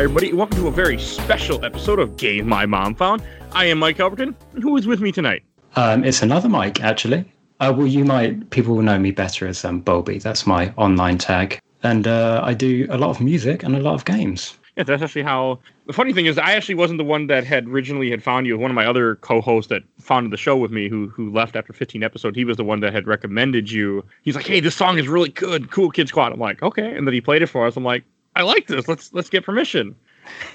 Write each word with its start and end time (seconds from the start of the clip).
Hi, 0.00 0.04
everybody. 0.04 0.32
Welcome 0.32 0.56
to 0.60 0.66
a 0.68 0.70
very 0.70 0.98
special 0.98 1.62
episode 1.62 1.98
of 1.98 2.16
Game 2.16 2.48
My 2.48 2.64
Mom 2.64 2.94
Found. 2.94 3.22
I 3.52 3.66
am 3.66 3.80
Mike 3.80 3.98
Albertin. 3.98 4.34
Who 4.62 4.74
is 4.78 4.86
with 4.86 5.02
me 5.02 5.12
tonight? 5.12 5.42
Um, 5.76 6.04
it's 6.04 6.22
another 6.22 6.48
Mike, 6.48 6.80
actually. 6.82 7.30
Uh, 7.60 7.74
well, 7.76 7.86
you 7.86 8.06
might, 8.06 8.48
people 8.48 8.74
will 8.74 8.82
know 8.82 8.98
me 8.98 9.10
better 9.10 9.46
as 9.46 9.62
um, 9.62 9.82
Bulby. 9.82 10.22
That's 10.22 10.46
my 10.46 10.72
online 10.78 11.18
tag. 11.18 11.60
And 11.82 12.06
uh, 12.06 12.40
I 12.42 12.54
do 12.54 12.86
a 12.88 12.96
lot 12.96 13.10
of 13.10 13.20
music 13.20 13.62
and 13.62 13.76
a 13.76 13.80
lot 13.80 13.92
of 13.92 14.06
games. 14.06 14.56
Yeah, 14.78 14.84
that's 14.84 15.02
actually 15.02 15.24
how. 15.24 15.58
The 15.86 15.92
funny 15.92 16.14
thing 16.14 16.24
is, 16.24 16.38
I 16.38 16.52
actually 16.52 16.76
wasn't 16.76 16.96
the 16.96 17.04
one 17.04 17.26
that 17.26 17.44
had 17.44 17.68
originally 17.68 18.10
had 18.10 18.22
found 18.22 18.46
you. 18.46 18.56
One 18.56 18.70
of 18.70 18.74
my 18.74 18.86
other 18.86 19.16
co-hosts 19.16 19.68
that 19.68 19.82
founded 19.98 20.32
the 20.32 20.38
show 20.38 20.56
with 20.56 20.70
me, 20.70 20.88
who 20.88 21.10
who 21.10 21.30
left 21.30 21.56
after 21.56 21.74
15 21.74 22.02
episodes, 22.02 22.38
he 22.38 22.46
was 22.46 22.56
the 22.56 22.64
one 22.64 22.80
that 22.80 22.94
had 22.94 23.06
recommended 23.06 23.70
you. 23.70 24.02
He's 24.22 24.34
like, 24.34 24.46
"Hey, 24.46 24.60
this 24.60 24.74
song 24.74 24.98
is 24.98 25.08
really 25.08 25.28
good, 25.28 25.70
Cool 25.70 25.90
Kid 25.90 26.08
Squad." 26.08 26.32
I'm 26.32 26.40
like, 26.40 26.62
"Okay," 26.62 26.96
and 26.96 27.06
then 27.06 27.12
he 27.12 27.20
played 27.20 27.42
it 27.42 27.48
for 27.48 27.66
us. 27.66 27.76
I'm 27.76 27.84
like, 27.84 28.04
"I 28.36 28.42
like 28.42 28.66
this. 28.66 28.88
Let's 28.88 29.12
let's 29.12 29.28
get 29.28 29.44
permission." 29.44 29.94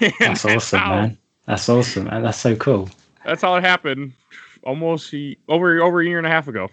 that's 0.20 0.44
awesome, 0.44 0.78
how, 0.78 0.94
man. 0.94 1.18
That's 1.46 1.68
awesome, 1.68 2.04
man. 2.04 2.22
That's 2.22 2.38
so 2.38 2.56
cool. 2.56 2.88
That's 3.24 3.42
how 3.42 3.54
it 3.56 3.64
happened. 3.64 4.12
Almost 4.62 5.14
over 5.48 5.80
over 5.80 6.00
a 6.00 6.04
year 6.04 6.18
and 6.18 6.26
a 6.26 6.30
half 6.30 6.48
ago. 6.48 6.68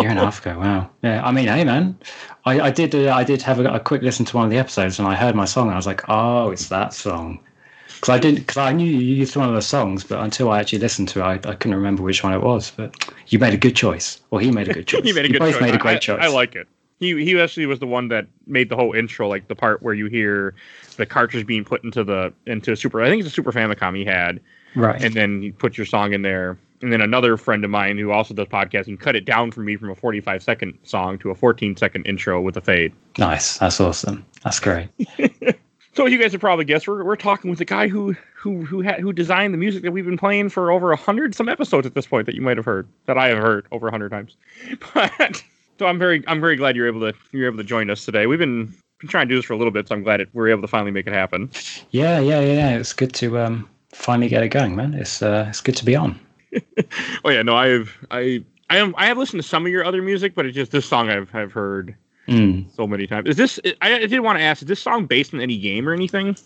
year 0.00 0.10
and 0.10 0.18
a 0.18 0.24
half 0.24 0.44
ago. 0.44 0.58
Wow. 0.58 0.90
Yeah. 1.02 1.24
I 1.24 1.30
mean, 1.30 1.48
hey, 1.48 1.64
man, 1.64 1.98
I, 2.44 2.60
I 2.60 2.70
did. 2.70 2.94
Uh, 2.94 3.14
I 3.14 3.24
did 3.24 3.42
have 3.42 3.60
a, 3.60 3.64
a, 3.64 3.80
quick 3.80 4.02
listen 4.02 4.24
to 4.26 4.36
one 4.36 4.44
of 4.44 4.50
the 4.50 4.58
episodes, 4.58 4.98
and 4.98 5.06
I 5.06 5.14
heard 5.14 5.34
my 5.34 5.44
song, 5.44 5.66
and 5.66 5.74
I 5.74 5.76
was 5.76 5.86
like, 5.86 6.02
"Oh, 6.08 6.50
it's 6.50 6.68
that 6.68 6.94
song." 6.94 7.40
Because 7.86 8.08
I 8.08 8.18
didn't. 8.18 8.40
Because 8.40 8.56
I 8.56 8.72
knew 8.72 8.88
you 8.88 9.14
used 9.14 9.36
one 9.36 9.48
of 9.48 9.54
the 9.54 9.62
songs, 9.62 10.04
but 10.04 10.20
until 10.20 10.50
I 10.50 10.60
actually 10.60 10.78
listened 10.78 11.08
to 11.08 11.20
it, 11.20 11.22
I, 11.22 11.32
I 11.34 11.54
couldn't 11.54 11.74
remember 11.74 12.02
which 12.02 12.22
one 12.22 12.32
it 12.32 12.42
was. 12.42 12.70
But 12.70 13.12
you 13.28 13.38
made 13.38 13.54
a 13.54 13.58
good 13.58 13.76
choice. 13.76 14.20
Well, 14.30 14.40
he 14.40 14.50
made 14.50 14.68
a 14.68 14.74
good 14.74 14.86
choice. 14.86 15.04
he 15.04 15.12
made 15.12 15.26
a 15.26 15.28
good 15.28 15.34
you 15.34 15.40
both 15.40 15.54
choice. 15.54 15.62
made 15.62 15.74
a 15.74 15.78
great 15.78 15.96
I, 15.96 15.98
choice. 15.98 16.22
I 16.22 16.28
like 16.28 16.54
it. 16.54 16.68
He 17.00 17.24
he 17.24 17.38
actually 17.40 17.66
was 17.66 17.80
the 17.80 17.86
one 17.86 18.08
that 18.08 18.26
made 18.46 18.68
the 18.68 18.76
whole 18.76 18.92
intro, 18.92 19.28
like 19.28 19.48
the 19.48 19.54
part 19.54 19.82
where 19.82 19.94
you 19.94 20.06
hear 20.06 20.54
the 20.96 21.06
cartridge 21.06 21.46
being 21.46 21.64
put 21.64 21.82
into 21.84 22.04
the 22.04 22.32
into 22.46 22.72
a 22.72 22.76
super. 22.76 23.02
I 23.02 23.08
think 23.08 23.20
it's 23.20 23.30
a 23.30 23.34
Super 23.34 23.52
Famicom 23.52 23.96
he 23.96 24.04
had. 24.04 24.40
Right. 24.74 25.02
And 25.02 25.14
then 25.14 25.42
you 25.42 25.52
put 25.52 25.76
your 25.76 25.86
song 25.86 26.12
in 26.12 26.22
there. 26.22 26.58
And 26.82 26.92
then 26.92 27.00
another 27.00 27.36
friend 27.36 27.64
of 27.64 27.70
mine 27.70 27.96
who 27.96 28.10
also 28.10 28.34
does 28.34 28.48
podcasting 28.48 29.00
cut 29.00 29.16
it 29.16 29.24
down 29.24 29.50
for 29.50 29.60
me 29.60 29.76
from 29.76 29.90
a 29.90 29.94
45 29.94 30.42
second 30.42 30.78
song 30.82 31.18
to 31.20 31.30
a 31.30 31.34
14 31.34 31.76
second 31.76 32.04
intro 32.04 32.40
with 32.40 32.56
a 32.56 32.60
fade. 32.60 32.92
Nice. 33.16 33.58
That's 33.58 33.80
awesome. 33.80 34.26
That's 34.42 34.60
great. 34.60 34.88
so 35.94 36.06
you 36.06 36.18
guys 36.18 36.32
have 36.32 36.40
probably 36.40 36.64
guessed 36.64 36.86
we're, 36.86 37.04
we're 37.04 37.16
talking 37.16 37.48
with 37.48 37.58
the 37.58 37.64
guy 37.64 37.88
who 37.88 38.14
who 38.34 38.64
who 38.64 38.82
had 38.82 39.00
who 39.00 39.12
designed 39.12 39.54
the 39.54 39.58
music 39.58 39.82
that 39.82 39.92
we've 39.92 40.04
been 40.04 40.18
playing 40.18 40.50
for 40.50 40.70
over 40.70 40.92
a 40.92 40.96
hundred 40.96 41.34
some 41.34 41.48
episodes 41.48 41.86
at 41.86 41.94
this 41.94 42.06
point 42.06 42.26
that 42.26 42.34
you 42.34 42.42
might 42.42 42.56
have 42.56 42.66
heard 42.66 42.86
that 43.06 43.16
I 43.16 43.28
have 43.28 43.38
heard 43.38 43.66
over 43.70 43.88
a 43.88 43.90
hundred 43.90 44.10
times. 44.10 44.36
But 44.94 45.42
so 45.78 45.86
I'm 45.86 45.98
very 45.98 46.22
I'm 46.26 46.40
very 46.40 46.56
glad 46.56 46.76
you're 46.76 46.86
able 46.86 47.00
to 47.00 47.14
you're 47.32 47.46
able 47.46 47.58
to 47.58 47.64
join 47.64 47.90
us 47.90 48.04
today. 48.04 48.26
We've 48.26 48.38
been 48.38 48.74
been 49.00 49.08
trying 49.08 49.28
to 49.28 49.34
do 49.34 49.38
this 49.38 49.44
for 49.44 49.52
a 49.52 49.56
little 49.56 49.72
bit, 49.72 49.88
so 49.88 49.94
I'm 49.94 50.02
glad 50.02 50.20
it, 50.20 50.28
we're 50.32 50.48
able 50.48 50.62
to 50.62 50.68
finally 50.68 50.90
make 50.90 51.06
it 51.06 51.12
happen. 51.12 51.50
Yeah, 51.90 52.20
yeah, 52.20 52.40
yeah. 52.40 52.76
It's 52.76 52.92
good 52.92 53.12
to 53.14 53.38
um 53.38 53.68
finally 53.90 54.28
get 54.28 54.42
it 54.42 54.48
going, 54.48 54.76
man. 54.76 54.94
It's 54.94 55.22
uh 55.22 55.46
it's 55.48 55.60
good 55.60 55.76
to 55.76 55.84
be 55.84 55.96
on. 55.96 56.18
oh 57.24 57.30
yeah, 57.30 57.42
no, 57.42 57.56
I've 57.56 57.96
I 58.10 58.44
I 58.70 58.78
am 58.78 58.94
I 58.96 59.06
have 59.06 59.18
listened 59.18 59.42
to 59.42 59.48
some 59.48 59.66
of 59.66 59.72
your 59.72 59.84
other 59.84 60.02
music, 60.02 60.34
but 60.34 60.46
it's 60.46 60.54
just 60.54 60.72
this 60.72 60.86
song 60.86 61.10
I've 61.10 61.34
I've 61.34 61.52
heard 61.52 61.94
mm. 62.28 62.64
so 62.74 62.86
many 62.86 63.06
times. 63.06 63.28
Is 63.28 63.36
this 63.36 63.60
I, 63.82 63.94
I 63.94 64.06
did 64.06 64.20
want 64.20 64.38
to 64.38 64.44
ask, 64.44 64.62
is 64.62 64.68
this 64.68 64.80
song 64.80 65.06
based 65.06 65.34
on 65.34 65.40
any 65.40 65.58
game 65.58 65.88
or 65.88 65.92
anything? 65.92 66.36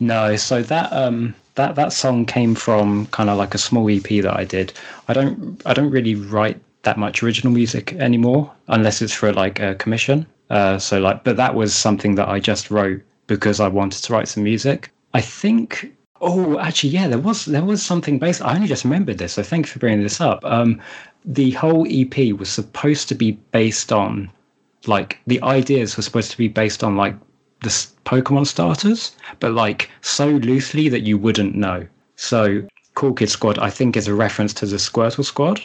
No, 0.00 0.36
so 0.36 0.62
that 0.62 0.92
um 0.92 1.34
that 1.54 1.74
that 1.76 1.92
song 1.92 2.24
came 2.26 2.54
from 2.54 3.06
kind 3.06 3.30
of 3.30 3.38
like 3.38 3.54
a 3.54 3.58
small 3.58 3.90
EP 3.90 4.02
that 4.02 4.36
I 4.36 4.44
did. 4.44 4.72
I 5.08 5.12
don't 5.12 5.60
I 5.66 5.74
don't 5.74 5.90
really 5.90 6.14
write 6.14 6.58
that 6.82 6.98
much 6.98 7.22
original 7.22 7.52
music 7.52 7.92
anymore 7.94 8.50
unless 8.68 9.02
it's 9.02 9.12
for 9.12 9.32
like 9.32 9.60
a 9.60 9.74
commission. 9.74 10.26
Uh, 10.48 10.78
so 10.78 10.98
like, 10.98 11.24
but 11.24 11.36
that 11.36 11.54
was 11.54 11.74
something 11.74 12.14
that 12.16 12.28
I 12.28 12.40
just 12.40 12.70
wrote 12.70 13.02
because 13.26 13.60
I 13.60 13.68
wanted 13.68 14.02
to 14.04 14.12
write 14.12 14.28
some 14.28 14.42
music. 14.42 14.90
I 15.14 15.20
think. 15.20 15.94
Oh, 16.20 16.58
actually, 16.58 16.90
yeah, 16.90 17.08
there 17.08 17.18
was 17.18 17.46
there 17.46 17.64
was 17.64 17.82
something 17.82 18.18
based. 18.18 18.42
I 18.42 18.54
only 18.54 18.66
just 18.66 18.84
remembered 18.84 19.18
this, 19.18 19.34
so 19.34 19.42
thank 19.42 19.66
you 19.66 19.72
for 19.72 19.78
bringing 19.78 20.02
this 20.02 20.20
up. 20.20 20.44
Um, 20.44 20.80
the 21.24 21.52
whole 21.52 21.86
EP 21.88 22.32
was 22.38 22.50
supposed 22.50 23.08
to 23.08 23.14
be 23.14 23.32
based 23.52 23.92
on, 23.92 24.30
like, 24.86 25.18
the 25.26 25.40
ideas 25.42 25.96
were 25.96 26.02
supposed 26.02 26.30
to 26.30 26.38
be 26.38 26.48
based 26.48 26.82
on 26.82 26.96
like 26.96 27.14
the 27.62 27.68
Pokemon 28.04 28.46
starters, 28.46 29.12
but 29.38 29.52
like 29.52 29.90
so 30.00 30.28
loosely 30.28 30.88
that 30.88 31.02
you 31.02 31.18
wouldn't 31.18 31.54
know. 31.54 31.86
So, 32.16 32.66
Cool 32.94 33.14
Kid 33.14 33.30
Squad, 33.30 33.58
I 33.58 33.70
think, 33.70 33.96
is 33.96 34.08
a 34.08 34.14
reference 34.14 34.52
to 34.54 34.66
the 34.66 34.76
Squirtle 34.76 35.24
Squad. 35.24 35.60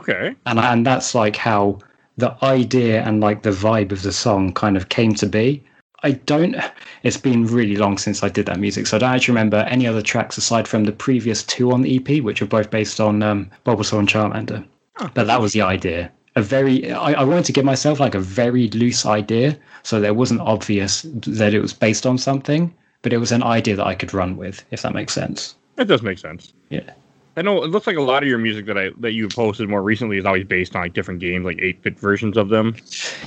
Okay. 0.00 0.34
And 0.46 0.58
and 0.58 0.86
that's 0.86 1.14
like 1.14 1.36
how 1.36 1.78
the 2.16 2.36
idea 2.42 3.02
and 3.02 3.20
like 3.20 3.42
the 3.42 3.50
vibe 3.50 3.92
of 3.92 4.02
the 4.02 4.12
song 4.12 4.52
kind 4.52 4.76
of 4.76 4.88
came 4.88 5.14
to 5.14 5.26
be. 5.26 5.62
I 6.02 6.12
don't. 6.12 6.56
It's 7.02 7.18
been 7.18 7.46
really 7.46 7.76
long 7.76 7.98
since 7.98 8.22
I 8.22 8.30
did 8.30 8.46
that 8.46 8.58
music, 8.58 8.86
so 8.86 8.96
I 8.96 9.00
don't 9.00 9.14
actually 9.14 9.32
remember 9.32 9.58
any 9.68 9.86
other 9.86 10.00
tracks 10.00 10.38
aside 10.38 10.66
from 10.66 10.84
the 10.84 10.92
previous 10.92 11.42
two 11.42 11.72
on 11.72 11.82
the 11.82 11.96
EP, 11.96 12.22
which 12.22 12.40
are 12.40 12.46
both 12.46 12.70
based 12.70 13.00
on 13.00 13.22
um, 13.22 13.50
Bulbasaur 13.66 13.98
and 13.98 14.08
Charmander. 14.08 14.66
Oh. 14.98 15.10
But 15.12 15.26
that 15.26 15.42
was 15.42 15.52
the 15.52 15.60
idea. 15.60 16.10
A 16.36 16.42
very. 16.42 16.90
I, 16.90 17.12
I 17.12 17.24
wanted 17.24 17.44
to 17.46 17.52
give 17.52 17.66
myself 17.66 18.00
like 18.00 18.14
a 18.14 18.20
very 18.20 18.68
loose 18.68 19.04
idea, 19.04 19.58
so 19.82 20.00
that 20.00 20.06
it 20.06 20.16
wasn't 20.16 20.40
obvious 20.40 21.02
that 21.04 21.52
it 21.52 21.60
was 21.60 21.74
based 21.74 22.06
on 22.06 22.16
something, 22.16 22.72
but 23.02 23.12
it 23.12 23.18
was 23.18 23.32
an 23.32 23.42
idea 23.42 23.76
that 23.76 23.86
I 23.86 23.94
could 23.94 24.14
run 24.14 24.38
with, 24.38 24.64
if 24.70 24.80
that 24.82 24.94
makes 24.94 25.12
sense. 25.12 25.54
It 25.76 25.84
does 25.84 26.02
make 26.02 26.18
sense. 26.18 26.54
Yeah. 26.70 26.90
I 27.40 27.42
know 27.42 27.64
it 27.64 27.70
looks 27.70 27.86
like 27.86 27.96
a 27.96 28.02
lot 28.02 28.22
of 28.22 28.28
your 28.28 28.36
music 28.36 28.66
that 28.66 28.76
I 28.76 28.90
that 28.98 29.12
you 29.12 29.26
posted 29.26 29.66
more 29.66 29.82
recently 29.82 30.18
is 30.18 30.26
always 30.26 30.44
based 30.44 30.76
on 30.76 30.82
like 30.82 30.92
different 30.92 31.20
games, 31.20 31.46
like 31.46 31.58
eight 31.62 31.80
bit 31.80 31.98
versions 31.98 32.36
of 32.36 32.50
them. 32.50 32.76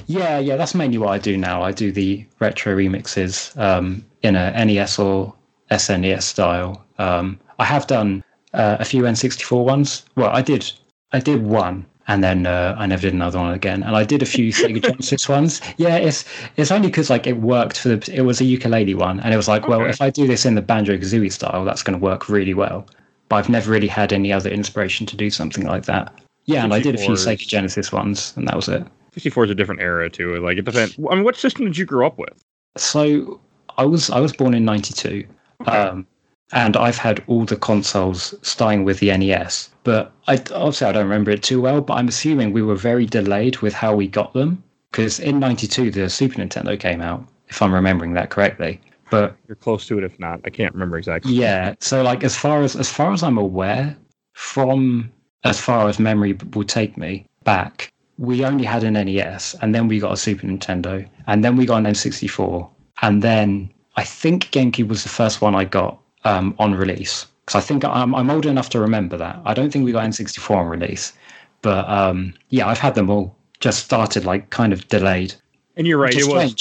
Yeah, 0.06 0.38
yeah, 0.38 0.56
that's 0.56 0.76
mainly 0.76 1.00
what 1.00 1.10
I 1.10 1.18
do 1.18 1.36
now. 1.36 1.64
I 1.64 1.72
do 1.72 1.92
the 1.92 2.24
retro 2.40 2.76
remixes 2.76 3.58
um, 3.58 4.06
in 4.22 4.36
a 4.36 4.66
NES 4.66 5.00
or 5.00 5.34
SNES 5.72 6.22
style. 6.22 6.86
Um, 7.00 7.40
I 7.58 7.66
have 7.66 7.88
done 7.88 8.24
uh, 8.54 8.78
a 8.80 8.86
few 8.86 9.02
N64 9.02 9.66
ones. 9.66 10.06
Well, 10.16 10.30
I 10.30 10.44
did 10.44 10.72
I 11.12 11.20
did 11.20 11.42
one, 11.42 11.84
and 12.08 12.24
then 12.24 12.46
uh, 12.46 12.76
I 12.78 12.86
never 12.86 13.02
did 13.02 13.16
another 13.16 13.40
one 13.40 13.52
again. 13.52 13.82
And 13.82 13.96
I 13.96 14.04
did 14.04 14.22
a 14.22 14.28
few 14.28 14.54
Sega 14.54 14.80
Genesis 14.90 15.28
ones. 15.28 15.60
Yeah, 15.78 15.96
it's 15.96 16.24
it's 16.56 16.70
only 16.70 16.90
because 16.90 17.10
like 17.10 17.26
it 17.26 17.38
worked 17.42 17.80
for 17.80 17.90
the. 17.90 18.14
It 18.14 18.22
was 18.22 18.40
a 18.42 18.46
ukulele 18.46 18.94
one, 18.94 19.22
and 19.22 19.34
it 19.34 19.38
was 19.38 19.48
like, 19.48 19.64
okay. 19.64 19.72
well, 19.72 19.90
if 19.90 20.02
I 20.04 20.12
do 20.12 20.28
this 20.28 20.46
in 20.46 20.54
the 20.54 20.62
Banjo 20.62 20.98
Kazooie 20.98 21.32
style, 21.32 21.66
that's 21.66 21.82
going 21.82 22.00
to 22.00 22.04
work 22.04 22.30
really 22.30 22.54
well 22.54 22.86
but 23.34 23.38
I've 23.38 23.50
never 23.50 23.72
really 23.72 23.88
had 23.88 24.14
any 24.14 24.32
other 24.32 24.52
inspiration 24.52 25.08
to 25.08 25.18
do 25.18 25.32
something 25.32 25.66
like 25.66 25.86
that. 25.86 26.14
Yeah, 26.46 26.64
and 26.64 26.72
I 26.72 26.80
did 26.80 26.94
a 26.94 27.00
few 27.00 27.14
Sega 27.14 27.48
Genesis 27.48 27.92
ones, 27.92 28.32
and 28.38 28.48
that 28.48 28.56
was 28.56 28.70
it. 28.70 28.86
64 29.16 29.46
is 29.46 29.50
a 29.50 29.56
different 29.56 29.82
era 29.82 30.08
too. 30.08 30.36
Like 30.38 30.60
it 30.60 30.66
depends. 30.66 30.96
I 31.10 31.16
mean, 31.16 31.24
what 31.24 31.36
system 31.36 31.66
did 31.66 31.76
you 31.76 31.86
grow 31.86 32.06
up 32.06 32.20
with? 32.20 32.44
So 32.78 33.42
I 33.76 33.86
was 33.86 34.12
I 34.12 34.20
was 34.20 34.34
born 34.34 34.54
in 34.54 34.66
'92, 34.66 35.26
okay. 35.62 35.72
um, 35.72 36.06
and 36.52 36.78
I've 36.78 36.98
had 36.98 37.24
all 37.26 37.44
the 37.44 37.56
consoles 37.56 38.36
starting 38.44 38.84
with 38.84 39.00
the 39.00 39.18
NES. 39.18 39.72
But 39.84 40.12
I 40.28 40.36
obviously 40.54 40.86
I 40.86 40.92
don't 40.92 41.10
remember 41.10 41.32
it 41.32 41.42
too 41.42 41.60
well. 41.60 41.82
But 41.82 41.96
I'm 41.96 42.10
assuming 42.10 42.54
we 42.54 42.62
were 42.62 42.76
very 42.76 43.08
delayed 43.08 43.58
with 43.64 43.74
how 43.74 43.96
we 43.96 44.08
got 44.08 44.34
them 44.34 44.64
because 44.92 45.20
in 45.20 45.40
'92 45.40 45.90
the 45.90 46.08
Super 46.08 46.36
Nintendo 46.36 46.80
came 46.80 47.02
out, 47.02 47.26
if 47.48 47.64
I'm 47.64 47.74
remembering 47.74 48.14
that 48.14 48.30
correctly 48.30 48.80
but 49.14 49.38
you're 49.48 49.56
close 49.56 49.88
to 49.88 49.98
it 49.98 50.04
if 50.04 50.20
not. 50.20 50.42
I 50.46 50.50
can't 50.50 50.74
remember 50.74 50.98
exactly. 50.98 51.34
Yeah 51.34 51.74
so 51.80 52.02
like 52.02 52.24
as 52.24 52.36
far 52.36 52.64
as 52.64 52.76
as 52.76 52.90
far 52.90 53.14
as 53.14 53.24
i'm 53.24 53.38
aware 53.38 53.96
from 54.34 55.12
as 55.44 55.60
far 55.60 55.90
as 55.90 56.00
memory 56.00 56.38
will 56.54 56.64
take 56.64 56.98
me 56.98 57.26
back 57.44 57.92
we 58.18 58.46
only 58.46 58.64
had 58.64 58.84
an 58.84 58.94
nes 58.94 59.56
and 59.62 59.74
then 59.76 59.88
we 59.88 60.00
got 60.00 60.14
a 60.14 60.18
super 60.18 60.48
nintendo 60.48 61.08
and 61.28 61.44
then 61.44 61.56
we 61.56 61.66
got 61.66 61.78
an 61.78 61.86
n64 61.86 62.70
and 63.02 63.22
then 63.22 63.70
i 63.96 64.04
think 64.04 64.46
gamecube 64.52 64.88
was 64.88 65.04
the 65.04 65.10
first 65.10 65.42
one 65.42 65.56
i 65.56 65.64
got 65.64 66.00
um, 66.26 66.56
on 66.58 66.74
release. 66.74 67.28
Because 67.46 67.62
i 67.62 67.64
think 67.68 67.84
I'm, 67.84 68.16
I'm 68.16 68.30
old 68.30 68.46
enough 68.46 68.70
to 68.70 68.80
remember 68.80 69.18
that. 69.18 69.42
I 69.46 69.54
don't 69.54 69.72
think 69.72 69.84
we 69.84 69.92
got 69.92 70.06
n64 70.06 70.56
on 70.56 70.68
release 70.68 71.14
but 71.62 71.88
um, 71.90 72.34
yeah 72.50 72.68
i've 72.68 72.80
had 72.80 72.96
them 72.96 73.10
all. 73.10 73.36
Just 73.60 73.86
started 73.86 74.26
like 74.26 74.50
kind 74.50 74.74
of 74.74 74.88
delayed. 74.90 75.34
And 75.78 75.88
you're 75.88 75.98
right 75.98 76.16
it 76.16 76.28
was 76.28 76.56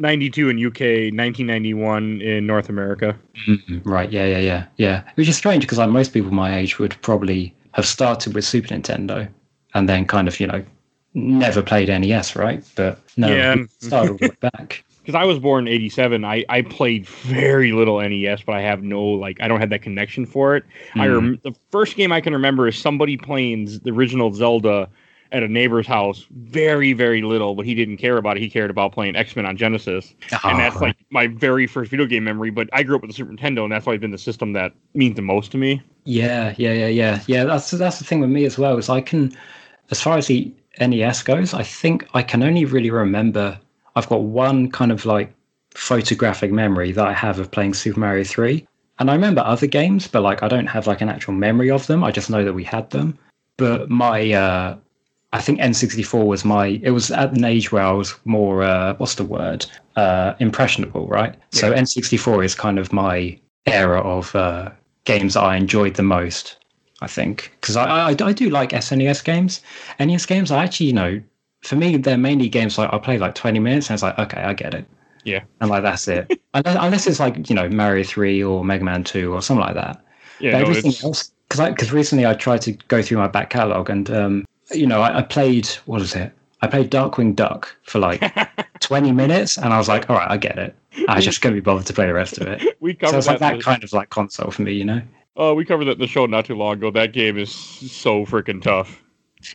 92 0.00 0.48
in 0.48 0.56
UK, 0.58 0.80
1991 1.14 2.20
in 2.20 2.46
North 2.46 2.68
America. 2.68 3.16
Mm-hmm. 3.46 3.88
Right. 3.88 4.10
Yeah. 4.10 4.26
Yeah. 4.26 4.38
Yeah. 4.38 4.66
Yeah. 4.76 5.02
Which 5.14 5.28
is 5.28 5.36
strange 5.36 5.62
because 5.62 5.78
like 5.78 5.90
most 5.90 6.12
people 6.12 6.32
my 6.32 6.56
age 6.56 6.78
would 6.78 7.00
probably 7.02 7.54
have 7.72 7.86
started 7.86 8.34
with 8.34 8.44
Super 8.44 8.68
Nintendo 8.68 9.28
and 9.74 9.88
then 9.88 10.06
kind 10.06 10.26
of 10.26 10.40
you 10.40 10.46
know 10.46 10.64
never 11.14 11.62
played 11.62 11.88
NES, 11.88 12.36
right? 12.36 12.64
But 12.74 12.98
no, 13.16 13.28
yeah. 13.28 13.56
started 13.80 14.38
back. 14.40 14.84
Because 15.00 15.14
I 15.14 15.24
was 15.24 15.38
born 15.38 15.66
in 15.66 15.72
'87, 15.72 16.26
I 16.26 16.44
I 16.50 16.60
played 16.60 17.06
very 17.06 17.72
little 17.72 18.00
NES, 18.00 18.42
but 18.42 18.54
I 18.54 18.60
have 18.60 18.82
no 18.82 19.02
like 19.02 19.40
I 19.40 19.48
don't 19.48 19.58
have 19.58 19.70
that 19.70 19.80
connection 19.80 20.26
for 20.26 20.56
it. 20.56 20.64
Mm. 20.92 21.00
I 21.00 21.06
rem- 21.08 21.40
the 21.42 21.54
first 21.70 21.96
game 21.96 22.12
I 22.12 22.20
can 22.20 22.34
remember 22.34 22.68
is 22.68 22.76
somebody 22.76 23.16
playing 23.16 23.80
the 23.82 23.92
original 23.92 24.30
Zelda 24.34 24.90
at 25.32 25.42
a 25.42 25.48
neighbor's 25.48 25.86
house 25.86 26.26
very 26.30 26.92
very 26.92 27.22
little 27.22 27.54
but 27.54 27.64
he 27.64 27.74
didn't 27.74 27.96
care 27.96 28.16
about 28.16 28.36
it 28.36 28.40
he 28.40 28.50
cared 28.50 28.70
about 28.70 28.92
playing 28.92 29.14
x-men 29.16 29.46
on 29.46 29.56
genesis 29.56 30.14
oh, 30.32 30.40
and 30.44 30.58
that's 30.58 30.76
right. 30.76 30.88
like 30.88 30.96
my 31.10 31.26
very 31.26 31.66
first 31.66 31.90
video 31.90 32.06
game 32.06 32.24
memory 32.24 32.50
but 32.50 32.68
i 32.72 32.82
grew 32.82 32.96
up 32.96 33.02
with 33.02 33.10
the 33.10 33.14
super 33.14 33.32
nintendo 33.32 33.62
and 33.62 33.72
that's 33.72 33.86
always 33.86 34.00
been 34.00 34.10
the 34.10 34.18
system 34.18 34.52
that 34.52 34.72
means 34.94 35.16
the 35.16 35.22
most 35.22 35.50
to 35.52 35.58
me 35.58 35.80
yeah 36.04 36.54
yeah 36.56 36.72
yeah 36.72 36.86
yeah 36.86 37.20
yeah 37.26 37.44
that's 37.44 37.70
that's 37.70 37.98
the 37.98 38.04
thing 38.04 38.20
with 38.20 38.30
me 38.30 38.44
as 38.44 38.58
well 38.58 38.76
is 38.78 38.88
i 38.88 39.00
can 39.00 39.32
as 39.90 40.00
far 40.00 40.18
as 40.18 40.26
the 40.26 40.52
nes 40.80 41.22
goes 41.22 41.54
i 41.54 41.62
think 41.62 42.08
i 42.14 42.22
can 42.22 42.42
only 42.42 42.64
really 42.64 42.90
remember 42.90 43.58
i've 43.96 44.08
got 44.08 44.22
one 44.22 44.70
kind 44.70 44.90
of 44.90 45.04
like 45.04 45.32
photographic 45.74 46.50
memory 46.50 46.92
that 46.92 47.06
I 47.06 47.12
have 47.12 47.38
of 47.38 47.50
playing 47.50 47.74
Super 47.74 48.00
Mario 48.00 48.24
3. 48.24 48.66
And 48.98 49.10
I 49.10 49.14
remember 49.14 49.40
other 49.40 49.66
games, 49.66 50.08
but 50.08 50.22
like 50.22 50.42
I 50.42 50.48
don't 50.48 50.66
have 50.66 50.86
like 50.86 51.00
an 51.00 51.08
actual 51.08 51.32
memory 51.32 51.70
of 51.70 51.86
them. 51.86 52.04
I 52.04 52.10
just 52.10 52.30
know 52.30 52.44
that 52.44 52.52
we 52.52 52.64
had 52.64 52.90
them. 52.90 53.18
But 53.56 53.88
my 53.88 54.32
uh 54.32 54.76
I 55.32 55.40
think 55.40 55.60
N64 55.60 56.26
was 56.26 56.44
my 56.44 56.80
it 56.82 56.90
was 56.90 57.10
at 57.10 57.32
an 57.32 57.44
age 57.44 57.70
where 57.70 57.82
I 57.82 57.92
was 57.92 58.14
more 58.24 58.62
uh 58.62 58.94
what's 58.96 59.14
the 59.14 59.24
word? 59.24 59.66
Uh 59.96 60.34
impressionable, 60.40 61.06
right? 61.06 61.34
Yeah. 61.52 61.60
So 61.60 61.72
N64 61.72 62.44
is 62.44 62.54
kind 62.54 62.78
of 62.78 62.92
my 62.92 63.38
era 63.66 64.00
of 64.00 64.34
uh 64.34 64.70
games 65.04 65.34
that 65.34 65.42
I 65.42 65.56
enjoyed 65.56 65.94
the 65.94 66.02
most, 66.02 66.56
I 67.00 67.06
think. 67.06 67.52
Because 67.60 67.76
I, 67.76 67.84
I 67.84 68.08
I 68.10 68.32
do 68.32 68.50
like 68.50 68.70
SNES 68.70 69.24
games. 69.24 69.60
NES 69.98 70.26
games 70.26 70.50
I 70.50 70.64
actually, 70.64 70.86
you 70.86 70.92
know, 70.92 71.22
for 71.62 71.76
me 71.76 71.96
they're 71.96 72.18
mainly 72.18 72.48
games 72.48 72.78
like 72.78 72.92
I 72.92 72.98
play 72.98 73.18
like 73.18 73.34
20 73.34 73.58
minutes 73.60 73.88
and 73.88 73.94
it's 73.94 74.02
like, 74.02 74.18
okay, 74.18 74.42
I 74.42 74.54
get 74.54 74.74
it. 74.74 74.86
Yeah. 75.24 75.44
And 75.60 75.70
like 75.70 75.82
that's 75.82 76.08
it. 76.08 76.40
unless, 76.54 76.76
unless, 76.80 77.06
it's 77.06 77.20
like 77.20 77.48
you 77.48 77.54
know 77.54 77.68
Mario 77.68 78.04
three 78.04 78.42
or 78.42 78.64
Mega 78.64 78.84
Man 78.84 79.04
two 79.04 79.32
or 79.32 79.42
something 79.42 79.64
like 79.64 79.74
that. 79.74 80.04
Yeah. 80.40 80.52
But 80.52 80.58
no, 80.58 80.64
everything 80.64 80.90
it's... 80.90 81.04
else, 81.04 81.32
because 81.48 81.68
because 81.68 81.92
recently 81.92 82.26
I 82.26 82.34
tried 82.34 82.62
to 82.62 82.72
go 82.72 83.02
through 83.02 83.18
my 83.18 83.28
back 83.28 83.50
catalog 83.50 83.90
and 83.90 84.10
um, 84.10 84.46
you 84.72 84.86
know 84.86 85.02
I, 85.02 85.18
I 85.18 85.22
played 85.22 85.66
what 85.86 86.02
is 86.02 86.14
it? 86.14 86.32
I 86.62 86.66
played 86.66 86.90
Darkwing 86.90 87.34
Duck 87.34 87.74
for 87.84 87.98
like 87.98 88.22
20 88.80 89.12
minutes, 89.12 89.56
and 89.56 89.72
I 89.72 89.78
was 89.78 89.88
like, 89.88 90.10
all 90.10 90.16
right, 90.16 90.30
I 90.30 90.36
get 90.36 90.58
it. 90.58 90.74
I 91.08 91.20
just 91.20 91.40
couldn't 91.40 91.56
be 91.56 91.62
bothered 91.62 91.86
to 91.86 91.94
play 91.94 92.06
the 92.06 92.12
rest 92.12 92.38
of 92.38 92.48
it. 92.48 92.76
we 92.80 92.94
covered 92.94 93.12
so 93.12 93.18
it's 93.18 93.26
like 93.26 93.38
that, 93.38 93.54
that 93.54 93.62
kind 93.62 93.82
of 93.82 93.92
like 93.92 94.10
console 94.10 94.50
for 94.50 94.62
me, 94.62 94.72
you 94.72 94.84
know. 94.84 95.00
Oh, 95.36 95.54
we 95.54 95.64
covered 95.64 95.86
that 95.86 95.92
in 95.92 95.98
the 96.00 96.06
show 96.06 96.26
not 96.26 96.44
too 96.44 96.54
long 96.54 96.74
ago. 96.74 96.90
That 96.90 97.12
game 97.12 97.38
is 97.38 97.50
so 97.50 98.26
freaking 98.26 98.60
tough. 98.60 99.02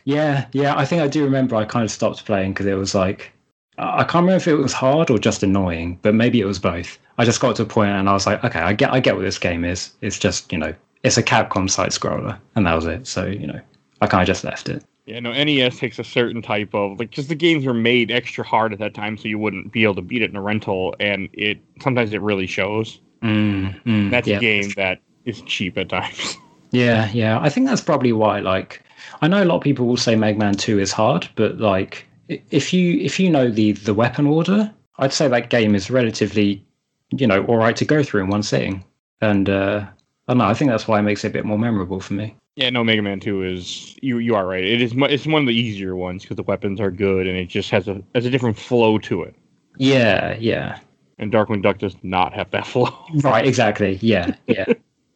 Yeah, 0.04 0.46
yeah. 0.52 0.76
I 0.76 0.84
think 0.84 1.00
I 1.00 1.06
do 1.06 1.22
remember. 1.22 1.54
I 1.54 1.64
kind 1.64 1.84
of 1.84 1.92
stopped 1.92 2.24
playing 2.24 2.54
because 2.54 2.66
it 2.66 2.74
was 2.74 2.92
like 2.92 3.32
I 3.78 4.04
can't 4.04 4.24
remember 4.24 4.36
if 4.36 4.48
it 4.48 4.54
was 4.54 4.72
hard 4.72 5.10
or 5.10 5.18
just 5.18 5.42
annoying, 5.42 5.98
but 6.02 6.14
maybe 6.14 6.40
it 6.40 6.46
was 6.46 6.58
both. 6.58 6.98
I 7.18 7.24
just 7.24 7.40
got 7.40 7.56
to 7.56 7.62
a 7.62 7.66
point 7.66 7.90
and 7.90 8.08
I 8.08 8.12
was 8.12 8.26
like, 8.26 8.42
okay, 8.42 8.60
I 8.60 8.72
get, 8.72 8.92
I 8.92 9.00
get 9.00 9.16
what 9.16 9.22
this 9.22 9.38
game 9.38 9.64
is. 9.64 9.92
It's 10.00 10.18
just, 10.18 10.50
you 10.50 10.58
know, 10.58 10.74
it's 11.02 11.18
a 11.18 11.22
Capcom 11.22 11.70
side 11.70 11.90
scroller, 11.90 12.38
and 12.54 12.66
that 12.66 12.74
was 12.74 12.86
it. 12.86 13.06
So, 13.06 13.26
you 13.26 13.46
know, 13.46 13.60
I 14.00 14.06
kind 14.06 14.22
of 14.22 14.26
just 14.26 14.44
left 14.44 14.68
it. 14.68 14.82
Yeah, 15.06 15.20
no, 15.20 15.32
NES 15.32 15.78
takes 15.78 16.00
a 16.00 16.04
certain 16.04 16.42
type 16.42 16.74
of 16.74 16.98
like 16.98 17.10
because 17.10 17.28
the 17.28 17.36
games 17.36 17.64
were 17.64 17.74
made 17.74 18.10
extra 18.10 18.44
hard 18.44 18.72
at 18.72 18.80
that 18.80 18.92
time, 18.92 19.16
so 19.16 19.28
you 19.28 19.38
wouldn't 19.38 19.72
be 19.72 19.84
able 19.84 19.94
to 19.94 20.02
beat 20.02 20.20
it 20.20 20.30
in 20.30 20.36
a 20.36 20.42
rental, 20.42 20.96
and 20.98 21.28
it 21.32 21.58
sometimes 21.80 22.12
it 22.12 22.20
really 22.20 22.46
shows. 22.48 23.00
Mm, 23.22 23.80
mm, 23.84 24.10
that's 24.10 24.26
a 24.26 24.38
game 24.40 24.70
that 24.76 25.00
is 25.24 25.42
cheap 25.42 25.78
at 25.78 25.88
times. 25.88 26.36
Yeah, 26.72 27.08
yeah, 27.12 27.38
I 27.40 27.48
think 27.48 27.68
that's 27.68 27.80
probably 27.80 28.12
why. 28.12 28.40
Like, 28.40 28.82
I 29.22 29.28
know 29.28 29.42
a 29.42 29.46
lot 29.46 29.56
of 29.56 29.62
people 29.62 29.86
will 29.86 29.96
say 29.96 30.16
Mega 30.16 30.38
Man 30.38 30.54
Two 30.54 30.80
is 30.80 30.90
hard, 30.90 31.28
but 31.36 31.58
like 31.58 32.06
if 32.28 32.72
you 32.72 32.98
if 32.98 33.20
you 33.20 33.30
know 33.30 33.48
the 33.48 33.72
the 33.72 33.94
weapon 33.94 34.26
order, 34.26 34.74
I'd 34.98 35.12
say 35.12 35.28
that 35.28 35.50
game 35.50 35.76
is 35.76 35.90
relatively, 35.90 36.64
you 37.12 37.26
know, 37.26 37.44
all 37.44 37.56
right 37.56 37.76
to 37.76 37.84
go 37.84 38.02
through 38.02 38.24
in 38.24 38.28
one 38.28 38.42
sitting. 38.42 38.84
And 39.20 39.48
uh, 39.48 39.86
I 40.26 40.32
don't 40.32 40.38
know. 40.38 40.46
I 40.46 40.54
think 40.54 40.70
that's 40.70 40.88
why 40.88 40.98
it 40.98 41.02
makes 41.02 41.24
it 41.24 41.28
a 41.28 41.32
bit 41.32 41.44
more 41.44 41.58
memorable 41.58 42.00
for 42.00 42.14
me. 42.14 42.34
Yeah, 42.56 42.70
no, 42.70 42.82
Mega 42.82 43.02
Man 43.02 43.20
Two 43.20 43.42
is 43.42 43.94
you. 44.00 44.18
You 44.18 44.34
are 44.34 44.46
right. 44.46 44.64
It 44.64 44.80
is. 44.80 44.94
It's 44.96 45.26
one 45.26 45.42
of 45.42 45.46
the 45.46 45.54
easier 45.54 45.94
ones 45.94 46.22
because 46.22 46.36
the 46.36 46.42
weapons 46.42 46.80
are 46.80 46.90
good 46.90 47.26
and 47.26 47.36
it 47.36 47.46
just 47.46 47.70
has 47.70 47.86
a 47.86 48.02
has 48.14 48.24
a 48.24 48.30
different 48.30 48.58
flow 48.58 48.96
to 48.98 49.22
it. 49.22 49.34
Yeah, 49.76 50.36
yeah. 50.38 50.78
And 51.18 51.30
Darkwing 51.30 51.62
Duck 51.62 51.78
does 51.78 51.94
not 52.02 52.32
have 52.32 52.50
that 52.52 52.66
flow. 52.66 52.96
right. 53.22 53.46
Exactly. 53.46 53.98
Yeah. 54.00 54.34
Yeah. 54.46 54.64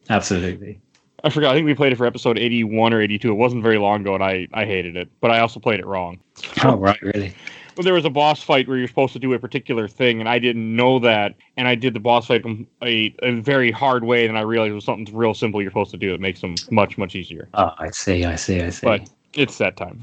Absolutely. 0.09 0.79
I 1.23 1.29
forgot. 1.29 1.51
I 1.51 1.55
think 1.55 1.65
we 1.65 1.73
played 1.73 1.93
it 1.93 1.95
for 1.97 2.05
episode 2.05 2.37
81 2.37 2.93
or 2.93 3.01
82. 3.01 3.29
It 3.31 3.33
wasn't 3.33 3.63
very 3.63 3.77
long 3.77 4.01
ago, 4.01 4.15
and 4.15 4.23
I, 4.23 4.47
I 4.53 4.65
hated 4.65 4.95
it. 4.95 5.09
But 5.19 5.31
I 5.31 5.39
also 5.39 5.59
played 5.59 5.79
it 5.79 5.85
wrong. 5.85 6.19
Oh, 6.63 6.75
right, 6.75 6.99
really? 7.01 7.33
There 7.81 7.93
was 7.93 8.05
a 8.05 8.09
boss 8.09 8.41
fight 8.41 8.67
where 8.67 8.77
you're 8.77 8.87
supposed 8.87 9.13
to 9.13 9.19
do 9.19 9.33
a 9.33 9.39
particular 9.39 9.87
thing, 9.87 10.19
and 10.19 10.29
I 10.29 10.39
didn't 10.39 10.75
know 10.75 10.99
that. 10.99 11.35
And 11.57 11.67
I 11.67 11.75
did 11.75 11.93
the 11.93 11.99
boss 11.99 12.27
fight 12.27 12.43
a, 12.83 13.15
a 13.21 13.39
very 13.39 13.71
hard 13.71 14.03
way, 14.03 14.27
and 14.27 14.37
I 14.37 14.41
realized 14.41 14.71
it 14.71 14.75
was 14.75 14.85
something 14.85 15.15
real 15.15 15.33
simple 15.33 15.61
you're 15.61 15.71
supposed 15.71 15.91
to 15.91 15.97
do 15.97 16.11
that 16.11 16.19
makes 16.19 16.41
them 16.41 16.55
much, 16.69 16.97
much 16.97 17.15
easier. 17.15 17.49
Oh, 17.53 17.71
I 17.77 17.91
see, 17.91 18.25
I 18.25 18.35
see, 18.35 18.61
I 18.61 18.69
see. 18.69 18.85
But 18.85 19.09
it's 19.33 19.57
that 19.57 19.77
time. 19.77 20.01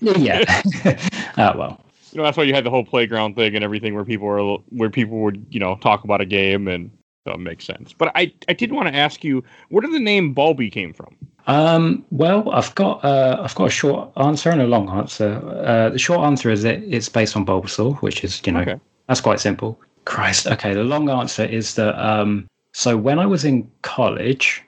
yeah. 0.00 0.44
oh, 0.84 0.94
well. 1.58 1.80
You 2.12 2.18
know, 2.18 2.24
that's 2.24 2.38
why 2.38 2.44
you 2.44 2.54
had 2.54 2.64
the 2.64 2.70
whole 2.70 2.84
playground 2.84 3.34
thing 3.34 3.54
and 3.56 3.64
everything 3.64 3.94
where 3.94 4.04
people 4.04 4.26
were, 4.26 4.58
where 4.70 4.88
people 4.88 5.18
would, 5.18 5.46
you 5.50 5.60
know, 5.60 5.76
talk 5.76 6.04
about 6.04 6.20
a 6.20 6.24
game 6.24 6.66
and 6.66 6.90
that 7.26 7.38
makes 7.38 7.64
sense. 7.64 7.92
But 7.92 8.12
I, 8.14 8.32
I 8.48 8.54
did 8.54 8.72
want 8.72 8.88
to 8.88 8.94
ask 8.94 9.22
you, 9.22 9.44
where 9.68 9.82
did 9.82 9.92
the 9.92 10.00
name 10.00 10.34
Bulby 10.34 10.72
came 10.72 10.92
from? 10.92 11.14
Um, 11.46 12.04
well, 12.10 12.50
I've 12.50 12.74
got 12.74 13.04
uh, 13.04 13.40
I've 13.40 13.54
got 13.54 13.66
a 13.66 13.70
short 13.70 14.10
answer 14.16 14.50
and 14.50 14.60
a 14.60 14.66
long 14.66 14.88
answer. 14.88 15.40
Uh, 15.64 15.90
the 15.90 15.98
short 15.98 16.20
answer 16.20 16.50
is 16.50 16.62
that 16.62 16.82
it's 16.82 17.08
based 17.08 17.36
on 17.36 17.46
Bulbasaur, 17.46 17.98
which 18.02 18.24
is 18.24 18.42
you 18.44 18.52
know 18.52 18.60
okay. 18.60 18.80
that's 19.06 19.20
quite 19.20 19.38
simple. 19.38 19.78
Christ. 20.04 20.46
Okay. 20.46 20.74
The 20.74 20.84
long 20.84 21.08
answer 21.08 21.44
is 21.44 21.74
that 21.74 21.94
um, 22.04 22.48
so 22.72 22.96
when 22.96 23.18
I 23.18 23.26
was 23.26 23.44
in 23.44 23.70
college, 23.82 24.62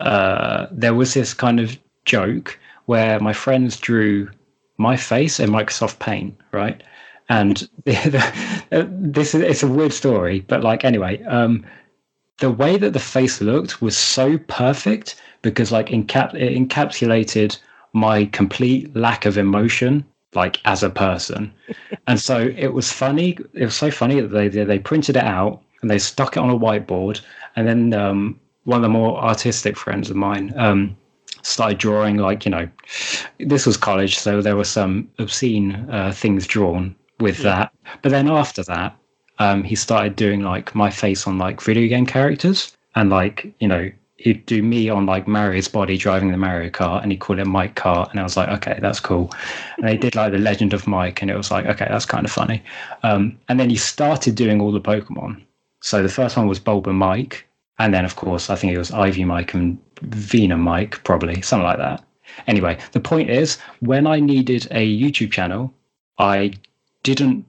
uh, 0.00 0.66
there 0.70 0.94
was 0.94 1.14
this 1.14 1.34
kind 1.34 1.60
of 1.60 1.78
joke 2.04 2.58
where 2.86 3.18
my 3.20 3.32
friends 3.32 3.76
drew 3.76 4.28
my 4.78 4.96
face 4.96 5.38
in 5.38 5.50
Microsoft 5.50 5.98
Paint, 5.98 6.36
right? 6.52 6.82
And 7.28 7.68
the, 7.84 7.92
the, 8.70 8.88
this 8.90 9.34
is 9.34 9.42
it's 9.42 9.62
a 9.62 9.68
weird 9.68 9.92
story, 9.92 10.40
but 10.48 10.62
like 10.62 10.84
anyway, 10.84 11.22
um, 11.24 11.64
the 12.42 12.50
way 12.50 12.76
that 12.76 12.92
the 12.92 12.98
face 12.98 13.40
looked 13.40 13.80
was 13.80 13.96
so 13.96 14.36
perfect 14.48 15.14
because 15.42 15.70
like 15.70 15.90
encap- 15.90 16.34
it 16.34 16.52
encapsulated 16.58 17.56
my 17.92 18.24
complete 18.26 18.94
lack 18.96 19.24
of 19.26 19.38
emotion 19.38 20.04
like 20.34 20.58
as 20.64 20.82
a 20.82 20.90
person. 20.90 21.52
And 22.08 22.18
so 22.18 22.52
it 22.56 22.72
was 22.72 22.90
funny 22.90 23.38
it 23.54 23.64
was 23.64 23.76
so 23.76 23.90
funny 23.92 24.20
that 24.20 24.32
they 24.36 24.48
they 24.48 24.80
printed 24.80 25.16
it 25.16 25.22
out 25.22 25.62
and 25.80 25.88
they 25.90 26.00
stuck 26.00 26.36
it 26.36 26.40
on 26.40 26.50
a 26.50 26.58
whiteboard. 26.58 27.20
And 27.54 27.68
then 27.68 27.94
um, 27.94 28.40
one 28.64 28.78
of 28.78 28.82
the 28.82 28.98
more 28.98 29.22
artistic 29.22 29.76
friends 29.76 30.10
of 30.10 30.16
mine 30.16 30.52
um, 30.56 30.96
started 31.42 31.78
drawing 31.78 32.16
like 32.16 32.44
you 32.44 32.50
know 32.50 32.68
this 33.38 33.66
was 33.66 33.76
college 33.76 34.18
so 34.18 34.42
there 34.42 34.56
were 34.56 34.72
some 34.78 35.08
obscene 35.20 35.74
uh, 35.90 36.10
things 36.12 36.44
drawn 36.48 36.96
with 37.20 37.38
yeah. 37.38 37.50
that. 37.50 37.72
But 38.02 38.10
then 38.10 38.28
after 38.28 38.64
that 38.64 38.96
um, 39.42 39.64
he 39.64 39.74
started 39.74 40.14
doing 40.14 40.42
like 40.42 40.74
my 40.74 40.90
face 40.90 41.26
on 41.26 41.36
like 41.36 41.60
video 41.60 41.88
game 41.88 42.06
characters. 42.06 42.76
And 42.94 43.10
like 43.10 43.52
you 43.58 43.68
know 43.68 43.90
he'd 44.16 44.46
do 44.46 44.62
me 44.62 44.88
on 44.88 45.04
like 45.06 45.26
Mario's 45.26 45.66
body 45.66 45.96
driving 45.96 46.30
the 46.30 46.36
Mario 46.36 46.70
Kart 46.70 47.02
and 47.02 47.10
he 47.10 47.18
called 47.18 47.40
it 47.40 47.46
Mike 47.46 47.74
Kart. 47.74 48.10
And 48.10 48.20
I 48.20 48.22
was 48.22 48.36
like 48.36 48.48
okay 48.50 48.78
that's 48.80 49.00
cool. 49.00 49.32
And 49.78 49.88
he 49.88 49.96
did 49.96 50.14
like 50.14 50.32
the 50.32 50.38
Legend 50.38 50.72
of 50.72 50.86
Mike 50.86 51.22
and 51.22 51.30
it 51.30 51.36
was 51.36 51.50
like 51.50 51.66
okay 51.66 51.88
that's 51.90 52.06
kind 52.06 52.24
of 52.24 52.30
funny. 52.30 52.62
Um, 53.02 53.38
and 53.48 53.58
then 53.58 53.70
he 53.70 53.76
started 53.76 54.34
doing 54.36 54.60
all 54.60 54.72
the 54.72 54.80
Pokemon. 54.80 55.42
So 55.80 56.02
the 56.02 56.08
first 56.08 56.36
one 56.36 56.46
was 56.46 56.60
Bulba 56.60 56.92
Mike 56.92 57.48
and 57.78 57.92
then 57.92 58.04
of 58.04 58.14
course 58.14 58.48
I 58.50 58.54
think 58.54 58.72
it 58.72 58.78
was 58.78 58.92
Ivy 58.92 59.24
Mike 59.24 59.54
and 59.54 59.78
Vena 60.02 60.56
Mike 60.56 61.02
probably 61.02 61.42
something 61.42 61.66
like 61.66 61.78
that. 61.78 62.04
Anyway 62.46 62.78
the 62.92 63.00
point 63.00 63.30
is 63.30 63.58
when 63.80 64.06
I 64.06 64.20
needed 64.20 64.68
a 64.70 64.84
YouTube 65.02 65.32
channel 65.32 65.72
I 66.18 66.52
didn't 67.02 67.46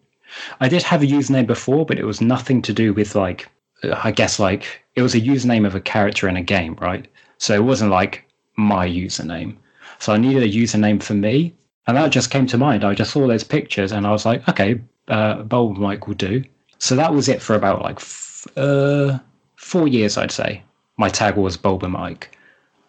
I 0.59 0.69
did 0.69 0.83
have 0.83 1.03
a 1.03 1.07
username 1.07 1.47
before, 1.47 1.85
but 1.85 1.99
it 1.99 2.05
was 2.05 2.21
nothing 2.21 2.61
to 2.63 2.73
do 2.73 2.93
with 2.93 3.15
like, 3.15 3.47
I 3.83 4.11
guess 4.11 4.39
like 4.39 4.83
it 4.95 5.01
was 5.01 5.15
a 5.15 5.21
username 5.21 5.65
of 5.65 5.75
a 5.75 5.81
character 5.81 6.27
in 6.27 6.37
a 6.37 6.43
game, 6.43 6.75
right? 6.79 7.07
So 7.37 7.53
it 7.53 7.63
wasn't 7.63 7.91
like 7.91 8.25
my 8.55 8.87
username. 8.87 9.57
So 9.99 10.13
I 10.13 10.17
needed 10.17 10.43
a 10.43 10.49
username 10.49 11.01
for 11.01 11.13
me, 11.13 11.53
and 11.87 11.97
that 11.97 12.11
just 12.11 12.31
came 12.31 12.47
to 12.47 12.57
mind. 12.57 12.83
I 12.83 12.93
just 12.93 13.11
saw 13.11 13.27
those 13.27 13.43
pictures, 13.43 13.91
and 13.91 14.05
I 14.07 14.11
was 14.11 14.25
like, 14.25 14.47
okay, 14.49 14.79
uh, 15.07 15.43
Bulb 15.43 15.77
Mike 15.77 16.07
will 16.07 16.15
do. 16.15 16.43
So 16.77 16.95
that 16.95 17.13
was 17.13 17.29
it 17.29 17.41
for 17.41 17.55
about 17.55 17.81
like 17.81 17.97
f- 17.97 18.47
uh, 18.57 19.19
four 19.55 19.87
years, 19.87 20.17
I'd 20.17 20.31
say. 20.31 20.63
My 20.97 21.09
tag 21.09 21.35
was 21.37 21.57
Bulba 21.57 21.89
Mike. 21.89 22.37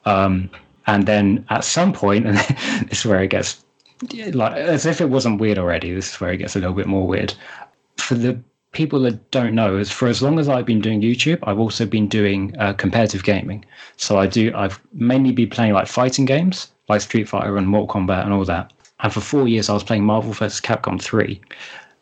Um, 0.05 0.51
and 0.87 1.07
then 1.07 1.47
at 1.49 1.65
some 1.65 1.93
point, 1.93 2.27
and 2.29 2.37
this 2.89 3.01
is 3.01 3.07
where 3.07 3.23
it 3.23 3.29
gets 3.29 3.64
like 4.33 4.57
as 4.57 4.87
if 4.87 5.01
it 5.01 5.11
wasn't 5.11 5.41
weird 5.41 5.59
already. 5.59 5.95
This 5.95 6.11
is 6.13 6.21
where 6.21 6.33
it 6.33 6.39
gets 6.39 6.57
a 6.57 6.59
little 6.59 6.75
bit 6.75 6.87
more 6.87 7.07
weird. 7.07 7.35
For 7.97 8.15
the 8.15 8.39
people 8.73 9.01
that 9.01 9.31
don't 9.31 9.55
know, 9.55 9.77
is 9.79 9.91
for 9.91 10.09
as 10.09 10.21
long 10.21 10.39
as 10.39 10.49
I've 10.49 10.67
been 10.67 10.81
doing 10.81 11.01
YouTube, 11.01 11.39
I've 11.45 11.59
also 11.59 11.87
been 11.87 12.09
doing 12.09 12.55
uh, 12.59 12.75
competitive 12.75 13.25
gaming. 13.25 13.65
So 13.97 14.19
I 14.19 14.27
do. 14.27 14.53
I've 14.55 14.81
mainly 14.93 15.33
been 15.33 15.49
playing 15.49 15.73
like 15.73 15.87
fighting 15.87 16.27
games, 16.27 16.73
like 16.89 17.01
Street 17.01 17.29
Fighter 17.29 17.57
and 17.57 17.69
Mortal 17.69 18.03
Kombat 18.03 18.25
and 18.25 18.33
all 18.33 18.45
that. 18.45 18.73
And 19.01 19.13
for 19.13 19.21
four 19.21 19.49
years, 19.49 19.69
I 19.69 19.75
was 19.75 19.85
playing 19.85 20.05
Marvel 20.05 20.33
vs. 20.33 20.61
Capcom 20.61 21.01
3. 21.01 21.41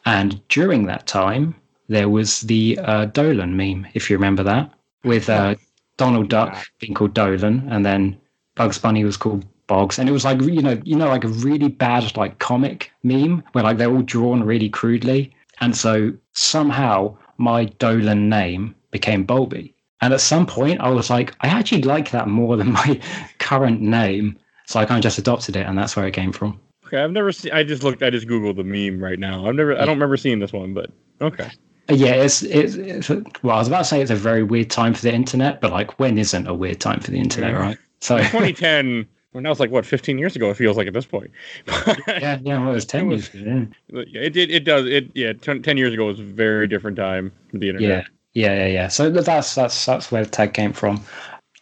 And 0.06 0.46
during 0.48 0.86
that 0.86 1.06
time, 1.06 1.54
there 1.88 2.08
was 2.08 2.40
the 2.40 2.78
uh, 2.82 3.06
Dolan 3.06 3.56
meme, 3.56 3.86
if 3.94 4.10
you 4.10 4.16
remember 4.16 4.42
that, 4.42 4.72
with 5.04 5.28
uh, 5.28 5.54
Donald 5.96 6.28
Duck 6.28 6.56
being 6.80 6.94
called 6.94 7.14
Dolan, 7.14 7.68
and 7.70 7.84
then 7.84 8.18
Bugs 8.54 8.78
Bunny 8.78 9.04
was 9.04 9.16
called 9.16 9.44
And 9.72 10.08
it 10.08 10.12
was 10.12 10.24
like 10.24 10.40
you 10.42 10.62
know, 10.62 10.80
you 10.84 10.96
know, 10.96 11.08
like 11.08 11.24
a 11.24 11.28
really 11.28 11.68
bad 11.68 12.16
like 12.16 12.38
comic 12.38 12.92
meme 13.02 13.42
where 13.52 13.64
like 13.64 13.78
they're 13.78 13.90
all 13.90 14.02
drawn 14.02 14.42
really 14.42 14.68
crudely, 14.68 15.34
and 15.60 15.76
so 15.76 16.12
somehow 16.32 17.16
my 17.38 17.64
Dolan 17.64 18.28
name 18.28 18.74
became 18.90 19.26
Bulby. 19.26 19.72
And 20.02 20.12
at 20.12 20.20
some 20.20 20.46
point, 20.46 20.80
I 20.80 20.90
was 20.90 21.08
like, 21.10 21.34
I 21.40 21.48
actually 21.48 21.82
like 21.82 22.10
that 22.10 22.28
more 22.28 22.56
than 22.56 22.72
my 22.82 23.00
current 23.38 23.80
name, 23.80 24.36
so 24.66 24.78
I 24.78 24.84
kind 24.84 24.98
of 24.98 25.02
just 25.02 25.18
adopted 25.18 25.56
it, 25.56 25.66
and 25.66 25.78
that's 25.78 25.96
where 25.96 26.06
it 26.06 26.12
came 26.12 26.32
from. 26.32 26.60
Okay, 26.86 26.98
I've 26.98 27.12
never 27.12 27.32
seen. 27.32 27.52
I 27.52 27.62
just 27.62 27.82
looked. 27.82 28.02
I 28.02 28.10
just 28.10 28.26
googled 28.26 28.56
the 28.56 28.64
meme 28.64 29.02
right 29.02 29.18
now. 29.18 29.46
I've 29.46 29.54
never. 29.54 29.74
I 29.74 29.86
don't 29.86 29.96
remember 29.96 30.18
seeing 30.18 30.38
this 30.38 30.52
one, 30.52 30.74
but 30.74 30.90
okay. 31.20 31.48
Uh, 31.90 31.94
yeah, 31.94 32.14
it's, 32.14 32.42
it's, 32.42 32.74
it's 32.74 33.08
well. 33.42 33.56
I 33.56 33.58
was 33.58 33.68
about 33.68 33.78
to 33.78 33.84
say 33.84 34.02
it's 34.02 34.10
a 34.10 34.16
very 34.16 34.42
weird 34.42 34.70
time 34.70 34.92
for 34.92 35.02
the 35.02 35.12
internet, 35.12 35.60
but 35.60 35.72
like, 35.72 35.98
when 35.98 36.18
isn't 36.18 36.46
a 36.46 36.54
weird 36.54 36.80
time 36.80 37.00
for 37.00 37.10
the 37.10 37.18
internet, 37.18 37.54
right? 37.54 37.78
So 38.00 38.18
2010. 38.18 39.06
Well, 39.32 39.42
now 39.42 39.50
it's 39.50 39.60
like 39.60 39.70
what 39.70 39.86
15 39.86 40.18
years 40.18 40.36
ago. 40.36 40.50
It 40.50 40.56
feels 40.56 40.76
like 40.76 40.86
at 40.86 40.92
this 40.92 41.06
point. 41.06 41.30
yeah, 42.06 42.38
yeah, 42.42 42.58
well, 42.58 42.70
it 42.70 42.74
was 42.74 42.84
10 42.84 43.00
it 43.00 43.04
was, 43.04 43.34
years 43.34 43.46
ago. 43.46 44.04
Yeah. 44.08 44.20
It 44.20 44.30
did. 44.34 44.50
It 44.50 44.64
does. 44.64 44.86
It 44.86 45.10
yeah. 45.14 45.32
10, 45.32 45.62
10 45.62 45.76
years 45.76 45.94
ago 45.94 46.06
was 46.06 46.20
a 46.20 46.24
very 46.24 46.68
different 46.68 46.96
time 46.96 47.32
for 47.50 47.58
the 47.58 47.68
internet. 47.68 48.06
Yeah, 48.34 48.48
yeah, 48.50 48.54
yeah, 48.54 48.66
yeah. 48.66 48.88
So 48.88 49.10
that's 49.10 49.54
that's 49.54 49.86
that's 49.86 50.12
where 50.12 50.24
the 50.24 50.30
tag 50.30 50.52
came 50.54 50.72
from. 50.72 51.02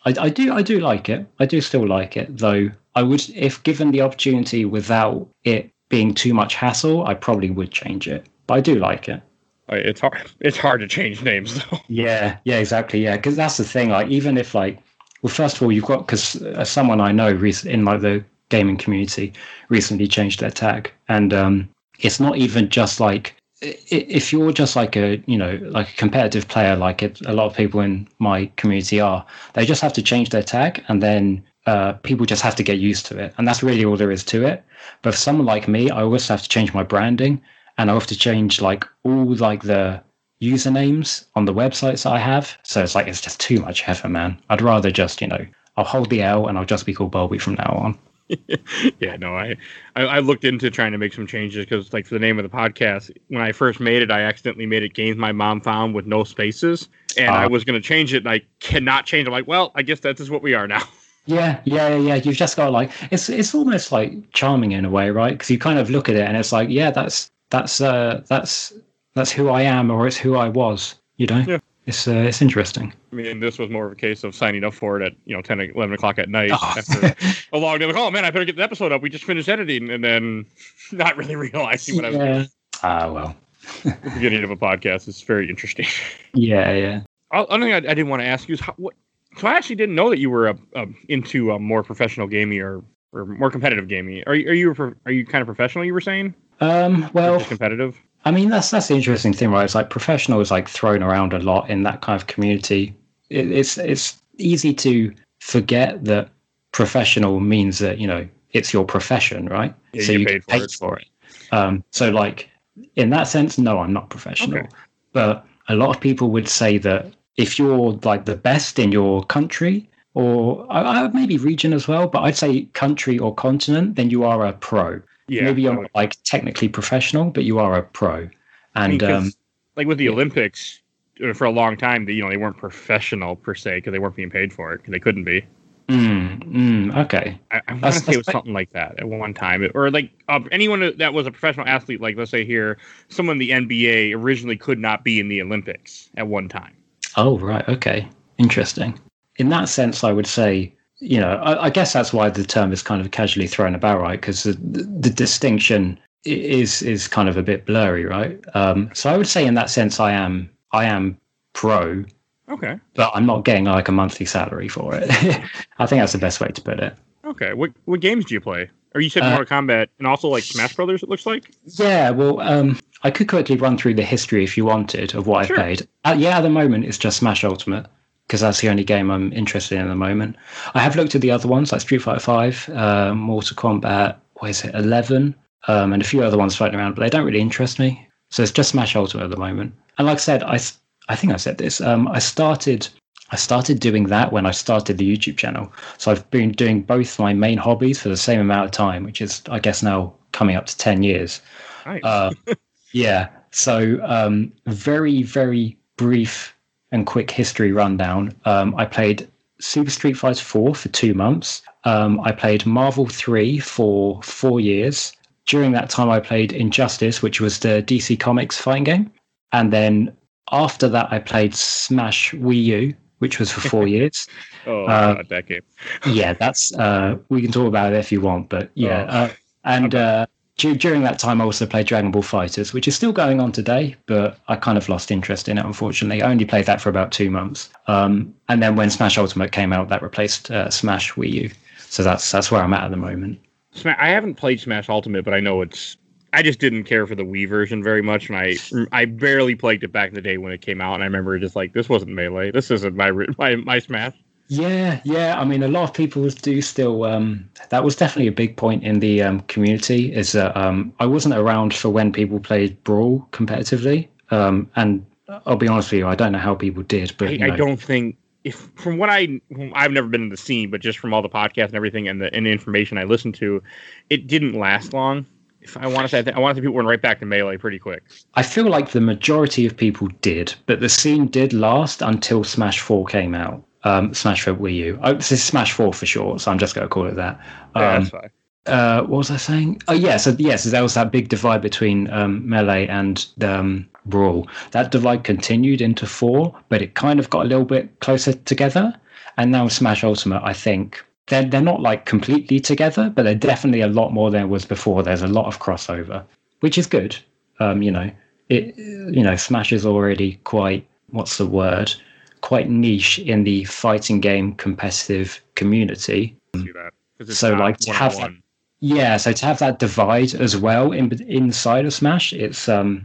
I, 0.05 0.15
I 0.19 0.29
do 0.31 0.53
I 0.53 0.62
do 0.62 0.81
like 0.81 1.09
it. 1.09 1.27
I 1.39 1.47
do 1.47 1.61
still 1.61 1.87
like 1.87 2.17
it, 2.17 2.37
though. 2.37 2.71
I 2.97 3.03
would, 3.03 3.29
if 3.31 3.62
given 3.62 3.93
the 3.93 4.00
opportunity 4.00 4.65
without 4.65 5.29
it 5.45 5.71
being 5.89 6.15
too 6.15 6.35
much 6.35 6.55
hassle, 6.55 7.07
I 7.07 7.15
probably 7.15 7.50
would 7.50 7.71
change 7.71 8.09
it. 8.09 8.27
But 8.47 8.55
I 8.55 8.61
do 8.61 8.77
like 8.77 9.09
it. 9.09 9.23
It's 9.69 10.00
hard. 10.00 10.31
It's 10.41 10.57
hard 10.57 10.81
to 10.81 10.89
change 10.89 11.23
names, 11.23 11.55
though. 11.55 11.79
Yeah, 11.89 12.39
yeah, 12.45 12.59
exactly. 12.59 13.03
Yeah, 13.03 13.17
because 13.17 13.37
that's 13.37 13.57
the 13.57 13.65
thing. 13.65 13.91
Like, 13.91 14.09
even 14.09 14.37
if 14.37 14.55
like, 14.55 14.79
well, 15.23 15.33
first 15.33 15.57
of 15.57 15.62
all, 15.62 15.73
you've 15.73 15.85
got 15.85 16.07
because 16.07 16.43
uh, 16.43 16.65
someone 16.65 17.00
I 17.00 17.12
know 17.12 17.29
in 17.29 17.85
like 17.85 18.00
the 18.00 18.25
gaming 18.49 18.77
community 18.77 19.33
recently 19.69 20.07
changed 20.07 20.41
their 20.41 20.50
tag, 20.50 20.93
and 21.09 21.33
um, 21.33 21.69
it's 22.00 22.21
not 22.21 22.37
even 22.37 22.69
just 22.69 23.00
like 23.00 23.35
if 23.62 24.33
you're 24.33 24.53
just 24.53 24.75
like 24.75 24.97
a 24.97 25.23
you 25.27 25.37
know 25.37 25.59
like 25.62 25.91
a 25.91 25.97
competitive 25.97 26.49
player 26.49 26.75
like 26.77 27.03
it, 27.03 27.21
a 27.27 27.33
lot 27.33 27.47
of 27.47 27.55
people 27.55 27.81
in 27.81 28.09
my 28.19 28.50
community 28.57 29.00
are 29.00 29.25
they 29.53 29.67
just 29.67 29.83
have 29.83 29.93
to 29.93 30.03
change 30.03 30.31
their 30.31 30.43
tag 30.43 30.83
and 30.89 31.03
then 31.03 31.43
uh, 31.67 31.93
people 31.93 32.25
just 32.25 32.43
have 32.43 32.57
to 32.57 32.62
get 32.62 32.79
used 32.79 33.05
to 33.07 33.19
it. 33.19 33.35
And 33.37 33.47
that's 33.47 33.62
really 33.62 33.85
all 33.85 33.97
there 33.97 34.11
is 34.11 34.25
to 34.25 34.47
it. 34.47 34.65
But 35.03 35.12
for 35.12 35.21
someone 35.21 35.47
like 35.47 35.69
me 35.69 35.91
i 35.91 36.03
always 36.03 36.27
have 36.29 36.43
to 36.43 36.49
change 36.49 36.73
my 36.73 36.83
branding 36.83 37.41
and 37.77 37.91
i 37.91 37.95
have 37.95 38.07
to 38.07 38.17
change 38.17 38.61
like 38.61 38.87
all 39.05 39.35
like 39.37 39.62
the 39.62 40.03
usernames 40.41 41.27
on 41.35 41.45
the 41.45 41.55
websites 41.55 42.07
i 42.07 42.19
have 42.19 42.57
so 42.63 42.83
it's 42.83 42.95
like 42.95 43.07
it's 43.07 43.21
just 43.21 43.39
too 43.41 43.61
much 43.61 43.89
effort 43.89 44.09
man 44.09 44.41
i'd 44.51 44.63
rather 44.63 44.91
just 44.91 45.21
you 45.21 45.29
know 45.29 45.47
i'll 45.77 45.85
hold 45.85 46.09
the 46.11 46.23
l 46.23 46.47
and 46.47 46.57
i'll 46.59 46.65
just 46.65 46.87
be 46.87 46.95
called 46.95 47.13
Bulby 47.13 47.41
from 47.41 47.55
now 47.55 47.73
on 47.77 47.99
yeah, 49.01 49.17
no, 49.17 49.35
I, 49.35 49.57
I, 49.97 50.03
I 50.03 50.19
looked 50.21 50.45
into 50.45 50.71
trying 50.71 50.93
to 50.93 50.99
make 50.99 51.13
some 51.13 51.27
changes 51.27 51.65
because, 51.65 51.93
like, 51.93 52.07
for 52.07 52.15
the 52.15 52.21
name 52.21 52.39
of 52.39 52.49
the 52.49 52.57
podcast, 52.57 53.11
when 53.29 53.43
I 53.43 53.53
first 53.53 53.81
made 53.81 54.03
it, 54.03 54.11
I 54.11 54.23
accidentally 54.23 54.67
made 54.67 54.83
it 54.83 54.95
games 54.95 55.17
my 55.17 55.33
mom 55.33 55.61
found 55.61 55.95
with 55.95 56.07
no 56.07 56.25
spaces, 56.25 56.89
and 57.17 57.31
uh, 57.31 57.39
I 57.39 57.47
was 57.47 57.65
going 57.65 57.81
to 57.81 57.87
change 57.87 58.15
it, 58.15 58.19
and 58.19 58.29
I 58.29 58.43
cannot 58.61 59.07
change. 59.07 59.27
it. 59.27 59.31
I'm 59.31 59.33
like, 59.33 59.49
well, 59.49 59.73
I 59.75 59.83
guess 59.83 60.01
that's 60.01 60.19
just 60.19 60.31
what 60.31 60.43
we 60.43 60.55
are 60.55 60.67
now. 60.67 60.83
Yeah, 61.27 61.61
yeah, 61.65 61.95
yeah. 61.97 62.15
You've 62.15 62.35
just 62.35 62.57
got 62.57 62.73
like 62.73 62.91
it's 63.13 63.29
it's 63.29 63.55
almost 63.55 63.93
like 63.93 64.33
charming 64.33 64.73
in 64.73 64.87
a 64.87 64.91
way, 64.91 65.11
right? 65.11 65.33
Because 65.33 65.51
you 65.51 65.59
kind 65.59 65.79
of 65.79 65.91
look 65.91 66.09
at 66.09 66.17
it 66.17 66.27
and 66.27 66.35
it's 66.37 66.51
like, 66.51 66.71
yeah, 66.71 66.91
that's 66.91 67.31
that's 67.51 67.81
uh 67.81 68.23
that's 68.27 68.73
that's 69.14 69.33
who 69.33 69.49
I 69.49 69.62
am, 69.62 69.90
or 69.90 70.07
it's 70.07 70.17
who 70.17 70.37
I 70.37 70.49
was. 70.49 70.95
You 71.17 71.26
know? 71.26 71.45
Yeah 71.47 71.59
it's 71.90 72.07
uh, 72.07 72.12
it's 72.12 72.40
interesting. 72.40 72.93
I 73.12 73.14
mean, 73.14 73.40
this 73.40 73.59
was 73.59 73.71
more 73.71 73.87
of 73.87 73.93
a 73.93 73.97
case 73.97 74.23
of 74.23 74.35
signing 74.35 74.64
up 74.64 74.75
for 74.75 75.00
it 75.00 75.05
at 75.05 75.12
you 75.25 75.35
know 75.35 75.43
10, 75.43 75.61
11 75.61 75.95
o'clock 75.95 76.19
at 76.19 76.29
night 76.29 76.50
oh. 76.52 76.75
after 76.76 77.14
a 77.52 77.59
long 77.59 77.79
day. 77.79 77.87
Like, 77.87 77.97
oh 77.97 78.11
man, 78.11 78.25
I 78.25 78.31
better 78.31 78.45
get 78.45 78.57
the 78.57 78.62
episode 78.62 78.93
up. 78.93 79.02
We 79.02 79.11
just 79.11 79.25
finished 79.25 79.49
editing, 79.49 79.90
and 79.90 80.02
then 80.02 80.47
not 80.93 81.17
really 81.17 81.37
realizing 81.37 81.97
what 81.97 82.05
yeah. 82.05 82.19
I 82.19 82.29
was 82.29 82.37
doing. 82.37 82.49
Ah, 82.83 83.12
well. 83.12 83.37
the 83.85 84.11
beginning 84.14 84.43
of 84.43 84.50
a 84.50 84.57
podcast 84.57 85.07
is 85.07 85.21
very 85.21 85.50
interesting. 85.50 85.87
Yeah, 86.33 86.73
yeah. 86.73 87.00
Another 87.33 87.64
thing 87.64 87.73
I, 87.73 87.76
I 87.79 87.81
didn't 87.81 88.09
want 88.09 88.23
to 88.23 88.26
ask 88.26 88.49
you 88.49 88.52
is 88.52 88.61
how, 88.61 88.73
what. 88.75 88.95
So 89.38 89.49
I 89.49 89.55
actually 89.55 89.75
didn't 89.75 89.97
know 89.97 90.11
that 90.11 90.21
you 90.21 90.31
were 90.31 90.49
uh, 90.49 90.55
uh, 90.76 90.87
into 91.09 91.59
more 91.59 91.83
professional 91.83 92.29
gaming 92.29 92.61
or, 92.61 92.85
or 93.12 93.26
more 93.26 93.50
competitive 93.50 93.88
gaming. 93.88 94.23
Are 94.29 94.37
you 94.37 94.49
are 94.49 94.55
you 94.55 94.95
are 95.07 95.11
you 95.11 95.26
kind 95.26 95.43
of 95.43 95.47
professional? 95.47 95.85
You 95.85 95.93
were 95.93 96.00
saying. 96.00 96.37
Um. 96.61 97.11
Well. 97.14 97.45
competitive. 97.45 98.00
I 98.25 98.31
mean, 98.31 98.50
that's 98.50 98.71
that's 98.71 98.89
the 98.89 98.95
interesting 98.95 99.33
thing, 99.33 99.50
right? 99.50 99.65
It's 99.65 99.75
like 99.75 99.91
professional 99.91 100.41
is 100.41 100.50
like 100.50 100.69
thrown 100.69 101.03
around 101.03 101.33
a 101.33 101.39
lot 101.39 101.71
in 101.71 101.83
that 101.85 102.03
kind 102.03 102.21
of 102.21 102.27
community. 102.27 102.95
It, 103.31 103.50
it's 103.50 103.79
it's 103.79 104.23
easy 104.39 104.75
to 104.75 105.12
forget 105.41 106.05
that 106.05 106.29
professional 106.73 107.41
means 107.41 107.79
that 107.79 107.99
you 107.99 108.07
know 108.07 108.29
it's 108.53 108.73
your 108.73 108.85
profession, 108.85 109.47
right? 109.47 109.75
Yeah, 109.93 110.05
so 110.05 110.12
you, 110.12 110.25
get 110.25 110.47
paid, 110.47 110.61
paid 110.61 110.71
for 110.73 110.99
it. 110.99 111.07
Um, 111.53 111.83
so, 111.91 112.11
like 112.11 112.50
in 112.97 113.11
that 113.11 113.25
sense, 113.25 113.59
no, 113.59 113.79
I'm 113.79 113.93
not 113.93 114.11
professional. 114.11 114.59
Okay. 114.59 114.69
But 115.12 115.47
a 115.69 115.75
lot 115.75 115.95
of 115.95 116.00
people 116.00 116.31
would 116.31 116.49
say 116.49 116.79
that 116.79 117.12
if 117.37 117.59
you're 117.59 117.93
like 118.05 118.25
the 118.25 118.37
best 118.37 118.79
in 118.79 118.93
your 118.93 119.25
country, 119.25 119.89
or 120.15 120.67
I, 120.71 121.05
I 121.05 121.09
maybe 121.09 121.39
region 121.39 121.73
as 121.73 121.89
well, 121.89 122.07
but 122.07 122.23
I'd 122.23 122.37
say 122.37 122.62
country 122.75 123.19
or 123.19 123.35
continent, 123.35 123.97
then 123.97 124.11
you 124.11 124.25
are 124.25 124.47
a 124.47 124.53
pro. 124.53 125.00
Yeah, 125.31 125.45
maybe 125.45 125.63
you're 125.63 125.81
not 125.81 125.91
like 125.95 126.21
technically 126.25 126.69
professional, 126.69 127.31
but 127.31 127.45
you 127.45 127.61
are 127.61 127.77
a 127.77 127.85
pro. 127.85 128.29
And 128.75 129.01
I 129.01 129.07
mean, 129.07 129.17
um, 129.17 129.33
like 129.77 129.87
with 129.87 129.99
the 129.99 130.05
yeah. 130.05 130.11
Olympics, 130.11 130.81
uh, 131.25 131.33
for 131.35 131.45
a 131.45 131.51
long 131.51 131.77
time, 131.77 132.09
you 132.09 132.21
know, 132.21 132.29
they 132.29 132.37
weren't 132.37 132.57
professional 132.57 133.37
per 133.37 133.55
se 133.55 133.77
because 133.77 133.93
they 133.93 134.01
weren't 134.01 134.17
being 134.17 134.29
paid 134.29 134.53
for 134.53 134.73
it 134.73 134.79
because 134.79 134.91
they 134.91 134.99
couldn't 134.99 135.23
be. 135.23 135.47
Mm, 135.87 136.43
mm, 136.43 136.97
okay. 137.05 137.39
I, 137.53 137.61
I 137.69 137.73
want 137.75 137.95
to 137.95 138.01
say 138.01 138.13
it 138.15 138.17
was 138.17 138.27
something 138.27 138.53
like 138.53 138.73
that 138.73 138.99
at 138.99 139.09
one 139.09 139.33
time, 139.33 139.71
or 139.73 139.89
like 139.93 140.11
uh, 140.29 140.41
anyone 140.51 140.97
that 140.99 141.15
was 141.15 141.29
a 141.29 141.31
professional 141.31 141.69
athlete, 141.69 142.01
like 142.01 142.17
let's 142.17 142.33
say 142.33 142.45
here, 142.45 142.79
someone 143.09 143.35
in 143.35 143.39
the 143.39 143.51
NBA 143.51 144.17
originally 144.17 144.57
could 144.57 144.81
not 144.81 145.05
be 145.05 145.21
in 145.21 145.29
the 145.29 145.41
Olympics 145.41 146.11
at 146.17 146.27
one 146.27 146.49
time. 146.49 146.77
Oh 147.17 147.39
right, 147.39 147.69
okay, 147.69 148.09
interesting. 148.39 148.99
In 149.37 149.49
that 149.51 149.69
sense, 149.69 150.03
I 150.03 150.13
would 150.13 150.27
say 150.27 150.75
you 151.00 151.19
know, 151.19 151.37
I, 151.37 151.64
I, 151.64 151.71
guess 151.71 151.92
that's 151.92 152.12
why 152.12 152.28
the 152.28 152.45
term 152.45 152.73
is 152.73 152.83
kind 152.83 153.00
of 153.00 153.11
casually 153.11 153.47
thrown 153.47 153.75
about, 153.75 154.00
right? 154.00 154.21
Because 154.21 154.42
the, 154.42 154.52
the, 154.52 155.11
distinction 155.11 155.99
is 156.25 156.83
is 156.83 157.09
kind 157.09 157.28
of 157.28 157.37
a 157.37 157.42
bit 157.42 157.64
blurry, 157.64 158.04
right? 158.04 158.38
Um, 158.54 158.90
so 158.92 159.11
I 159.11 159.16
would 159.16 159.26
say, 159.26 159.47
in 159.47 159.54
that 159.54 159.71
sense, 159.71 159.99
I 159.99 160.12
am 160.12 160.50
I 160.73 160.85
am 160.85 161.19
pro. 161.54 162.04
Okay. 162.49 162.78
But 162.95 163.12
I'm 163.14 163.26
not 163.26 163.45
getting 163.45 163.64
like 163.64 163.88
a 163.88 163.92
monthly 163.92 164.26
salary 164.26 164.69
for 164.69 164.95
it. 164.95 165.09
I 165.78 165.87
think 165.87 166.00
that's 166.00 166.12
the 166.12 166.19
best 166.19 166.40
way 166.40 166.49
to 166.49 166.61
put 166.61 166.80
it. 166.80 166.95
Okay. 167.25 167.54
What 167.54 167.71
what 167.87 168.00
games 168.00 168.26
do 168.26 168.35
you 168.35 168.40
play? 168.40 168.69
Or 168.95 169.00
you 169.00 169.09
said 169.09 169.23
uh, 169.23 169.30
Mortal 169.30 169.47
Kombat 169.47 169.87
and 169.99 170.07
also 170.07 170.28
like 170.28 170.42
Smash 170.42 170.75
Brothers. 170.75 171.02
It 171.02 171.09
looks 171.09 171.26
like. 171.26 171.50
Yeah. 171.64 172.11
Well, 172.11 172.40
um, 172.40 172.78
I 173.02 173.11
could 173.11 173.28
quickly 173.28 173.57
run 173.57 173.78
through 173.78 173.95
the 173.95 174.04
history 174.04 174.45
if 174.45 174.57
you 174.57 174.64
wanted 174.64 175.14
of 175.14 175.26
what 175.26 175.47
sure. 175.47 175.57
I've 175.59 175.62
played. 175.62 175.88
Uh, 176.04 176.16
yeah, 176.19 176.38
at 176.38 176.42
the 176.42 176.50
moment 176.50 176.85
it's 176.85 176.99
just 176.99 177.19
Smash 177.19 177.45
Ultimate 177.45 177.87
because 178.31 178.43
that's 178.43 178.61
the 178.61 178.69
only 178.69 178.85
game 178.85 179.11
I'm 179.11 179.33
interested 179.33 179.75
in 179.75 179.87
at 179.87 179.89
the 179.89 179.97
moment. 179.97 180.37
I 180.75 180.79
have 180.79 180.95
looked 180.95 181.17
at 181.17 181.21
the 181.21 181.33
other 181.33 181.49
ones 181.49 181.73
like 181.73 181.81
Street 181.81 182.01
Fighter 182.01 182.21
Five, 182.21 182.69
uh, 182.69 183.13
Mortal 183.13 183.57
Kombat, 183.57 184.19
what 184.35 184.51
is 184.51 184.65
it, 184.65 184.73
Eleven, 184.73 185.35
um, 185.67 185.93
and 185.93 186.01
a 186.01 186.05
few 186.05 186.23
other 186.23 186.39
ones 186.39 186.55
floating 186.55 186.79
around, 186.79 186.95
but 186.95 187.03
they 187.03 187.11
don't 187.11 187.27
really 187.27 187.41
interest 187.41 187.81
me. 187.81 188.07
So 188.29 188.45
it's 188.45 188.53
just 188.53 188.71
Smash 188.71 188.95
Ultimate 188.95 189.25
at 189.25 189.31
the 189.31 189.37
moment. 189.37 189.75
And 189.99 190.07
like 190.07 190.19
I 190.19 190.21
said, 190.21 190.45
I 190.45 190.61
I 191.09 191.17
think 191.17 191.33
I 191.33 191.39
said 191.39 191.59
this. 191.59 191.81
Um, 191.81 192.07
I 192.07 192.21
started 192.21 192.87
I 193.33 193.37
started 193.37 193.81
doing 193.81 194.05
that 194.05 194.31
when 194.31 194.47
I 194.47 194.53
started 194.53 194.99
the 194.99 195.17
YouTube 195.17 195.37
channel. 195.37 195.73
So 195.99 196.13
I've 196.13 196.31
been 196.31 196.53
doing 196.53 196.83
both 196.83 197.19
my 197.19 197.35
main 197.35 197.59
hobbies 197.59 198.01
for 198.01 198.11
the 198.11 198.17
same 198.17 198.39
amount 198.39 198.67
of 198.67 198.71
time, 198.71 199.03
which 199.03 199.21
is 199.21 199.43
I 199.51 199.59
guess 199.59 199.83
now 199.83 200.15
coming 200.31 200.55
up 200.55 200.67
to 200.67 200.77
ten 200.77 201.03
years. 201.03 201.43
Nice. 201.85 202.05
Uh, 202.05 202.31
yeah. 202.93 203.29
So 203.51 203.99
um, 204.05 204.53
very 204.67 205.25
very 205.25 205.77
brief 205.97 206.55
and 206.93 207.07
quick 207.07 207.31
history 207.31 207.73
rundown. 207.73 208.35
Um, 208.45 208.75
I 208.77 208.85
played 208.85 209.29
Super 209.61 209.91
Street 209.91 210.15
Fighter 210.17 210.43
4 210.43 210.75
for 210.75 210.89
two 210.89 211.15
months. 211.15 211.63
Um, 211.85 212.21
I 212.21 212.33
played 212.33 212.67
Marvel 212.67 213.07
3 213.07 213.59
for 213.59 214.23
four 214.23 214.61
years. 214.61 215.13
During 215.47 215.73
that 215.73 215.91
time, 215.91 216.11
I 216.11 216.21
played 216.21 216.53
Injustice, 216.53 217.23
which 217.23 217.41
was 217.41 217.59
the 217.61 217.83
DC 217.83 218.19
Comics 218.19 218.59
fighting 218.59 218.85
game. 218.85 219.13
And 219.53 219.73
then 219.73 220.17
after 220.53 220.89
that, 220.89 221.13
I 221.13 221.19
played 221.19 221.55
Smash 221.55 222.33
Wii 222.33 222.65
U, 222.65 222.95
which 223.19 223.39
was 223.39 223.51
for 223.51 223.61
four 223.69 223.87
years. 223.97 224.27
oh, 224.67 224.85
uh, 224.85 225.23
that 225.29 225.47
game. 225.47 225.63
yeah, 226.07 226.35
that's 226.35 226.75
uh, 226.75 227.17
we 227.29 227.43
can 227.43 227.53
talk 227.53 227.67
about 227.67 227.93
it 227.93 227.99
if 227.99 228.13
you 228.13 228.21
want, 228.21 228.49
but 228.49 228.71
yeah. 228.75 229.07
Oh. 229.09 229.17
Uh, 229.17 229.31
and 229.65 229.95
uh, 229.95 230.27
during 230.61 231.02
that 231.02 231.19
time, 231.19 231.40
I 231.40 231.45
also 231.45 231.67
played 231.67 231.87
Dragon 231.87 232.11
Ball 232.11 232.23
Fighters, 232.23 232.73
which 232.73 232.88
is 232.88 232.95
still 232.95 233.12
going 233.12 233.40
on 233.40 233.52
today, 233.52 233.97
but 234.07 234.38
I 234.49 234.57
kind 234.57 234.79
of 234.79 234.88
lost 234.88 235.11
interest 235.11 235.49
in 235.49 235.59
it, 235.59 235.64
unfortunately. 235.64 236.23
I 236.23 236.31
only 236.31 236.45
played 236.45 236.67
that 236.67 236.81
for 236.81 236.88
about 236.88 237.12
two 237.12 237.31
months. 237.31 237.71
Um, 237.87 238.35
and 238.49 238.62
then 238.62 238.76
when 238.76 238.90
Smash 238.90 239.19
Ultimate 239.19 239.52
came 239.52 239.73
out, 239.73 239.88
that 239.88 240.02
replaced 240.02 240.50
uh, 240.50 240.71
Smash 240.71 241.12
Wii 241.14 241.33
U. 241.33 241.50
So 241.79 242.02
that's 242.02 242.31
that's 242.31 242.50
where 242.50 242.62
I'm 242.62 242.73
at 242.73 242.85
at 242.85 242.90
the 242.90 242.97
moment. 242.97 243.40
I 243.85 244.09
haven't 244.09 244.35
played 244.35 244.61
Smash 244.61 244.88
Ultimate, 244.88 245.25
but 245.25 245.35
I 245.35 245.40
know 245.40 245.62
it's. 245.62 245.97
I 246.33 246.43
just 246.43 246.61
didn't 246.61 246.85
care 246.85 247.09
for 247.09 247.17
the 247.17 247.25
Wii 247.25 247.49
version 247.49 247.83
very 247.83 248.02
much, 248.02 248.29
and 248.29 248.38
I 248.38 248.57
I 248.93 249.05
barely 249.05 249.57
played 249.57 249.83
it 249.83 249.93
back 249.93 250.11
in 250.11 250.14
the 250.14 250.21
day 250.21 250.38
when 250.38 250.52
it 250.52 250.61
came 250.61 250.81
out, 250.81 250.95
and 250.95 251.02
I 251.02 251.07
remember 251.07 251.37
just 251.38 251.57
like 251.57 251.73
this 251.73 251.88
wasn't 251.88 252.12
melee. 252.12 252.52
This 252.52 252.71
isn't 252.71 252.95
my 252.95 253.11
my 253.38 253.57
my 253.57 253.79
Smash. 253.81 254.14
Yeah, 254.50 255.00
yeah. 255.04 255.40
I 255.40 255.45
mean, 255.45 255.62
a 255.62 255.69
lot 255.69 255.85
of 255.85 255.95
people 255.95 256.28
do 256.28 256.61
still. 256.61 257.04
Um, 257.04 257.49
that 257.69 257.85
was 257.85 257.95
definitely 257.95 258.26
a 258.26 258.33
big 258.33 258.57
point 258.57 258.83
in 258.83 258.99
the 258.99 259.23
um, 259.23 259.40
community. 259.42 260.12
Is 260.12 260.33
that 260.33 260.57
um, 260.57 260.92
I 260.99 261.07
wasn't 261.07 261.37
around 261.37 261.73
for 261.73 261.88
when 261.88 262.12
people 262.12 262.40
played 262.40 262.83
Brawl 262.83 263.28
competitively, 263.30 264.09
um, 264.33 264.69
and 264.75 265.07
I'll 265.47 265.54
be 265.57 265.69
honest 265.69 265.92
with 265.92 266.00
you, 266.00 266.09
I 266.09 266.16
don't 266.16 266.33
know 266.33 266.38
how 266.38 266.57
people 266.57 266.83
did. 266.83 267.14
But 267.16 267.28
I, 267.28 267.30
you 267.30 267.38
know. 267.38 267.54
I 267.54 267.57
don't 267.57 267.80
think 267.80 268.16
if 268.42 268.69
from 268.75 268.99
what 268.99 269.09
I 269.09 269.40
I've 269.75 269.92
never 269.92 270.09
been 270.09 270.23
in 270.23 270.28
the 270.30 270.37
scene, 270.37 270.69
but 270.69 270.80
just 270.80 270.99
from 270.99 271.14
all 271.14 271.23
the 271.23 271.28
podcasts 271.28 271.66
and 271.66 271.76
everything 271.76 272.09
and 272.09 272.21
the 272.21 272.35
and 272.35 272.45
the 272.45 272.50
information 272.50 272.99
I 272.99 273.04
listened 273.04 273.37
to, 273.37 273.62
it 274.09 274.26
didn't 274.26 274.54
last 274.54 274.92
long. 274.92 275.26
if 275.61 275.76
I 275.76 275.87
want 275.87 276.02
to 276.02 276.09
say, 276.09 276.19
I, 276.19 276.23
th- 276.23 276.37
I 276.37 276.40
want 276.40 276.57
to 276.57 276.61
say 276.61 276.62
people 276.62 276.75
went 276.75 276.88
right 276.88 277.00
back 277.00 277.21
to 277.21 277.26
melee 277.26 277.57
pretty 277.57 277.78
quick. 277.78 278.02
I 278.35 278.42
feel 278.42 278.66
like 278.66 278.90
the 278.90 279.00
majority 279.00 279.64
of 279.64 279.76
people 279.76 280.09
did, 280.23 280.54
but 280.66 280.80
the 280.80 280.88
scene 280.88 281.26
did 281.26 281.52
last 281.52 282.02
until 282.02 282.42
Smash 282.42 282.80
Four 282.80 283.07
came 283.07 283.35
out. 283.35 283.62
Um, 283.85 284.13
Smash 284.13 284.43
for 284.43 284.55
Wii 284.55 284.75
U. 284.75 284.99
Oh, 285.03 285.15
this 285.15 285.33
is 285.33 285.43
Smash 285.43 285.73
Four 285.73 285.93
for 285.93 286.07
short, 286.07 286.41
so 286.41 286.51
I'm 286.51 286.59
just 286.59 286.75
going 286.75 286.87
to 286.87 286.89
call 286.89 287.07
it 287.07 287.17
that. 287.17 287.41
Um, 287.75 287.83
yeah, 287.83 287.99
that's 287.99 288.11
fine. 288.11 288.31
uh, 288.67 289.01
what 289.03 289.19
was 289.19 289.31
I 289.31 289.37
saying? 289.37 289.83
Oh, 289.89 289.95
yeah. 289.95 290.17
So 290.19 290.35
yes, 290.39 290.65
there 290.65 290.83
was 290.83 290.95
that 290.95 291.11
big 291.11 291.29
divide 291.29 291.63
between 291.63 292.11
um, 292.11 292.47
melee 292.49 292.87
and 292.89 293.27
um, 293.43 293.89
brawl. 294.07 294.49
That 294.73 294.91
divide 294.91 295.25
continued 295.25 295.81
into 295.81 296.07
four, 296.07 296.55
but 296.69 296.83
it 296.83 296.95
kind 296.95 297.19
of 297.19 297.31
got 297.31 297.47
a 297.47 297.49
little 297.49 297.65
bit 297.65 298.01
closer 298.01 298.33
together. 298.35 298.95
And 299.37 299.51
now 299.51 299.69
Smash 299.69 300.05
Ultimate, 300.05 300.43
I 300.45 300.53
think 300.53 301.03
they're 301.29 301.45
they're 301.45 301.63
not 301.63 301.81
like 301.81 302.05
completely 302.05 302.61
together, 302.61 303.09
but 303.09 303.23
they're 303.23 303.35
definitely 303.35 303.81
a 303.81 303.89
lot 303.89 304.13
more 304.13 304.31
than 304.31 304.43
it 304.43 304.49
was 304.49 304.67
before. 304.67 305.03
There's 305.03 305.23
a 305.23 305.29
lot 305.29 305.47
of 305.47 305.59
crossover, 305.59 306.25
which 306.61 306.77
is 306.77 306.87
good. 306.87 307.17
Um, 307.61 307.81
you 307.83 307.91
know, 307.91 308.11
it 308.51 308.77
you 308.77 309.23
know 309.23 309.37
Smash 309.37 309.73
is 309.73 309.87
already 309.87 310.39
quite 310.45 310.87
what's 311.11 311.39
the 311.39 311.47
word? 311.47 311.95
Quite 312.41 312.71
niche 312.71 313.19
in 313.19 313.45
the 313.45 313.65
fighting 313.65 314.21
game 314.21 314.55
competitive 314.55 315.41
community. 315.55 316.37
That. 316.55 316.93
So, 317.29 317.55
like, 317.55 317.77
to 317.79 317.93
have 317.93 318.15
one-on-one. 318.15 318.43
Yeah, 318.81 319.19
so 319.19 319.33
to 319.33 319.45
have 319.47 319.59
that 319.59 319.79
divide 319.79 320.35
as 320.35 320.57
well 320.57 320.91
in 320.93 321.13
inside 321.29 321.85
of 321.85 321.93
Smash, 321.93 322.33
it's 322.33 322.67
um, 322.69 323.05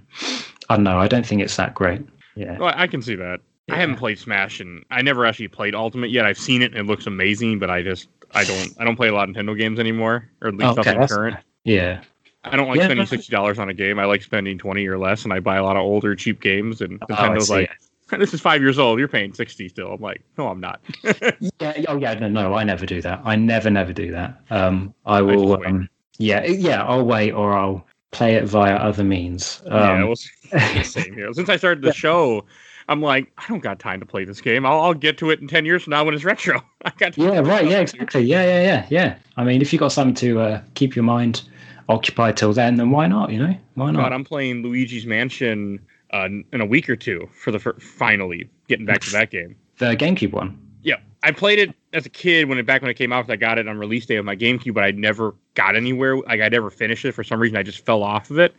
I 0.70 0.76
don't 0.76 0.86
know. 0.86 1.00
I 1.00 1.08
don't 1.10 1.26
think 1.26 1.42
it's 1.42 1.58
that 1.58 1.74
great. 1.76 2.02
Yeah, 2.36 2.58
Well, 2.58 2.74
I 2.76 2.88
can 2.88 3.02
see 3.02 3.16
that. 3.16 3.42
I 3.70 3.76
haven't 3.78 3.98
played 3.98 4.20
Smash, 4.20 4.60
and 4.60 4.86
I 4.92 5.02
never 5.02 5.26
actually 5.26 5.48
played 5.50 5.76
Ultimate 5.76 6.12
yet. 6.12 6.26
I've 6.26 6.38
seen 6.38 6.62
it, 6.62 6.72
and 6.72 6.80
it 6.80 6.86
looks 6.86 7.08
amazing, 7.08 7.60
but 7.60 7.70
I 7.70 7.82
just 7.82 8.08
I 8.34 8.46
don't 8.46 8.74
I 8.80 8.86
don't 8.86 8.96
play 8.96 9.10
a 9.10 9.14
lot 9.14 9.28
of 9.28 9.36
Nintendo 9.36 9.58
games 9.58 9.80
anymore, 9.80 10.30
or 10.42 10.48
at 10.50 10.56
least 10.56 10.78
Okay, 10.80 10.94
nothing 10.94 11.08
current. 11.08 11.38
yeah, 11.66 12.02
I 12.46 12.56
don't 12.56 12.68
like 12.70 12.78
Yeah, 12.78 12.86
spending 12.86 13.06
sixty 13.06 13.32
dollars 13.32 13.60
on 13.60 13.68
a 13.70 13.74
game. 13.74 14.00
I 14.00 14.06
like 14.06 14.22
spending 14.24 14.58
twenty 14.58 14.88
or 14.88 14.98
less, 14.98 15.24
and 15.26 15.34
I 15.34 15.40
buy 15.42 15.58
a 15.58 15.64
lot 15.64 15.76
of 15.76 15.82
older 15.82 16.16
cheap 16.16 16.40
games. 16.42 16.80
And 16.80 17.00
Oh, 17.02 17.06
Nintendo's 17.14 17.48
see. 17.48 17.54
like, 17.54 17.72
"This 18.20 18.34
is 18.34 18.42
five 18.42 18.62
years 18.62 18.78
old. 18.80 19.00
You're 19.00 19.08
paying 19.08 19.34
sixty 19.34 19.70
still." 19.70 19.94
I'm 19.94 20.02
like, 20.02 20.22
"No, 20.38 20.48
I'm 20.48 20.60
not." 20.60 20.82
yeah. 21.04 21.84
Oh, 21.88 21.98
yeah. 21.98 22.14
No, 22.16 22.28
no, 22.28 22.54
I 22.54 22.64
never 22.64 22.86
do 22.86 23.02
that. 23.02 23.22
I 23.24 23.36
never, 23.36 23.70
never 23.70 23.94
do 23.94 24.12
that. 24.12 24.42
Um, 24.50 24.94
I 25.06 25.22
will. 25.22 25.58
wait. 25.58 25.66
Um, 25.66 25.90
yeah, 26.18 26.46
yeah. 26.46 26.84
I'll 26.84 27.06
wait, 27.06 27.32
or 27.32 27.54
I'll 27.54 27.86
play 28.12 28.36
it 28.36 28.46
via 28.46 28.76
other 28.76 29.04
means. 29.04 29.62
yeah, 29.66 29.94
Um, 29.94 30.10
was 30.10 30.30
the 30.52 30.84
same 30.84 31.14
here. 31.14 31.34
Since 31.34 31.50
I 31.50 31.58
started 31.58 31.84
the 31.84 31.92
show, 31.94 32.46
I'm 32.88 33.02
like, 33.02 33.32
I 33.38 33.46
don't 33.48 33.60
got 33.60 33.80
time 33.80 34.00
to 34.00 34.06
play 34.06 34.24
this 34.24 34.40
game. 34.40 34.66
I'll, 34.66 34.80
I'll 34.80 34.94
get 34.94 35.18
to 35.20 35.32
it 35.32 35.42
in 35.42 35.48
ten 35.48 35.66
years 35.66 35.84
from 35.84 35.92
now 35.92 36.06
when 36.06 36.14
it's 36.14 36.24
retro. 36.24 36.62
I 36.86 36.92
got 36.98 37.18
yeah, 37.18 37.40
right. 37.40 37.68
Yeah, 37.68 37.80
exactly. 37.80 38.24
Yeah, 38.24 38.44
yeah, 38.44 38.62
yeah, 38.62 38.88
yeah. 38.90 39.18
I 39.38 39.44
mean, 39.44 39.62
if 39.62 39.74
you 39.74 39.80
got 39.80 39.92
something 39.92 40.16
to 40.16 40.40
uh, 40.40 40.62
keep 40.76 40.96
your 40.96 41.04
mind 41.04 41.42
occupied 41.90 42.38
till 42.38 42.54
then, 42.54 42.76
then 42.76 42.92
why 42.92 43.08
not? 43.08 43.32
You 43.32 43.40
know, 43.40 43.58
why 43.74 43.92
not? 43.92 44.02
God, 44.02 44.14
I'm 44.14 44.24
playing 44.24 44.64
Luigi's 44.64 45.06
Mansion 45.06 45.86
uh, 46.16 46.30
in 46.54 46.62
a 46.62 46.66
week 46.66 46.90
or 46.90 46.96
two 46.96 47.30
for 47.34 47.52
the 47.52 47.60
fir- 47.60 47.78
finally 47.80 48.50
getting 48.68 48.86
back 48.86 49.02
to 49.02 49.12
that 49.12 49.32
game. 49.32 49.56
the 49.78 49.96
GameCube 49.98 50.32
one. 50.32 50.58
Yeah, 50.82 50.96
I 51.24 51.32
played 51.32 51.60
it 51.60 51.76
as 51.94 52.06
a 52.06 52.10
kid 52.10 52.48
when 52.48 52.58
it 52.58 52.66
back 52.66 52.82
when 52.82 52.90
it 52.90 52.94
came 52.94 53.12
out. 53.12 53.30
I 53.30 53.36
got 53.36 53.58
it 53.58 53.68
on 53.68 53.78
release 53.78 54.06
day 54.06 54.16
of 54.16 54.24
my 54.24 54.36
GameCube, 54.36 54.74
but 54.74 54.84
I 54.84 54.92
never 54.92 55.36
got 55.56 55.76
anywhere. 55.76 56.18
Like 56.18 56.42
I 56.42 56.48
never 56.48 56.70
finished 56.70 57.04
it 57.04 57.12
for 57.12 57.24
some 57.24 57.40
reason. 57.40 57.58
I 57.58 57.64
just 57.64 57.86
fell 57.86 58.02
off 58.02 58.30
of 58.30 58.40
it. 58.40 58.56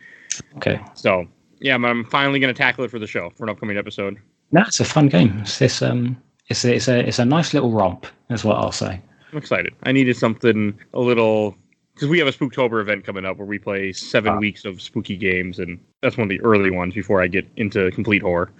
Okay. 0.57 0.79
So 0.93 1.25
yeah, 1.59 1.73
I'm, 1.73 1.85
I'm 1.85 2.05
finally 2.05 2.39
gonna 2.39 2.53
tackle 2.53 2.83
it 2.83 2.91
for 2.91 2.99
the 2.99 3.07
show 3.07 3.31
for 3.31 3.43
an 3.45 3.49
upcoming 3.49 3.77
episode. 3.77 4.17
No, 4.51 4.61
it's 4.61 4.79
a 4.79 4.85
fun 4.85 5.07
game. 5.07 5.39
It's 5.41 5.57
this, 5.59 5.81
um, 5.81 6.21
it's 6.47 6.63
a, 6.63 6.75
it's 6.75 6.87
a, 6.87 6.99
it's 6.99 7.19
a 7.19 7.25
nice 7.25 7.53
little 7.53 7.71
romp. 7.71 8.05
That's 8.29 8.43
what 8.43 8.57
I'll 8.57 8.71
say. 8.71 9.01
I'm 9.31 9.37
excited. 9.37 9.73
I 9.83 9.91
needed 9.91 10.15
something 10.15 10.77
a 10.93 10.99
little 10.99 11.57
because 11.97 12.09
we 12.09 12.19
have 12.19 12.27
a 12.27 12.31
Spooktober 12.31 12.79
event 12.79 13.03
coming 13.03 13.25
up 13.25 13.37
where 13.37 13.47
we 13.47 13.57
play 13.57 13.91
seven 13.91 14.33
Ah. 14.33 14.37
weeks 14.39 14.65
of 14.65 14.79
spooky 14.81 15.17
games, 15.17 15.57
and 15.57 15.79
that's 16.03 16.15
one 16.15 16.25
of 16.25 16.29
the 16.29 16.39
early 16.41 16.69
ones 16.69 16.93
before 16.93 17.21
I 17.21 17.27
get 17.27 17.47
into 17.55 17.89
complete 17.91 18.21
horror. 18.21 18.51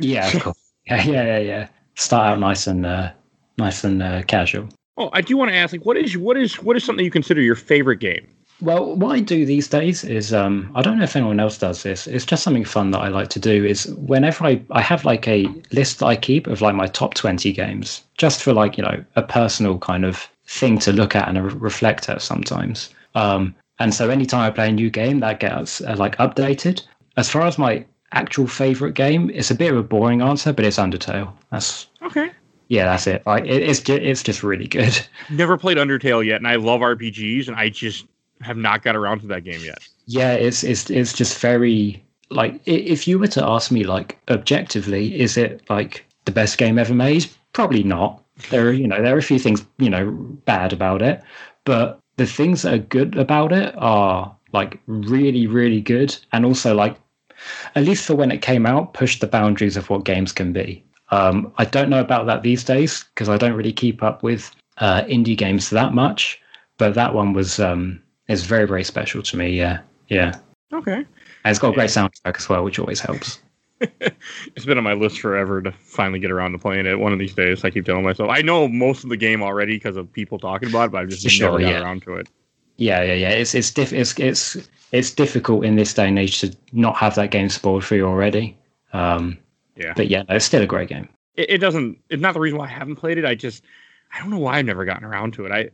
Yeah, 0.00 0.26
of 0.34 0.42
course. 0.42 0.58
Yeah, 0.86 1.02
yeah, 1.04 1.24
yeah, 1.24 1.38
yeah. 1.38 1.68
Start 1.96 2.28
out 2.28 2.40
nice 2.40 2.66
and 2.66 2.86
uh, 2.86 3.10
nice 3.58 3.84
and 3.84 4.02
uh, 4.02 4.22
casual. 4.22 4.70
Oh, 4.96 5.10
I 5.12 5.20
do 5.20 5.36
want 5.36 5.50
to 5.50 5.54
ask, 5.54 5.72
like, 5.72 5.84
what 5.84 5.98
is 5.98 6.16
what 6.16 6.38
is 6.38 6.62
what 6.62 6.76
is 6.78 6.84
something 6.84 7.04
you 7.04 7.10
consider 7.10 7.42
your 7.42 7.56
favorite 7.56 7.98
game? 8.00 8.26
Well, 8.62 8.96
what 8.96 9.14
I 9.14 9.20
do 9.20 9.44
these 9.44 9.68
days 9.68 10.02
is 10.02 10.32
um, 10.32 10.72
I 10.74 10.80
don't 10.80 10.96
know 10.96 11.04
if 11.04 11.14
anyone 11.14 11.38
else 11.40 11.58
does 11.58 11.82
this. 11.82 12.06
It's 12.06 12.24
just 12.24 12.42
something 12.42 12.64
fun 12.64 12.90
that 12.92 13.00
I 13.00 13.08
like 13.08 13.28
to 13.28 13.38
do. 13.38 13.66
Is 13.66 13.86
whenever 13.96 14.44
I 14.46 14.62
I 14.70 14.80
have 14.80 15.04
like 15.04 15.28
a 15.28 15.46
list 15.72 15.98
that 15.98 16.06
I 16.06 16.16
keep 16.16 16.46
of 16.46 16.62
like 16.62 16.74
my 16.74 16.86
top 16.86 17.12
twenty 17.12 17.52
games, 17.52 18.02
just 18.16 18.42
for 18.42 18.54
like 18.54 18.78
you 18.78 18.82
know 18.84 19.04
a 19.14 19.22
personal 19.22 19.78
kind 19.78 20.06
of 20.06 20.26
thing 20.48 20.78
to 20.78 20.92
look 20.92 21.14
at 21.14 21.28
and 21.28 21.52
reflect 21.62 22.08
at 22.08 22.22
sometimes. 22.22 22.90
Um, 23.14 23.54
and 23.78 23.94
so 23.94 24.10
anytime 24.10 24.40
I 24.40 24.50
play 24.50 24.68
a 24.70 24.72
new 24.72 24.90
game, 24.90 25.20
that 25.20 25.40
gets 25.40 25.80
uh, 25.82 25.94
like 25.96 26.16
updated. 26.16 26.82
As 27.16 27.30
far 27.30 27.42
as 27.42 27.58
my 27.58 27.84
actual 28.12 28.46
favorite 28.46 28.94
game, 28.94 29.30
it's 29.34 29.50
a 29.50 29.54
bit 29.54 29.70
of 29.72 29.78
a 29.78 29.82
boring 29.82 30.22
answer, 30.22 30.52
but 30.52 30.64
it's 30.64 30.78
Undertale. 30.78 31.32
That's 31.50 31.86
Okay. 32.02 32.30
yeah, 32.68 32.86
that's 32.86 33.06
it. 33.06 33.22
Like 33.26 33.44
it, 33.44 33.62
it's 33.62 33.80
just 33.80 34.00
it's 34.00 34.22
just 34.22 34.42
really 34.42 34.66
good. 34.66 34.98
Never 35.30 35.56
played 35.58 35.76
Undertale 35.76 36.24
yet, 36.24 36.36
and 36.36 36.48
I 36.48 36.56
love 36.56 36.80
RPGs, 36.80 37.48
and 37.48 37.56
I 37.56 37.68
just 37.68 38.06
have 38.40 38.56
not 38.56 38.82
got 38.82 38.96
around 38.96 39.20
to 39.20 39.26
that 39.28 39.44
game 39.44 39.60
yet. 39.62 39.78
Yeah, 40.06 40.32
it's 40.32 40.64
it's 40.64 40.88
it's 40.90 41.12
just 41.12 41.38
very 41.38 42.02
like 42.30 42.60
if 42.66 43.06
you 43.06 43.18
were 43.18 43.26
to 43.28 43.44
ask 43.44 43.70
me 43.70 43.84
like 43.84 44.18
objectively, 44.28 45.20
is 45.20 45.36
it 45.36 45.62
like 45.68 46.04
the 46.24 46.32
best 46.32 46.56
game 46.58 46.78
ever 46.78 46.94
made? 46.94 47.26
Probably 47.52 47.82
not. 47.82 48.22
There 48.50 48.68
are 48.68 48.72
you 48.72 48.86
know 48.86 49.02
there 49.02 49.14
are 49.14 49.18
a 49.18 49.22
few 49.22 49.38
things 49.38 49.64
you 49.78 49.90
know 49.90 50.10
bad 50.44 50.72
about 50.72 51.02
it, 51.02 51.22
but 51.64 52.00
the 52.16 52.26
things 52.26 52.62
that 52.62 52.74
are 52.74 52.78
good 52.78 53.16
about 53.16 53.52
it 53.52 53.74
are 53.78 54.34
like 54.52 54.80
really 54.86 55.46
really 55.46 55.80
good, 55.80 56.16
and 56.32 56.44
also 56.44 56.74
like 56.74 56.96
at 57.74 57.84
least 57.84 58.06
for 58.06 58.14
when 58.14 58.30
it 58.30 58.42
came 58.42 58.66
out, 58.66 58.94
pushed 58.94 59.20
the 59.20 59.26
boundaries 59.26 59.76
of 59.76 59.88
what 59.90 60.04
games 60.04 60.32
can 60.32 60.52
be. 60.52 60.84
Um, 61.10 61.52
I 61.56 61.64
don't 61.64 61.88
know 61.88 62.00
about 62.00 62.26
that 62.26 62.42
these 62.42 62.64
days 62.64 63.04
because 63.04 63.28
I 63.28 63.36
don't 63.36 63.54
really 63.54 63.72
keep 63.72 64.02
up 64.02 64.22
with 64.22 64.54
uh, 64.78 65.02
indie 65.04 65.36
games 65.36 65.70
that 65.70 65.94
much, 65.94 66.40
but 66.76 66.94
that 66.94 67.14
one 67.14 67.32
was 67.32 67.58
um, 67.58 68.02
is 68.28 68.44
very 68.44 68.66
very 68.66 68.84
special 68.84 69.22
to 69.22 69.36
me. 69.36 69.50
Yeah, 69.50 69.80
yeah. 70.08 70.38
Okay. 70.72 71.04
And 71.44 71.50
it's 71.50 71.58
got 71.58 71.70
a 71.70 71.74
great 71.74 71.90
soundtrack 71.90 72.36
as 72.36 72.48
well, 72.48 72.62
which 72.64 72.78
always 72.78 73.00
helps. 73.00 73.40
It's 74.56 74.64
been 74.64 74.78
on 74.78 74.84
my 74.84 74.94
list 74.94 75.20
forever 75.20 75.62
to 75.62 75.70
finally 75.72 76.18
get 76.18 76.30
around 76.30 76.52
to 76.52 76.58
playing 76.58 76.86
it. 76.86 76.98
One 76.98 77.12
of 77.12 77.18
these 77.18 77.34
days, 77.34 77.64
I 77.64 77.70
keep 77.70 77.84
telling 77.84 78.02
myself. 78.04 78.28
I 78.30 78.42
know 78.42 78.66
most 78.68 79.04
of 79.04 79.10
the 79.10 79.16
game 79.16 79.42
already 79.42 79.76
because 79.76 79.96
of 79.96 80.12
people 80.12 80.38
talking 80.38 80.68
about 80.68 80.86
it, 80.86 80.92
but 80.92 81.02
I've 81.02 81.08
just 81.08 81.28
sure, 81.28 81.46
never 81.58 81.60
got 81.60 81.68
yeah. 81.68 81.82
around 81.82 82.02
to 82.02 82.14
it. 82.16 82.28
Yeah, 82.76 83.02
yeah, 83.02 83.14
yeah. 83.14 83.30
It's 83.30 83.54
it's 83.54 83.70
diff- 83.70 83.92
it's 83.92 84.18
it's 84.18 84.56
it's 84.92 85.10
difficult 85.12 85.64
in 85.64 85.76
this 85.76 85.94
day 85.94 86.08
and 86.08 86.18
age 86.18 86.40
to 86.40 86.56
not 86.72 86.96
have 86.96 87.14
that 87.16 87.30
game 87.30 87.48
spoiled 87.48 87.84
for 87.84 87.94
you 87.96 88.06
already. 88.06 88.56
Um, 88.92 89.38
Yeah. 89.76 89.92
but 89.96 90.08
yeah, 90.08 90.24
it's 90.28 90.44
still 90.44 90.62
a 90.62 90.66
great 90.66 90.88
game. 90.88 91.08
It, 91.36 91.50
it 91.50 91.58
doesn't. 91.58 91.98
It's 92.10 92.20
not 92.22 92.34
the 92.34 92.40
reason 92.40 92.58
why 92.58 92.64
I 92.66 92.68
haven't 92.70 92.96
played 92.96 93.18
it. 93.18 93.24
I 93.24 93.34
just, 93.34 93.62
I 94.12 94.18
don't 94.18 94.30
know 94.30 94.38
why 94.38 94.58
I've 94.58 94.66
never 94.66 94.84
gotten 94.84 95.04
around 95.04 95.34
to 95.34 95.44
it. 95.46 95.52
I, 95.52 95.70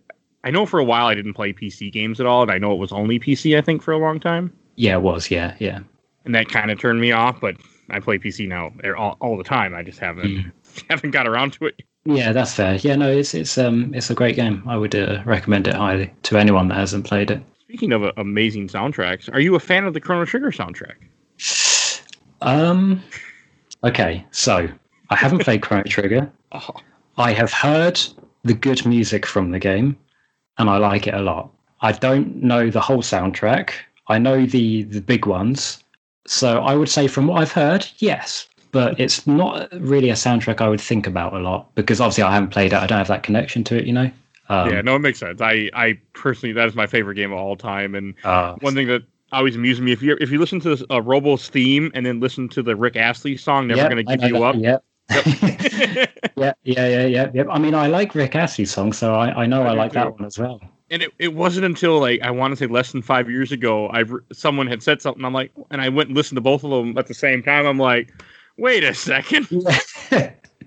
I 0.47 0.51
know 0.51 0.67
for 0.67 0.79
a 0.79 0.85
while 0.85 1.07
I 1.07 1.15
didn't 1.15 1.35
play 1.35 1.53
PC 1.53 1.91
games 1.93 2.21
at 2.21 2.27
all, 2.27 2.43
and 2.43 2.51
I 2.51 2.59
know 2.59 2.73
it 2.73 2.79
was 2.79 2.93
only 2.93 3.19
PC. 3.19 3.57
I 3.57 3.63
think 3.63 3.83
for 3.83 3.93
a 3.93 3.99
long 3.99 4.19
time, 4.21 4.53
Yeah, 4.77 4.95
it 4.95 5.03
was. 5.03 5.31
Yeah, 5.31 5.55
yeah. 5.59 5.81
and 6.25 6.35
that 6.35 6.49
kind 6.49 6.71
of 6.71 6.79
turned 6.79 7.01
me 7.01 7.13
off. 7.13 7.41
But 7.41 7.57
I 7.91 8.01
play 8.01 8.19
PC 8.19 8.49
now 8.49 8.73
all, 8.97 9.17
all 9.21 9.37
the 9.37 9.45
time. 9.45 9.75
I 9.75 9.83
just 9.83 9.99
haven't 9.99 10.25
Mm. 10.25 10.53
haven't 10.91 11.11
got 11.13 11.27
around 11.27 11.53
to 11.55 11.67
it. 11.67 11.83
Yeah, 12.05 12.33
that's 12.33 12.55
fair. 12.55 12.75
Yeah, 12.77 12.97
no, 12.97 13.11
it's 13.11 13.35
it's 13.35 13.57
um 13.59 13.95
it's 13.95 14.11
a 14.11 14.15
great 14.15 14.37
game. 14.37 14.63
I 14.67 14.77
would 14.77 14.95
uh, 14.95 15.23
recommend 15.25 15.67
it 15.69 15.75
highly 15.75 16.13
to 16.25 16.37
anyone 16.37 16.69
that 16.69 16.75
hasn't 16.77 17.07
played 17.07 17.31
it. 17.31 17.43
Speaking 17.63 17.93
of 17.93 18.05
uh, 18.05 18.13
amazing 18.17 18.69
soundtracks, 18.69 19.33
are 19.33 19.41
you 19.41 19.55
a 19.55 19.61
fan 19.61 19.85
of 19.85 19.95
the 19.95 20.01
Chrono 20.01 20.25
Trigger 20.25 20.51
soundtrack? 20.51 20.95
Um, 22.43 23.03
okay, 23.85 24.25
so 24.31 24.69
I 25.11 25.17
haven't 25.17 25.39
played 25.43 25.63
Chrono 25.67 25.85
Trigger. 25.85 26.31
Oh, 26.53 26.75
I 27.17 27.33
have 27.33 27.53
heard 27.53 28.01
the 28.43 28.55
good 28.55 28.85
music 28.85 29.25
from 29.25 29.51
the 29.51 29.59
game, 29.59 29.97
and 30.59 30.69
I 30.69 30.77
like 30.77 31.07
it 31.07 31.15
a 31.15 31.23
lot. 31.23 31.51
I 31.81 31.93
don't 31.93 32.37
know 32.43 32.69
the 32.71 32.81
whole 32.83 33.03
soundtrack. 33.03 33.71
I 34.09 34.19
know 34.19 34.45
the 34.45 34.83
the 34.85 35.01
big 35.01 35.25
ones, 35.27 35.83
so 36.27 36.61
I 36.61 36.75
would 36.75 36.89
say 36.89 37.07
from 37.07 37.27
what 37.27 37.41
I've 37.41 37.53
heard, 37.53 37.87
yes. 37.99 38.49
But 38.73 38.99
it's 38.99 39.25
not 39.27 39.69
really 39.73 40.11
a 40.11 40.15
soundtrack 40.15 40.61
I 40.61 40.69
would 40.69 40.81
think 40.81 41.07
about 41.07 41.33
a 41.33 41.39
lot 41.39 41.73
because 41.77 42.01
obviously 42.01 42.25
I 42.25 42.33
haven't 42.33 42.51
played 42.51 42.73
it. 42.73 42.77
I 42.77 42.87
don't 42.87 42.99
have 42.99 43.07
that 43.09 43.23
connection 43.23 43.63
to 43.65 43.79
it, 43.79 43.87
you 43.87 43.93
know. 43.93 44.11
Um, 44.49 44.71
yeah, 44.71 44.81
no, 44.83 44.97
it 44.97 44.99
makes 44.99 45.21
sense. 45.21 45.41
I, 45.41 45.71
I 45.75 45.99
personally, 46.13 46.53
that 46.55 46.67
is 46.67 46.75
my 46.75 46.87
favorite 46.87 47.15
game 47.15 47.33
of 47.33 47.39
all 47.39 47.57
time. 47.57 47.95
And 47.95 48.15
uh, 48.25 48.57
one 48.61 48.75
thing 48.75 48.89
that 48.89 49.03
always 49.33 49.57
amuses 49.57 49.81
me 49.81 49.93
if 49.93 50.03
you 50.03 50.17
if 50.21 50.31
you 50.31 50.39
listen 50.39 50.61
to 50.61 50.73
uh, 50.91 51.01
Robo's 51.01 51.49
theme 51.49 51.91
and 51.95 52.05
then 52.05 52.21
listen 52.21 52.49
to 52.51 52.63
the 52.63 52.77
Rick 52.77 52.97
Astley 52.97 53.37
song, 53.37 53.69
"Never 53.69 53.83
yep, 53.83 53.91
Gonna 53.91 54.03
Give 54.03 54.23
You 54.23 54.33
that, 54.35 54.43
Up." 54.43 54.57
Yep. 54.57 54.85
yeah, 56.37 56.53
yeah, 56.63 56.89
yeah, 56.89 57.07
yeah, 57.07 57.31
yeah. 57.33 57.45
I 57.51 57.59
mean, 57.59 57.75
I 57.75 57.87
like 57.87 58.15
Rick 58.15 58.35
Astley's 58.35 58.71
song, 58.71 58.93
so 58.93 59.15
I, 59.15 59.43
I 59.43 59.47
know 59.47 59.63
I 59.63 59.69
I, 59.69 59.75
like 59.75 59.93
too. 59.93 60.01
that 60.01 60.13
one 60.13 60.25
as 60.25 60.39
well. 60.39 60.61
And 60.95 61.03
it, 61.03 61.13
it 61.19 61.35
wasn't 61.35 61.67
until 61.67 61.99
like 61.99 62.23
I 62.23 62.31
want 62.31 62.53
to 62.53 62.57
say 62.57 62.67
less 62.67 62.93
than 62.93 63.03
five 63.03 63.29
years 63.29 63.53
ago, 63.53 63.89
I 63.91 64.05
someone 64.33 64.67
had 64.67 64.83
said 64.83 65.03
something. 65.03 65.25
I'm 65.25 65.35
like, 65.35 65.53
and 65.71 65.81
I 65.81 65.89
went 65.89 66.09
and 66.09 66.17
listened 66.17 66.37
to 66.37 66.41
both 66.41 66.63
of 66.63 66.71
them 66.71 66.97
at 66.97 67.09
the 67.09 67.15
same 67.15 67.43
time. 67.43 67.67
I'm 67.67 67.79
like, 67.79 68.13
wait 68.57 68.85
a 68.85 68.95
second. 68.95 69.49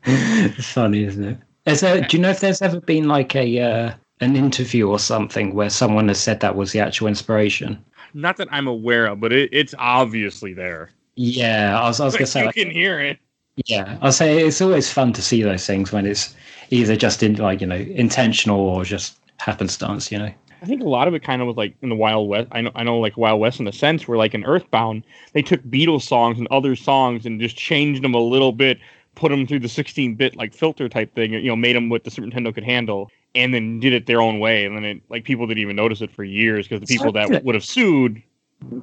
it's 0.03 0.71
funny, 0.71 1.03
isn't 1.05 1.23
it? 1.23 1.37
Is 1.65 1.79
there, 1.79 2.01
do 2.01 2.17
you 2.17 2.21
know 2.21 2.29
if 2.29 2.41
there's 2.41 2.61
ever 2.61 2.79
been 2.81 3.07
like 3.07 3.35
a 3.35 3.59
uh, 3.59 3.93
an 4.19 4.35
interview 4.35 4.89
or 4.89 4.99
something 4.99 5.53
where 5.53 5.69
someone 5.69 6.09
has 6.09 6.19
said 6.19 6.41
that 6.41 6.55
was 6.55 6.73
the 6.73 6.79
actual 6.79 7.07
inspiration? 7.07 7.83
not 8.13 8.37
that 8.37 8.47
I'm 8.51 8.67
aware 8.67 9.07
of, 9.07 9.19
but 9.19 9.31
it, 9.31 9.49
it's 9.51 9.75
obviously 9.77 10.53
there. 10.53 10.89
Yeah, 11.15 11.79
I 11.79 11.87
was, 11.87 11.99
I 11.99 12.05
was 12.05 12.13
gonna 12.17 12.27
say. 12.27 12.41
you 12.41 12.45
like, 12.47 12.55
can 12.55 12.71
hear 12.71 12.99
it. 12.99 13.19
Yeah, 13.65 13.97
I'll 14.01 14.11
say 14.11 14.45
it's 14.45 14.61
always 14.61 14.91
fun 14.91 15.13
to 15.13 15.21
see 15.21 15.41
those 15.41 15.65
things 15.65 15.91
when 15.91 16.05
it's 16.05 16.35
either 16.69 16.95
just 16.95 17.23
in 17.23 17.35
like 17.35 17.61
you 17.61 17.67
know 17.67 17.75
intentional 17.75 18.59
or 18.59 18.83
just 18.83 19.16
happenstance. 19.37 20.11
You 20.11 20.19
know. 20.19 20.31
I 20.61 20.65
think 20.65 20.81
a 20.81 20.87
lot 20.89 21.07
of 21.07 21.13
it 21.13 21.21
kind 21.23 21.41
of 21.41 21.47
was 21.47 21.55
like 21.57 21.75
in 21.81 21.89
the 21.89 21.95
Wild 21.95 22.27
West. 22.27 22.47
I 22.51 22.61
know, 22.61 22.71
I 22.75 22.83
know, 22.83 22.97
like 22.99 23.15
Wild 23.17 23.39
West 23.39 23.59
in 23.59 23.67
a 23.67 23.71
sense, 23.71 24.07
where 24.07 24.17
like 24.17 24.33
in 24.33 24.43
Earthbound, 24.43 25.03
they 25.33 25.41
took 25.41 25.61
Beatles 25.63 26.01
songs 26.01 26.39
and 26.39 26.47
other 26.49 26.75
songs 26.75 27.25
and 27.25 27.39
just 27.39 27.55
changed 27.55 28.01
them 28.03 28.15
a 28.15 28.19
little 28.19 28.51
bit, 28.51 28.79
put 29.15 29.29
them 29.29 29.45
through 29.45 29.59
the 29.59 29.67
16-bit 29.67 30.35
like 30.35 30.53
filter 30.55 30.89
type 30.89 31.13
thing, 31.13 31.33
you 31.33 31.43
know, 31.43 31.55
made 31.55 31.75
them 31.75 31.89
what 31.89 32.03
the 32.05 32.09
Super 32.11 32.27
Nintendo 32.27 32.51
could 32.53 32.63
handle, 32.63 33.11
and 33.35 33.53
then 33.53 33.79
did 33.79 33.93
it 33.93 34.07
their 34.07 34.19
own 34.19 34.39
way. 34.39 34.65
And 34.65 34.75
then 34.75 34.83
it 34.83 35.01
like 35.09 35.25
people 35.25 35.45
didn't 35.45 35.61
even 35.61 35.75
notice 35.75 36.01
it 36.01 36.11
for 36.11 36.23
years 36.23 36.67
because 36.67 36.81
the 36.81 36.91
people 36.91 37.13
So- 37.13 37.27
that 37.27 37.43
would 37.43 37.53
have 37.53 37.65
sued 37.65 38.21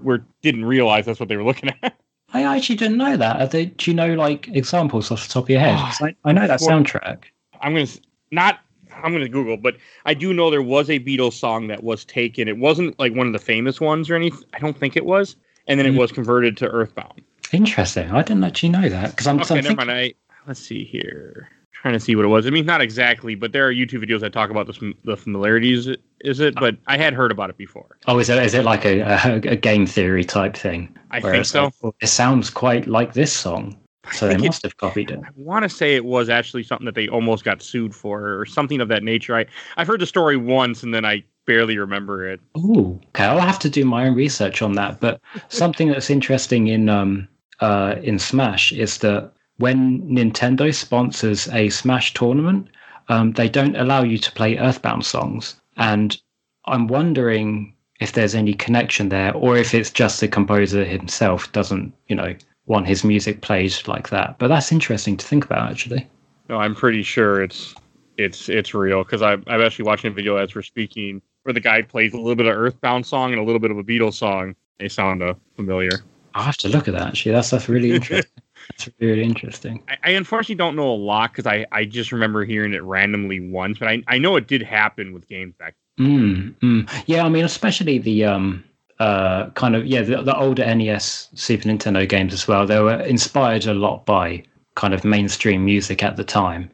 were 0.05 0.25
didn't 0.43 0.65
realize 0.67 1.07
that's 1.07 1.19
what 1.19 1.29
they 1.29 1.37
were 1.37 1.43
looking 1.45 1.71
at. 1.83 1.97
I 2.33 2.43
actually 2.57 2.77
didn't 2.77 2.97
know 2.99 3.17
that. 3.17 3.41
Are 3.41 3.47
they, 3.47 3.67
do 3.67 3.91
you 3.91 3.97
know 3.97 4.15
like 4.15 4.49
examples 4.49 5.11
off 5.11 5.27
the 5.27 5.33
top 5.33 5.45
of 5.45 5.51
your 5.51 5.59
head? 5.61 5.75
Ah, 5.77 5.87
'Cause 5.99 6.09
I, 6.09 6.29
I 6.29 6.33
know 6.33 6.47
that 6.47 6.61
soundtrack. 6.61 7.25
I'm 7.61 7.75
gonna 7.75 7.87
not. 8.31 8.61
I'm 9.03 9.13
gonna 9.13 9.29
Google, 9.29 9.57
but 9.57 9.77
I 10.05 10.15
do 10.15 10.33
know 10.35 10.51
there 10.51 10.63
was 10.63 10.89
a 10.91 10.99
Beatles 11.01 11.33
song 11.35 11.67
that 11.69 11.83
was 11.83 12.05
taken. 12.05 12.49
It 12.49 12.59
wasn't 12.59 12.99
like 12.99 13.15
one 13.15 13.27
of 13.27 13.33
the 13.33 13.39
famous 13.39 13.81
ones 13.81 14.09
or 14.11 14.15
anything. 14.15 14.43
I 14.55 14.59
don't 14.59 14.77
think 14.79 14.97
it 14.97 15.05
was. 15.05 15.37
And 15.67 15.79
then 15.81 15.87
it 15.87 15.93
Mm. 15.95 15.99
was 15.99 16.13
converted 16.13 16.57
to 16.59 16.69
Earthbound. 16.69 17.23
Interesting. 17.53 18.11
I 18.11 18.23
didn't 18.23 18.45
actually 18.45 18.69
know 18.71 18.89
that 18.89 19.11
because 19.13 19.27
I'm, 19.27 19.41
Okay, 19.41 19.55
I'm 19.55 19.57
never 19.57 19.69
thinking, 19.69 19.87
mind. 19.87 19.91
I, 19.91 20.15
let's 20.47 20.61
see 20.61 20.85
here. 20.85 21.49
Trying 21.73 21.95
to 21.95 22.01
see 22.01 22.17
what 22.17 22.25
it 22.25 22.29
was. 22.29 22.47
I 22.47 22.51
mean, 22.51 22.65
not 22.67 22.81
exactly, 22.81 23.35
but 23.35 23.53
there 23.53 23.67
are 23.69 23.73
YouTube 23.73 24.03
videos 24.09 24.21
that 24.21 24.33
talk 24.33 24.49
about 24.51 24.67
the, 24.67 24.95
the 25.05 25.17
familiarities. 25.17 25.87
Is 26.21 26.41
it? 26.41 26.55
But 26.55 26.77
I 26.87 26.97
had 26.97 27.13
heard 27.13 27.31
about 27.31 27.51
it 27.51 27.59
before. 27.59 27.99
oh, 28.07 28.19
is 28.19 28.31
it 28.31 28.43
is 28.43 28.55
it 28.55 28.65
like 28.65 28.85
a, 28.87 29.01
a, 29.01 29.35
a 29.53 29.57
game 29.57 29.85
theory 29.87 30.25
type 30.25 30.57
thing? 30.57 30.97
I 31.11 31.21
think 31.21 31.45
so. 31.45 31.65
like, 31.65 31.75
well, 31.83 31.95
it 32.01 32.07
sounds 32.07 32.49
quite 32.51 32.87
like 32.87 33.13
this 33.13 33.33
song, 33.33 33.77
so 34.13 34.29
I 34.29 34.35
they 34.35 34.47
must 34.47 34.63
have 34.63 34.77
copied 34.77 35.11
it. 35.11 35.21
I 35.25 35.29
want 35.37 35.63
to 35.63 35.69
say 35.69 35.95
it 35.95 36.05
was 36.05 36.29
actually 36.29 36.63
something 36.63 36.85
that 36.87 36.95
they 36.95 37.09
almost 37.09 37.45
got 37.45 37.63
sued 37.63 37.95
for, 37.95 38.39
or 38.39 38.47
something 38.47 38.81
of 38.81 38.89
that 38.89 39.03
nature. 39.03 39.37
I 39.37 39.47
I've 39.77 39.87
heard 39.87 40.01
the 40.01 40.07
story 40.07 40.37
once, 40.37 40.83
and 40.83 40.95
then 40.95 41.05
I 41.05 41.25
barely 41.47 41.79
remember 41.79 42.29
it. 42.29 42.41
Oh, 42.55 43.01
okay. 43.09 43.25
I'll 43.25 43.41
have 43.41 43.59
to 43.61 43.71
do 43.71 43.85
my 43.85 44.07
own 44.07 44.15
research 44.15 44.63
on 44.63 44.73
that. 44.75 45.01
But 45.01 45.21
something 45.49 45.89
that's 45.89 46.11
interesting 46.11 46.69
in 46.69 46.89
um 46.89 47.29
uh 47.61 47.97
in 48.03 48.19
Smash 48.19 48.73
is 48.73 48.99
that 48.99 49.33
when 49.59 50.03
Nintendo 50.03 50.75
sponsors 50.75 51.49
a 51.49 51.69
Smash 51.69 52.13
tournament, 52.15 52.69
um, 53.09 53.33
they 53.33 53.49
don't 53.49 53.77
allow 53.77 54.03
you 54.03 54.19
to 54.19 54.33
play 54.33 54.59
Earthbound 54.59 55.05
songs, 55.07 55.61
and 55.77 56.21
I'm 56.67 56.89
wondering 56.89 57.75
if 58.01 58.13
there's 58.13 58.35
any 58.35 58.55
connection 58.55 59.09
there, 59.09 59.33
or 59.35 59.57
if 59.57 59.75
it's 59.75 59.91
just 59.91 60.21
the 60.21 60.29
composer 60.29 60.85
himself 60.85 61.51
doesn't, 61.53 61.95
you 62.09 62.17
know, 62.17 62.35
want 62.67 62.87
his 62.87 63.05
music 63.05 63.41
played 63.43 63.75
like 63.87 64.09
that. 64.11 64.39
But 64.39 64.49
that's 64.49 64.73
interesting 64.73 65.17
to 65.17 65.27
think 65.27 65.45
about, 65.45 65.71
actually. 65.71 66.07
No, 66.49 66.59
I'm 66.59 66.75
pretty 66.75 67.03
sure 67.03 67.43
it's 67.43 67.75
it's 68.17 68.49
it's 68.49 68.75
real 68.75 69.03
because 69.05 69.23
I'm 69.23 69.43
I'm 69.47 69.61
actually 69.61 69.87
watching 69.87 70.11
a 70.11 70.15
video 70.15 70.37
as 70.37 70.55
we're 70.55 70.63
speaking 70.63 71.21
where 71.43 71.53
the 71.53 71.61
guy 71.61 71.83
plays 71.83 72.13
a 72.15 72.17
little 72.17 72.37
bit 72.37 72.47
of 72.47 72.57
Earthbound 72.57 73.07
song 73.07 73.33
and 73.33 73.41
a 73.41 73.45
little 73.45 73.61
bit 73.61 73.71
of 73.71 73.79
a 73.79 73.83
Beatles 73.85 74.15
song. 74.15 74.55
They 74.79 74.89
sound 74.89 75.23
uh, 75.23 75.35
familiar. 75.57 75.91
I'll 76.35 76.43
have 76.43 76.57
to 76.59 76.69
look 76.69 76.89
at 76.89 76.95
that. 76.95 77.09
Actually, 77.09 77.33
that's 77.33 77.51
that's 77.51 77.69
really 77.69 77.91
interesting. 77.95 78.31
that's 78.71 78.89
really 78.99 79.23
interesting. 79.23 79.83
I, 79.89 79.97
I 80.05 80.11
unfortunately 80.11 80.57
don't 80.57 80.77
know 80.77 80.91
a 80.91 80.95
lot 80.95 81.33
because 81.33 81.47
I, 81.47 81.67
I 81.71 81.85
just 81.85 82.13
remember 82.13 82.45
hearing 82.45 82.75
it 82.75 82.83
randomly 82.83 83.41
once, 83.41 83.79
but 83.79 83.89
I, 83.89 84.03
I 84.09 84.19
know 84.19 84.37
it 84.37 84.49
did 84.49 84.63
happen 84.63 85.13
with 85.13 85.29
games 85.29 85.55
back. 85.59 85.75
Mm, 85.99 86.55
mm. 86.57 87.05
Yeah, 87.07 87.25
I 87.25 87.29
mean, 87.29 87.45
especially 87.45 87.99
the 87.99 88.25
um, 88.25 88.65
uh, 88.99 89.51
kind 89.51 89.75
of 89.77 89.87
yeah, 89.87 90.03
the, 90.03 90.23
the 90.23 90.37
older 90.37 90.75
NES, 90.75 91.29
Super 91.35 91.69
Nintendo 91.69 92.09
games 92.09 92.33
as 92.33 92.47
well. 92.47 92.67
They 92.67 92.81
were 92.81 93.01
inspired 93.01 93.67
a 93.67 93.75
lot 93.75 94.07
by 94.07 94.45
kind 94.77 94.95
of 94.95 95.05
mainstream 95.05 95.65
music 95.65 96.03
at 96.03 96.17
the 96.17 96.25
time. 96.25 96.71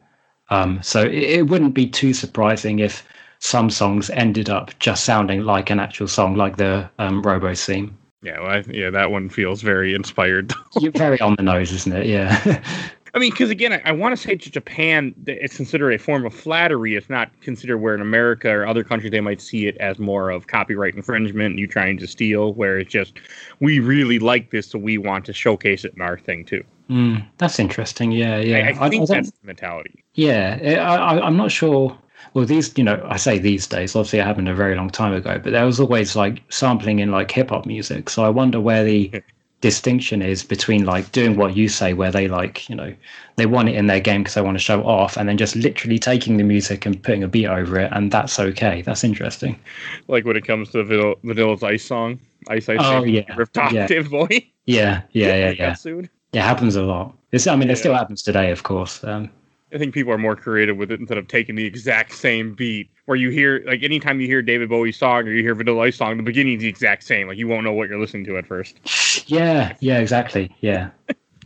Um, 0.49 0.81
so 0.83 1.03
it, 1.03 1.13
it 1.13 1.47
wouldn't 1.47 1.73
be 1.73 1.87
too 1.87 2.13
surprising 2.13 2.79
if 2.79 3.07
some 3.39 3.69
songs 3.69 4.09
ended 4.11 4.49
up 4.49 4.77
just 4.79 5.03
sounding 5.03 5.43
like 5.43 5.69
an 5.69 5.79
actual 5.79 6.07
song, 6.07 6.35
like 6.35 6.57
the 6.57 6.89
um, 6.99 7.21
Robo 7.21 7.55
theme. 7.55 7.97
Yeah, 8.21 8.39
well, 8.39 8.51
I, 8.51 8.63
yeah, 8.69 8.91
that 8.91 9.09
one 9.09 9.29
feels 9.29 9.63
very 9.63 9.95
inspired. 9.95 10.53
You're 10.79 10.91
very 10.91 11.19
on 11.21 11.35
the 11.35 11.43
nose, 11.43 11.71
isn't 11.71 11.93
it? 11.93 12.05
Yeah. 12.05 12.61
I 13.13 13.19
mean, 13.19 13.31
because 13.31 13.49
again, 13.49 13.73
I, 13.73 13.81
I 13.85 13.91
want 13.91 14.15
to 14.15 14.21
say 14.21 14.35
to 14.35 14.49
Japan, 14.51 15.13
that 15.23 15.43
it's 15.43 15.55
considered 15.57 15.91
a 15.91 15.99
form 15.99 16.25
of 16.25 16.33
flattery. 16.33 16.95
It's 16.95 17.09
not 17.09 17.29
considered 17.41 17.79
where 17.79 17.93
in 17.95 18.01
America 18.01 18.49
or 18.49 18.65
other 18.65 18.83
countries 18.83 19.11
they 19.11 19.21
might 19.21 19.41
see 19.41 19.67
it 19.67 19.75
as 19.77 19.99
more 19.99 20.29
of 20.29 20.47
copyright 20.47 20.95
infringement, 20.95 21.57
you 21.57 21.67
trying 21.67 21.97
to 21.99 22.07
steal. 22.07 22.53
Where 22.53 22.79
it's 22.79 22.91
just 22.91 23.13
we 23.59 23.79
really 23.79 24.19
like 24.19 24.51
this, 24.51 24.67
so 24.69 24.79
we 24.79 24.97
want 24.97 25.25
to 25.25 25.33
showcase 25.33 25.83
it 25.85 25.93
in 25.95 26.01
our 26.01 26.17
thing 26.17 26.45
too. 26.45 26.63
mm, 26.89 27.25
that's 27.37 27.59
interesting. 27.59 28.11
Yeah, 28.11 28.37
yeah. 28.39 28.71
I, 28.79 28.85
I 28.85 28.89
think 28.89 29.07
don't- 29.07 29.09
that's 29.09 29.31
the 29.31 29.47
mentality. 29.47 30.03
Yeah, 30.13 30.59
I, 30.61 30.95
I, 31.17 31.25
I'm 31.25 31.37
not 31.37 31.51
sure. 31.51 31.97
Well, 32.33 32.45
these, 32.45 32.77
you 32.77 32.83
know, 32.83 33.05
I 33.09 33.17
say 33.17 33.39
these 33.39 33.65
days. 33.67 33.95
Obviously, 33.95 34.19
it 34.19 34.25
happened 34.25 34.47
a 34.49 34.55
very 34.55 34.75
long 34.75 34.89
time 34.89 35.13
ago, 35.13 35.39
but 35.39 35.51
there 35.51 35.65
was 35.65 35.79
always 35.79 36.15
like 36.15 36.41
sampling 36.49 36.99
in 36.99 37.11
like 37.11 37.31
hip 37.31 37.49
hop 37.49 37.65
music. 37.65 38.09
So 38.09 38.23
I 38.23 38.29
wonder 38.29 38.59
where 38.59 38.83
the 38.83 39.11
distinction 39.61 40.21
is 40.21 40.43
between 40.43 40.85
like 40.85 41.11
doing 41.11 41.37
what 41.37 41.55
you 41.55 41.69
say, 41.69 41.93
where 41.93 42.11
they 42.11 42.27
like, 42.27 42.67
you 42.69 42.75
know, 42.75 42.93
they 43.35 43.45
want 43.45 43.69
it 43.69 43.75
in 43.75 43.87
their 43.87 43.99
game 43.99 44.21
because 44.21 44.33
they 44.33 44.41
want 44.41 44.57
to 44.57 44.63
show 44.63 44.83
off, 44.83 45.17
and 45.17 45.29
then 45.29 45.37
just 45.37 45.55
literally 45.55 45.99
taking 45.99 46.37
the 46.37 46.43
music 46.43 46.85
and 46.85 47.01
putting 47.01 47.23
a 47.23 47.27
beat 47.27 47.47
over 47.47 47.79
it, 47.79 47.91
and 47.93 48.11
that's 48.11 48.39
okay. 48.39 48.81
That's 48.81 49.03
interesting. 49.03 49.59
Like 50.07 50.25
when 50.25 50.35
it 50.35 50.45
comes 50.45 50.69
to 50.71 50.83
Vanilla, 50.83 51.15
Vanilla's 51.23 51.63
Ice 51.63 51.85
song, 51.85 52.19
Ice 52.49 52.67
Ice. 52.67 52.79
Oh, 52.81 53.03
yeah, 53.03 53.23
off 53.55 53.71
yeah. 53.71 54.01
Bowie. 54.09 54.53
Yeah, 54.65 55.01
yeah, 55.11 55.35
yeah, 55.35 55.53
Got 55.53 55.85
yeah. 55.85 56.01
It 56.33 56.41
happens 56.41 56.75
a 56.75 56.83
lot. 56.83 57.15
It's, 57.31 57.47
I 57.47 57.55
mean, 57.55 57.69
it 57.69 57.77
still 57.77 57.93
happens 57.93 58.21
today, 58.21 58.51
of 58.51 58.63
course. 58.63 59.03
Um, 59.03 59.29
I 59.73 59.77
think 59.77 59.93
people 59.93 60.11
are 60.11 60.17
more 60.17 60.35
creative 60.35 60.77
with 60.77 60.91
it 60.91 60.99
instead 60.99 61.17
of 61.17 61.27
taking 61.27 61.55
the 61.55 61.65
exact 61.65 62.13
same 62.13 62.53
beat. 62.53 62.89
Where 63.05 63.17
you 63.17 63.29
hear, 63.29 63.63
like, 63.65 63.83
anytime 63.83 64.21
you 64.21 64.27
hear 64.27 64.41
David 64.41 64.69
Bowie's 64.69 64.97
song 64.97 65.23
or 65.23 65.31
you 65.31 65.41
hear 65.41 65.55
Vanilla 65.55 65.81
Ice 65.83 65.97
song, 65.97 66.17
the 66.17 66.23
beginning's 66.23 66.61
the 66.61 66.69
exact 66.69 67.03
same. 67.03 67.27
Like, 67.27 67.37
you 67.37 67.47
won't 67.47 67.63
know 67.63 67.73
what 67.73 67.89
you're 67.89 67.99
listening 67.99 68.25
to 68.25 68.37
at 68.37 68.45
first. 68.45 69.29
yeah, 69.29 69.75
yeah, 69.79 69.99
exactly. 69.99 70.55
Yeah, 70.61 70.89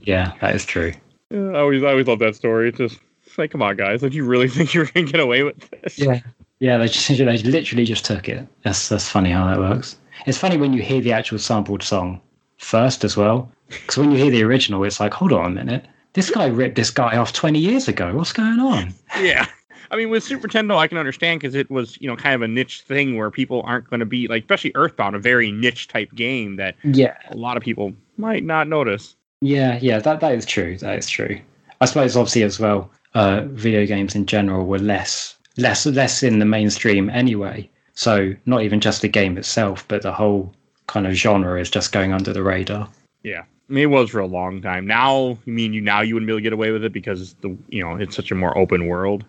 yeah, 0.02 0.34
that 0.42 0.56
is 0.56 0.66
true. 0.66 0.94
Yeah, 1.30 1.40
I 1.54 1.60
always, 1.60 1.84
I 1.84 1.92
always 1.92 2.08
love 2.08 2.20
that 2.20 2.36
story. 2.36 2.70
It's 2.70 2.78
just 2.78 3.00
it's 3.26 3.38
like, 3.38 3.52
come 3.52 3.62
on, 3.62 3.76
guys. 3.76 4.04
Like, 4.04 4.14
you 4.14 4.26
really 4.26 4.48
think 4.56 4.74
you're 4.74 4.86
gonna 4.86 5.06
get 5.06 5.20
away 5.20 5.44
with 5.44 5.70
this? 5.72 6.00
Yeah, 6.00 6.20
yeah. 6.60 6.78
They 6.78 6.88
just 6.88 7.08
they 7.18 7.38
literally 7.38 7.86
just 7.86 8.06
took 8.06 8.30
it. 8.30 8.48
That's 8.64 8.90
that's 8.90 9.10
funny 9.10 9.32
how 9.32 9.46
that 9.48 9.60
works. 9.60 9.98
It's 10.26 10.38
funny 10.38 10.58
when 10.58 10.74
you 10.74 10.82
hear 10.82 11.02
the 11.02 11.12
actual 11.12 11.40
sampled 11.40 11.84
song 11.84 12.22
first 12.58 13.04
as 13.04 13.18
well, 13.18 13.52
because 13.68 13.98
when 13.98 14.12
you 14.12 14.18
hear 14.18 14.32
the 14.32 14.44
original, 14.44 14.84
it's 14.84 15.00
like, 15.00 15.14
hold 15.14 15.34
on 15.34 15.46
a 15.46 15.50
minute, 15.50 15.86
this 16.16 16.32
guy 16.32 16.48
ripped 16.48 16.76
this 16.76 16.90
guy 16.90 17.16
off 17.18 17.32
twenty 17.34 17.60
years 17.60 17.88
ago. 17.88 18.14
What's 18.16 18.34
going 18.34 18.60
on? 18.60 18.94
yeah. 19.22 19.46
I 19.92 19.98
mean, 19.98 20.10
with 20.10 20.24
Super 20.24 20.48
Nintendo, 20.48 20.76
I 20.78 20.88
can 20.88 20.98
understand 20.98 21.40
because 21.40 21.54
it 21.54 21.70
was, 21.70 21.96
you 22.02 22.08
know, 22.08 22.16
kind 22.16 22.34
of 22.34 22.42
a 22.42 22.48
niche 22.48 22.82
thing 22.82 23.18
where 23.18 23.30
people 23.30 23.62
aren't 23.68 23.88
going 23.88 24.00
to 24.00 24.06
be 24.06 24.28
like, 24.28 24.42
especially 24.42 24.72
Earthbound, 24.74 25.16
a 25.16 25.20
very 25.20 25.52
niche 25.52 25.88
type 25.88 26.12
game 26.16 26.56
that 26.56 26.76
Yeah, 26.84 27.16
a 27.30 27.38
lot 27.38 27.56
of 27.56 27.62
people 27.62 27.94
might 28.18 28.44
not 28.44 28.68
notice. 28.68 29.16
yeah, 29.42 29.78
yeah. 29.82 30.00
That 30.00 30.22
that 30.22 30.34
is 30.34 30.46
true. 30.48 30.78
That 30.80 30.98
is 30.98 31.08
true. 31.08 31.40
I 31.82 31.86
suppose 31.86 32.18
obviously 32.18 32.42
as 32.42 32.60
well, 32.60 32.90
uh, 33.14 33.42
video 33.46 33.86
games 33.86 34.16
in 34.16 34.26
general 34.26 34.66
were 34.66 34.80
less 34.80 35.38
less 35.58 35.86
less 35.86 36.24
in 36.24 36.40
the 36.40 36.46
mainstream 36.46 37.10
anyway. 37.12 37.70
So 37.94 38.34
not 38.48 38.64
even 38.64 38.82
just 38.82 39.02
the 39.04 39.08
game 39.08 39.38
itself, 39.38 39.88
but 39.88 40.02
the 40.02 40.12
whole 40.12 40.52
kind 40.88 41.06
of 41.08 41.14
genre 41.14 41.60
is 41.62 41.70
just 41.70 41.92
going 41.92 42.12
under 42.12 42.34
the 42.34 42.44
radar. 42.44 42.90
Yeah. 43.24 43.44
I 43.70 43.74
it 43.74 43.86
was 43.88 44.10
for 44.10 44.20
a 44.20 44.28
long 44.28 44.62
time. 44.62 44.86
Now, 44.86 45.38
you 45.46 45.54
mean 45.54 45.74
you 45.74 45.82
now 45.82 46.02
you 46.02 46.14
wouldn't 46.14 46.28
be 46.28 46.34
able 46.34 46.40
to 46.40 46.44
get 46.44 46.54
away 46.54 46.72
with 46.72 46.84
it 46.84 46.94
because 46.94 47.34
the 47.36 47.56
you 47.70 47.82
know 47.82 47.96
it's 47.96 48.16
such 48.16 48.32
a 48.32 48.36
more 48.36 48.58
open 48.58 48.88
world. 48.88 49.24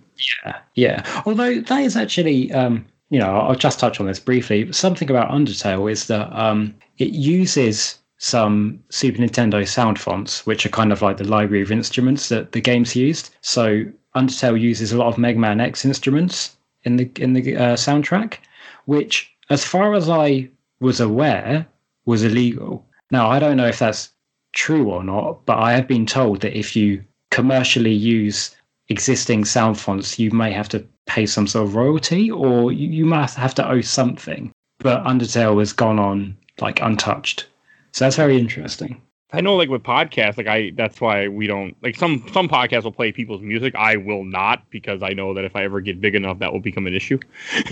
Yeah, 0.45 0.59
yeah. 0.75 1.23
Although 1.25 1.61
that 1.61 1.81
is 1.81 1.97
actually, 1.97 2.53
um, 2.53 2.85
you 3.11 3.19
know, 3.19 3.37
I'll 3.37 3.55
just 3.55 3.81
touch 3.81 4.01
on 4.01 4.07
this 4.07 4.21
briefly. 4.21 4.71
Something 4.73 5.11
about 5.11 5.31
Undertale 5.31 5.91
is 5.91 6.07
that 6.09 6.31
um, 6.39 6.75
it 6.99 7.11
uses 7.11 7.99
some 8.19 8.83
Super 8.91 9.19
Nintendo 9.19 9.67
sound 9.67 9.99
fonts, 9.99 10.47
which 10.47 10.65
are 10.65 10.71
kind 10.71 10.93
of 10.93 11.03
like 11.03 11.19
the 11.19 11.25
library 11.25 11.63
of 11.63 11.73
instruments 11.73 12.29
that 12.29 12.53
the 12.53 12.61
game's 12.61 12.97
used. 12.97 13.35
So 13.41 13.85
Undertale 14.15 14.61
uses 14.61 14.93
a 14.93 14.99
lot 14.99 15.09
of 15.09 15.19
Mega 15.19 15.39
Man 15.39 15.61
X 15.61 15.85
instruments 15.85 16.57
in 16.85 16.97
the 16.97 17.11
in 17.17 17.33
the 17.33 17.57
uh, 17.57 17.77
soundtrack, 17.77 18.39
which, 18.85 19.35
as 19.51 19.65
far 19.65 19.95
as 19.95 20.09
I 20.09 20.51
was 20.81 21.01
aware, 21.01 21.67
was 22.05 22.23
illegal. 22.23 22.85
Now 23.11 23.31
I 23.31 23.39
don't 23.39 23.57
know 23.57 23.67
if 23.67 23.79
that's 23.79 24.11
true 24.57 24.91
or 24.91 25.05
not, 25.05 25.45
but 25.45 25.59
I 25.59 25.73
have 25.73 25.87
been 25.87 26.07
told 26.07 26.41
that 26.41 26.59
if 26.59 26.75
you 26.75 27.05
commercially 27.31 27.93
use 27.93 28.57
existing 28.89 29.45
sound 29.45 29.79
fonts, 29.79 30.19
you 30.19 30.31
may 30.31 30.51
have 30.51 30.69
to 30.71 30.85
pay 31.07 31.27
some 31.27 31.47
sort 31.47 31.69
of 31.69 31.75
royalty 31.77 32.31
or 32.31 32.73
you, 32.73 32.89
you 32.89 33.05
must 33.05 33.37
have 33.37 33.55
to 33.57 33.69
owe 33.69 33.83
something. 33.83 34.51
But 34.79 35.05
Undertale 35.05 35.59
has 35.61 35.73
gone 35.73 35.99
on 35.99 36.37
like 36.61 36.81
untouched. 36.81 37.47
So 37.93 38.05
that's 38.05 38.17
very 38.17 38.39
interesting. 38.39 39.01
I 39.33 39.41
know, 39.41 39.57
like 39.57 39.69
with 39.69 39.83
podcasts, 39.83 40.39
like 40.39 40.47
I 40.47 40.71
that's 40.77 41.01
why 41.01 41.29
we 41.29 41.47
don't 41.47 41.77
like 41.83 41.97
some 41.97 42.25
some 42.33 42.49
podcasts 42.49 42.85
will 42.85 42.93
play 42.93 43.13
people's 43.13 43.43
music. 43.43 43.75
I 43.75 43.97
will 43.97 44.25
not 44.25 44.63
because 44.71 45.03
I 45.03 45.11
know 45.11 45.35
that 45.35 45.45
if 45.45 45.57
I 45.57 45.65
ever 45.65 45.81
get 45.81 46.01
big 46.01 46.15
enough, 46.15 46.39
that 46.39 46.53
will 46.53 46.61
become 46.61 46.87
an 46.87 46.95
issue. 46.95 47.19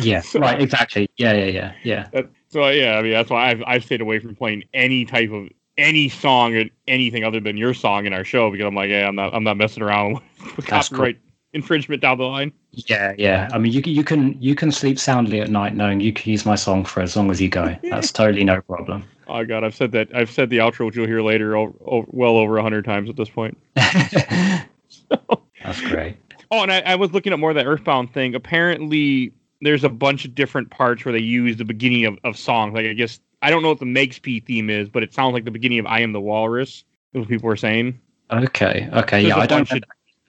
Yeah, 0.01 0.23
right, 0.35 0.61
exactly. 0.61 1.09
Yeah, 1.17 1.33
yeah, 1.33 1.73
yeah, 1.85 2.09
yeah. 2.13 2.23
So 2.49 2.69
yeah, 2.69 2.99
I 2.99 3.03
mean 3.03 3.13
that's 3.13 3.31
why 3.31 3.51
I've 3.51 3.63
I've 3.67 3.85
stayed 3.85 4.01
away 4.01 4.19
from 4.19 4.35
playing 4.35 4.65
any 4.75 5.05
type 5.05 5.31
of 5.31 5.49
any 5.77 6.09
song 6.09 6.55
or 6.57 6.65
anything 6.89 7.25
other 7.25 7.41
than 7.41 7.57
your 7.57 7.75
song 7.75 8.07
in 8.07 8.13
our 8.13 8.25
show 8.25 8.51
because 8.51 8.67
I'm 8.67 8.75
like, 8.75 8.91
yeah, 8.91 9.09
I'm 9.09 9.17
not 9.17 9.35
I'm 9.35 9.45
not 9.45 9.57
messing 9.57 9.83
around 9.83 10.21
with 10.57 10.67
That's 10.67 10.89
copyright 10.89 11.19
infringement 11.53 12.03
down 12.03 12.19
the 12.19 12.25
line. 12.25 12.53
Yeah, 12.73 13.15
yeah. 13.17 13.49
I 13.53 13.59
mean, 13.59 13.73
you 13.73 13.83
can- 13.83 13.93
you 13.93 14.05
can 14.05 14.41
you 14.43 14.55
can 14.55 14.73
sleep 14.73 14.99
soundly 14.99 15.41
at 15.41 15.51
night 15.51 15.75
knowing 15.75 16.01
you 16.01 16.13
can 16.13 16.31
use 16.33 16.45
my 16.45 16.57
song 16.57 16.85
for 16.85 17.01
as 17.01 17.17
long 17.17 17.31
as 17.31 17.41
you 17.41 17.49
go. 17.49 17.77
That's 17.91 18.13
totally 18.13 18.45
no 18.45 18.61
problem. 18.63 19.05
Oh 19.27 19.45
god, 19.45 19.65
I've 19.65 19.75
said 19.75 19.93
that 19.93 20.15
I've 20.15 20.31
said 20.31 20.51
the 20.51 20.59
outro 20.59 20.87
which 20.87 20.97
you'll 20.97 21.07
hear 21.07 21.23
later 21.23 21.59
well 21.81 22.37
over 22.37 22.59
a 22.59 22.63
hundred 22.63 22.85
times 22.85 23.09
at 23.09 23.17
this 23.17 23.31
point. 23.31 23.57
That's 23.77 25.81
great. 25.81 26.17
Oh, 26.51 26.63
and 26.63 26.71
I, 26.71 26.81
I 26.81 26.95
was 26.95 27.13
looking 27.13 27.33
at 27.33 27.39
more 27.39 27.51
of 27.51 27.57
that 27.57 27.67
Earthbound 27.67 28.13
thing. 28.13 28.35
Apparently, 28.35 29.33
there's 29.63 29.83
a 29.83 29.89
bunch 29.89 30.25
of 30.25 30.35
different 30.35 30.71
parts 30.71 31.05
where 31.05 31.13
they 31.13 31.21
use 31.21 31.57
the 31.57 31.65
beginning 31.65 32.05
of, 32.05 32.19
of 32.23 32.37
songs. 32.37 32.75
Like 32.75 32.87
I 32.87 32.93
guess 32.93 33.19
I 33.45 33.51
don't 33.51 33.63
know 33.63 33.69
what 33.69 33.79
the 33.79 33.85
Makes 33.87 34.19
P 34.19 34.41
theme 34.41 34.71
is, 34.71 34.89
but 34.89 35.03
it 35.03 35.13
sounds 35.13 35.35
like 35.35 35.45
the 35.45 35.51
beginning 35.51 35.79
of 35.79 35.87
I 35.87 36.01
Am 36.01 36.13
the 36.13 36.21
Walrus. 36.21 36.83
Is 37.13 37.21
what 37.21 37.29
people 37.29 37.47
were 37.47 37.57
saying. 37.57 38.01
Okay, 38.33 38.89
okay. 38.93 39.23
There's 39.23 39.37
yeah, 39.37 39.43
I 39.43 39.47
don't. 39.47 39.69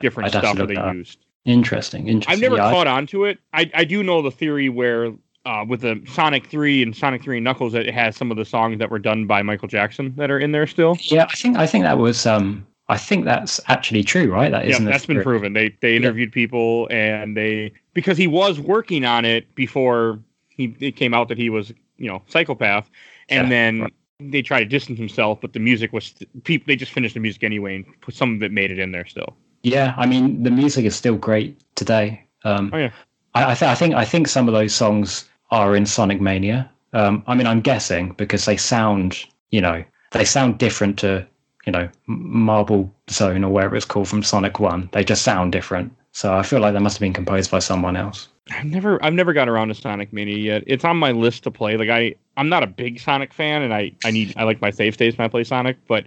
different 0.02 0.28
I'd 0.28 0.34
have 0.34 0.42
to 0.44 0.48
stuff 0.50 0.58
that 0.58 0.68
they 0.68 0.76
that 0.76 0.94
used. 0.96 1.20
Interesting. 1.46 2.08
Interesting. 2.10 2.34
I've 2.34 2.42
never 2.42 2.58
yeah, 2.58 2.72
caught 2.72 2.88
on 2.88 3.08
to 3.08 3.24
it. 3.24 3.40
I, 3.54 3.72
I 3.74 3.86
do 3.86 4.04
know 4.04 4.22
the 4.22 4.32
theory 4.32 4.68
where 4.68 5.14
uh, 5.46 5.64
with 5.68 5.82
the 5.82 6.02
Sonic 6.08 6.48
3 6.48 6.84
and 6.84 6.96
Sonic 6.96 7.24
3 7.24 7.38
and 7.38 7.44
Knuckles 7.44 7.72
that 7.74 7.88
it 7.88 7.94
has 7.94 8.16
some 8.18 8.32
of 8.32 8.38
the 8.38 8.46
songs 8.46 8.80
that 8.80 8.92
were 8.92 9.00
done 9.00 9.28
by 9.28 9.42
Michael 9.42 9.68
Jackson 9.70 10.14
that 10.18 10.30
are 10.30 10.40
in 10.40 10.52
there 10.52 10.68
still. 10.68 10.98
Yeah, 11.04 11.26
I 11.30 11.36
think 11.36 11.58
I 11.58 11.66
think 11.68 11.84
that 11.86 11.98
was. 11.98 12.26
Um, 12.26 12.68
I 12.88 12.98
think 12.98 13.26
that's 13.26 13.60
actually 13.68 14.04
true, 14.04 14.32
right? 14.32 14.52
That 14.52 14.66
Yeah, 14.66 14.72
isn't. 14.72 14.88
a 14.88 14.92
that's 14.92 15.06
been 15.06 15.24
proven. 15.24 15.54
They 15.54 15.76
they 15.82 15.96
interviewed 15.96 16.32
people 16.32 16.88
and 16.92 17.36
they 17.36 17.72
because 17.94 18.18
he 18.18 18.28
was 18.28 18.60
working 18.60 19.06
on 19.06 19.24
it 19.26 19.56
before 19.56 20.20
he 20.50 20.76
it 20.80 20.96
came 20.96 21.14
out 21.14 21.30
that 21.30 21.38
he 21.38 21.50
was 21.50 21.74
you 21.98 22.08
know 22.08 22.22
psychopath, 22.28 22.90
and 23.30 23.46
Yeah, 23.46 23.50
then 23.50 23.92
they 24.20 24.42
try 24.42 24.60
to 24.60 24.66
distance 24.66 24.98
himself, 24.98 25.42
but 25.42 25.54
the 25.54 25.60
music 25.60 25.94
was 25.94 26.14
people. 26.44 26.66
They 26.68 26.76
just 26.76 26.92
finished 26.92 27.14
the 27.14 27.20
music 27.20 27.44
anyway 27.44 27.76
and 27.76 28.02
put 28.02 28.16
some 28.16 28.36
of 28.36 28.44
it 28.44 28.52
made 28.52 28.72
it 28.72 28.80
in 28.80 28.92
there 28.92 29.06
still. 29.06 29.36
Yeah, 29.64 29.94
I 29.98 30.06
mean 30.06 30.44
the 30.44 30.52
music 30.52 30.86
is 30.86 30.96
still 30.96 31.16
great 31.16 31.60
today. 31.76 32.24
Um, 32.44 32.72
Oh, 32.74 32.78
yeah. 32.78 32.92
I, 33.34 33.52
I, 33.52 33.56
th- 33.56 33.70
I 33.70 33.76
think 33.76 33.96
I 33.96 34.06
think 34.06 34.28
some 34.28 34.48
of 34.48 34.54
those 34.54 34.74
songs 34.74 35.30
are 35.52 35.76
in 35.76 35.86
Sonic 35.86 36.22
Mania. 36.22 36.70
Um, 36.94 37.24
I 37.28 37.36
mean, 37.36 37.48
I'm 37.48 37.62
guessing 37.62 38.14
because 38.14 38.46
they 38.46 38.56
sound, 38.58 39.26
you 39.52 39.60
know, 39.62 39.84
they 40.12 40.24
sound 40.24 40.58
different 40.60 40.98
to, 41.00 41.28
you 41.66 41.72
know, 41.74 41.90
Marble 42.08 42.94
Zone 43.10 43.44
or 43.44 43.52
whatever 43.52 43.76
it's 43.76 43.86
called 43.86 44.08
from 44.08 44.24
Sonic 44.24 44.60
One. 44.60 44.90
They 44.94 45.04
just 45.04 45.24
sound 45.24 45.52
different. 45.52 45.94
So 46.14 46.34
I 46.34 46.44
feel 46.44 46.60
like 46.62 46.74
they 46.74 46.80
must 46.80 46.96
have 46.98 47.02
been 47.02 47.12
composed 47.14 47.52
by 47.52 47.60
someone 47.60 47.98
else. 47.98 48.30
I've 48.52 48.66
never 48.66 49.04
I've 49.04 49.14
never 49.14 49.34
got 49.34 49.50
around 49.50 49.70
to 49.70 49.76
Sonic 49.76 50.14
Mania 50.14 50.38
yet. 50.38 50.64
It's 50.68 50.86
on 50.86 50.98
my 50.98 51.12
list 51.12 51.44
to 51.44 51.52
play. 51.52 51.78
Like 51.78 51.90
I 51.90 52.16
I'm 52.38 52.50
not 52.50 52.64
a 52.64 52.68
big 52.68 53.00
Sonic 53.00 53.34
fan, 53.34 53.62
and 53.64 53.74
I 53.74 53.92
I 54.04 54.12
need 54.12 54.34
I 54.38 54.44
like 54.44 54.62
my 54.62 54.70
save 54.70 54.94
states 54.94 55.18
when 55.18 55.26
I 55.26 55.30
play 55.30 55.44
Sonic, 55.44 55.78
but 55.88 56.06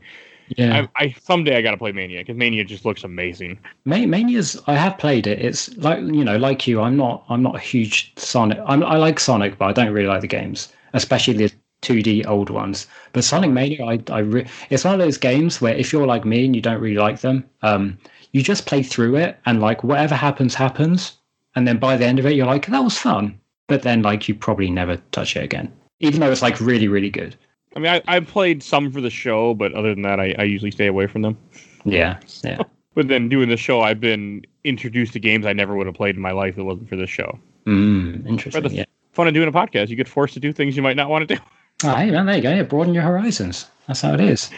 Yeah, 0.57 0.85
I, 0.85 0.89
I 0.97 1.13
someday 1.23 1.57
I 1.57 1.63
got 1.63 1.73
to 1.73 1.79
play 1.79 1.93
Mania 1.93 2.21
because 2.21 2.37
Mania 2.37 2.65
just 2.65 2.85
looks 2.87 3.05
amazing. 3.05 3.61
Ma- 3.85 4.07
Mania's. 4.07 4.61
I 4.67 4.75
have 4.77 4.99
played 4.99 5.27
it. 5.27 5.41
It's 5.41 5.77
like 5.79 6.01
you 6.01 6.25
know, 6.25 6.37
like 6.39 6.67
you. 6.67 6.81
I'm 6.81 6.97
not. 6.97 7.25
I'm 7.29 7.43
not 7.43 7.57
a 7.57 7.61
huge 7.61 8.13
Sonic. 8.19 8.59
I'm, 8.67 8.83
I 8.85 8.97
like 8.99 9.21
Sonic, 9.21 9.59
but 9.59 9.67
I 9.67 9.73
don't 9.73 9.93
really 9.93 10.09
like 10.09 10.23
the 10.23 10.29
games, 10.29 10.73
especially 10.95 11.35
the 11.35 11.53
2D 11.83 12.25
old 12.27 12.51
ones. 12.51 12.87
But 13.13 13.25
Sonic 13.25 13.51
Mania, 13.53 13.85
I, 13.87 14.01
I 14.11 14.21
re- 14.21 14.49
it's 14.71 14.85
one 14.85 14.95
of 14.95 15.01
those 15.01 15.19
games 15.19 15.61
where 15.61 15.75
if 15.75 15.93
you're 15.93 16.07
like 16.07 16.25
me 16.25 16.47
and 16.47 16.57
you 16.57 16.63
don't 16.63 16.81
really 16.81 16.97
like 16.99 17.21
them, 17.21 17.45
um, 17.63 17.99
you 18.33 18.43
just 18.43 18.67
play 18.67 18.83
through 18.83 19.17
it 19.17 19.39
and 19.47 19.61
like 19.61 19.85
whatever 19.85 20.15
happens, 20.17 20.55
happens, 20.55 21.18
and 21.59 21.67
then 21.69 21.77
by 21.79 21.97
the 21.97 22.07
end 22.07 22.19
of 22.19 22.25
it, 22.27 22.33
you're 22.35 22.47
like, 22.47 22.67
that 22.67 22.81
was 22.85 22.97
fun. 22.97 23.39
But 23.67 23.83
then 23.83 24.01
like 24.03 24.29
you 24.29 24.35
probably 24.35 24.71
never 24.71 24.97
touch 25.13 25.37
it 25.37 25.43
again, 25.45 25.71
even 26.01 26.21
though 26.21 26.31
it's 26.31 26.41
like 26.41 26.59
really, 26.61 26.89
really 26.89 27.11
good. 27.11 27.37
I 27.77 27.81
mean, 27.81 27.93
I, 27.93 28.17
I 28.17 28.21
played 28.21 28.63
some 28.63 28.91
for 28.91 29.01
the 29.03 29.11
show, 29.11 29.53
but 29.55 29.75
other 29.75 29.93
than 29.95 30.03
that, 30.03 30.19
I, 30.21 30.35
I 30.39 30.45
usually 30.45 30.71
stay 30.71 30.87
away 30.87 31.07
from 31.07 31.23
them. 31.23 31.37
Yeah, 31.85 32.19
yeah. 32.43 32.63
But 32.95 33.07
then 33.07 33.29
doing 33.29 33.49
the 33.49 33.57
show, 33.57 33.81
I've 33.83 34.01
been 34.01 34.43
introduced 34.65 35.13
to 35.13 35.21
games 35.21 35.47
I 35.47 35.53
never 35.53 35.77
would 35.77 35.87
have 35.87 35.95
played 35.95 36.17
in 36.17 36.21
my 36.23 36.33
life 36.33 36.55
if 36.55 36.59
it 36.59 36.63
wasn't 36.65 36.89
for 36.89 36.97
this 36.97 37.09
show. 37.11 37.39
Mm, 37.65 38.27
interesting. 38.27 38.63
the- 38.65 38.71
Yeah. 38.75 38.85
Fun 39.13 39.29
of 39.29 39.35
doing 39.35 39.47
a 39.49 39.53
podcast. 39.53 39.89
You 39.89 39.95
get 39.97 40.09
forced 40.09 40.35
to 40.35 40.41
do 40.41 40.53
things 40.53 40.77
you 40.77 40.83
might 40.83 40.97
not 40.97 41.09
want 41.09 41.29
to 41.29 41.37
do. 41.37 41.41
Oh, 41.85 41.95
hey 41.97 42.11
man, 42.11 42.27
there 42.27 42.37
you 42.37 42.43
go. 42.43 42.51
Yeah, 42.51 42.63
broaden 42.65 42.95
your 42.95 43.05
horizons. 43.05 43.67
That's 43.87 44.01
how 44.01 44.15
it 44.15 44.21
is. 44.21 44.51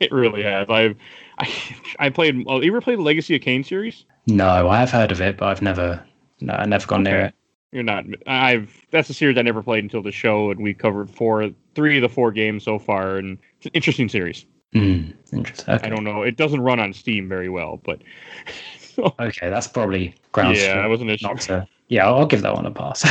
It 0.00 0.12
really 0.12 0.42
has. 0.42 0.68
I've 0.68 0.94
I 1.38 1.48
I 1.98 2.10
played. 2.10 2.44
Well, 2.44 2.62
you 2.62 2.70
ever 2.70 2.80
played 2.82 2.98
the 2.98 3.02
Legacy 3.02 3.34
of 3.36 3.40
Kain 3.42 3.64
series? 3.64 4.04
No, 4.26 4.68
I 4.68 4.78
have 4.80 4.90
heard 4.90 5.10
of 5.12 5.20
it, 5.22 5.38
but 5.38 5.46
I've 5.48 5.62
never, 5.62 6.04
no, 6.40 6.54
I've 6.58 6.68
never 6.68 6.86
gone 6.86 7.02
near 7.02 7.20
it. 7.26 7.34
You're 7.72 7.82
not. 7.82 8.04
I've 8.26 8.86
that's 8.90 9.10
a 9.10 9.14
series 9.14 9.36
I 9.36 9.42
never 9.42 9.62
played 9.62 9.84
until 9.84 10.02
the 10.02 10.12
show, 10.12 10.50
and 10.50 10.60
we 10.60 10.72
covered 10.72 11.10
four, 11.10 11.50
three 11.74 11.98
of 11.98 12.02
the 12.02 12.08
four 12.08 12.32
games 12.32 12.64
so 12.64 12.78
far, 12.78 13.16
and 13.16 13.38
it's 13.58 13.66
an 13.66 13.72
interesting 13.74 14.08
series. 14.08 14.46
Mm, 14.74 15.14
interesting. 15.32 15.74
Okay. 15.74 15.86
I 15.86 15.90
don't 15.90 16.04
know. 16.04 16.22
It 16.22 16.36
doesn't 16.36 16.60
run 16.60 16.80
on 16.80 16.92
Steam 16.92 17.28
very 17.28 17.48
well, 17.48 17.80
but 17.84 18.00
so, 18.78 19.14
okay, 19.18 19.50
that's 19.50 19.66
probably 19.66 20.14
grounds 20.32 20.60
yeah, 20.60 20.76
that 20.76 20.82
for 20.84 20.88
was 20.88 21.00
an 21.00 21.10
issue. 21.10 21.26
not 21.26 21.40
to. 21.42 21.66
Yeah, 21.88 22.06
I'll, 22.06 22.26
give 22.26 22.42
that 22.42 22.54
one 22.54 22.66
a 22.66 22.70
pass. 22.70 23.04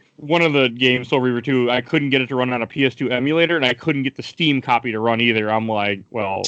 One 0.16 0.40
of 0.40 0.54
the 0.54 0.70
games, 0.70 1.08
Soul 1.08 1.20
Reaver 1.20 1.42
2, 1.42 1.70
I 1.70 1.82
couldn't 1.82 2.08
get 2.08 2.22
it 2.22 2.28
to 2.28 2.36
run 2.36 2.50
on 2.50 2.62
a 2.62 2.66
PS2 2.66 3.12
emulator, 3.12 3.54
and 3.54 3.66
I 3.66 3.74
couldn't 3.74 4.02
get 4.02 4.16
the 4.16 4.22
Steam 4.22 4.62
copy 4.62 4.90
to 4.92 4.98
run 4.98 5.20
either. 5.20 5.50
I'm 5.50 5.68
like, 5.68 6.02
well, 6.10 6.40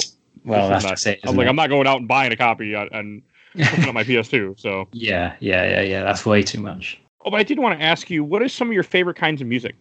well, 0.43 0.69
that's 0.69 0.83
not- 0.83 1.05
it. 1.05 1.19
I'm 1.23 1.35
like, 1.35 1.45
it? 1.45 1.49
I'm 1.49 1.55
not 1.55 1.69
going 1.69 1.85
out 1.85 1.99
and 1.99 2.07
buying 2.07 2.31
a 2.31 2.35
copy 2.35 2.73
on, 2.73 2.89
on 2.91 3.21
looking 3.55 3.85
at 3.85 3.93
my 3.93 4.03
PS2. 4.03 4.59
So, 4.59 4.87
Yeah, 4.93 5.35
yeah, 5.39 5.69
yeah, 5.69 5.81
yeah. 5.81 6.03
That's 6.03 6.25
way 6.25 6.43
too 6.43 6.59
much. 6.59 6.99
oh, 7.25 7.31
but 7.31 7.37
I 7.37 7.43
did 7.43 7.59
want 7.59 7.79
to 7.79 7.85
ask 7.85 8.09
you, 8.09 8.23
what 8.23 8.41
is 8.41 8.53
some 8.53 8.67
of 8.67 8.73
your 8.73 8.83
favorite 8.83 9.17
kinds 9.17 9.41
of 9.41 9.47
music? 9.47 9.75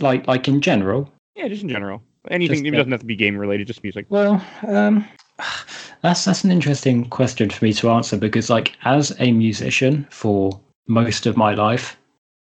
Like, 0.00 0.26
like 0.26 0.48
in 0.48 0.60
general. 0.60 1.12
Yeah, 1.36 1.48
just 1.48 1.62
in 1.62 1.68
general. 1.68 2.02
Anything. 2.30 2.58
Just, 2.58 2.66
it 2.66 2.74
uh, 2.74 2.78
doesn't 2.78 2.92
have 2.92 3.00
to 3.00 3.06
be 3.06 3.16
game 3.16 3.36
related. 3.36 3.66
Just 3.66 3.82
music. 3.82 4.06
Well, 4.08 4.44
um, 4.66 5.04
that's 6.02 6.24
that's 6.24 6.44
an 6.44 6.50
interesting 6.50 7.04
question 7.10 7.50
for 7.50 7.64
me 7.64 7.72
to 7.74 7.90
answer 7.90 8.16
because, 8.16 8.48
like, 8.48 8.76
as 8.84 9.14
a 9.18 9.32
musician 9.32 10.06
for 10.10 10.58
most 10.86 11.26
of 11.26 11.36
my 11.36 11.54
life, 11.54 11.96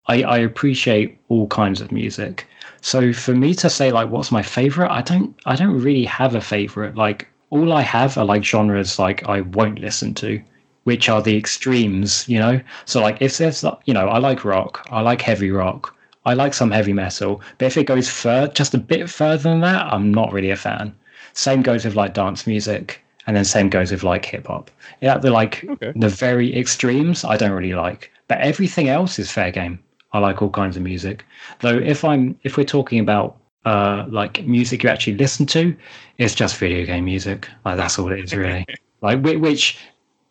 I, 0.07 0.23
I 0.23 0.37
appreciate 0.39 1.17
all 1.29 1.47
kinds 1.47 1.81
of 1.81 1.91
music. 1.91 2.47
So 2.81 3.13
for 3.13 3.35
me 3.35 3.53
to 3.55 3.69
say 3.69 3.91
like 3.91 4.09
what's 4.09 4.31
my 4.31 4.41
favorite, 4.41 4.91
I 4.91 5.01
don't 5.01 5.35
I 5.45 5.55
don't 5.55 5.79
really 5.79 6.05
have 6.05 6.35
a 6.35 6.41
favorite. 6.41 6.95
Like 6.95 7.27
all 7.49 7.71
I 7.73 7.81
have 7.81 8.17
are 8.17 8.25
like 8.25 8.43
genres 8.43 8.97
like 8.97 9.27
I 9.29 9.41
won't 9.41 9.79
listen 9.79 10.13
to, 10.15 10.41
which 10.83 11.09
are 11.09 11.21
the 11.21 11.37
extremes, 11.37 12.27
you 12.27 12.39
know. 12.39 12.59
So 12.85 13.01
like 13.01 13.21
if 13.21 13.37
there's 13.37 13.63
you 13.85 13.93
know 13.93 14.07
I 14.07 14.17
like 14.17 14.43
rock, 14.45 14.87
I 14.91 15.01
like 15.01 15.21
heavy 15.21 15.51
rock, 15.51 15.95
I 16.25 16.33
like 16.33 16.53
some 16.53 16.71
heavy 16.71 16.93
metal, 16.93 17.41
but 17.57 17.65
if 17.65 17.77
it 17.77 17.85
goes 17.85 18.09
fur 18.09 18.47
just 18.47 18.73
a 18.73 18.77
bit 18.77 19.09
further 19.09 19.43
than 19.49 19.61
that, 19.61 19.91
I'm 19.93 20.11
not 20.13 20.31
really 20.33 20.51
a 20.51 20.55
fan. 20.55 20.93
Same 21.33 21.61
goes 21.61 21.85
with 21.85 21.95
like 21.95 22.13
dance 22.13 22.45
music, 22.47 23.01
and 23.27 23.35
then 23.35 23.45
same 23.45 23.69
goes 23.69 23.91
with 23.91 24.03
like 24.03 24.25
hip 24.25 24.47
hop. 24.47 24.69
Yeah, 25.01 25.17
the 25.17 25.31
like 25.31 25.63
Okay. 25.69 25.93
the 25.95 26.09
very 26.09 26.55
extremes 26.57 27.23
I 27.23 27.37
don't 27.37 27.51
really 27.51 27.73
like, 27.75 28.11
but 28.27 28.39
everything 28.39 28.89
else 28.89 29.19
is 29.19 29.31
fair 29.31 29.51
game. 29.51 29.79
I 30.13 30.19
like 30.19 30.41
all 30.41 30.49
kinds 30.49 30.75
of 30.77 30.83
music. 30.83 31.25
Though 31.61 31.77
if 31.77 32.03
I'm 32.03 32.37
if 32.43 32.57
we're 32.57 32.65
talking 32.65 32.99
about 32.99 33.37
uh 33.65 34.05
like 34.09 34.45
music 34.45 34.83
you 34.83 34.89
actually 34.89 35.15
listen 35.15 35.45
to, 35.47 35.75
it's 36.17 36.35
just 36.35 36.57
video 36.57 36.85
game 36.85 37.05
music. 37.05 37.47
Like 37.65 37.77
that's 37.77 37.97
all 37.99 38.11
it 38.11 38.19
is 38.19 38.35
really. 38.35 38.65
like 39.01 39.23
which 39.23 39.77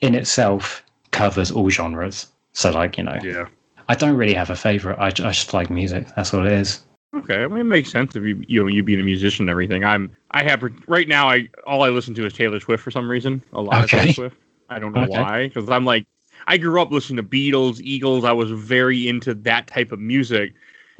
in 0.01 0.15
itself 0.15 0.85
covers 1.13 1.51
all 1.51 1.71
genres. 1.71 2.29
So 2.53 2.71
like 2.71 2.99
you 2.99 3.05
know, 3.05 3.19
Yeah. 3.23 3.47
I 3.89 3.95
don't 3.95 4.17
really 4.17 4.35
have 4.35 4.51
a 4.51 4.57
favorite. 4.57 4.99
I, 4.99 5.07
I 5.09 5.11
just 5.11 5.55
like 5.55 5.71
music. 5.71 6.09
That's 6.17 6.35
all 6.35 6.47
it 6.47 6.53
is. 6.53 6.85
Okay, 7.17 7.43
I 7.43 7.49
mean, 7.49 7.59
it 7.59 7.65
makes 7.65 7.91
sense 7.91 8.15
if 8.15 8.23
you 8.23 8.45
you 8.47 8.63
know 8.63 8.69
you 8.69 8.83
being 8.85 9.01
a 9.01 9.05
musician 9.05 9.45
and 9.45 9.51
everything. 9.51 9.85
I'm 9.85 10.17
I 10.31 10.45
have 10.45 10.63
right 10.87 11.09
now. 11.09 11.29
I 11.29 11.49
all 11.67 11.83
I 11.83 11.89
listen 11.89 12.15
to 12.15 12.25
is 12.27 12.33
Taylor 12.33 12.61
Swift 12.61 12.83
for 12.85 12.93
some 12.93 13.11
reason. 13.11 13.43
A 13.53 13.61
lot 13.61 13.83
Okay. 13.83 13.83
of 13.83 13.91
Taylor 13.91 14.13
Swift. 14.13 14.37
I 14.69 14.79
don't 14.79 14.95
know 14.95 15.03
Okay. 15.03 15.09
why 15.09 15.49
because 15.49 15.69
I'm 15.69 15.85
like 15.85 16.07
I 16.47 16.57
grew 16.57 16.81
up 16.81 16.93
listening 16.93 17.17
to 17.17 17.23
Beatles, 17.29 17.81
Eagles. 17.81 18.25
I 18.25 18.33
was 18.33 18.53
very 18.53 19.09
into 19.09 19.35
that 19.35 19.67
type 19.67 19.91
of 19.91 19.99
music, 19.99 20.55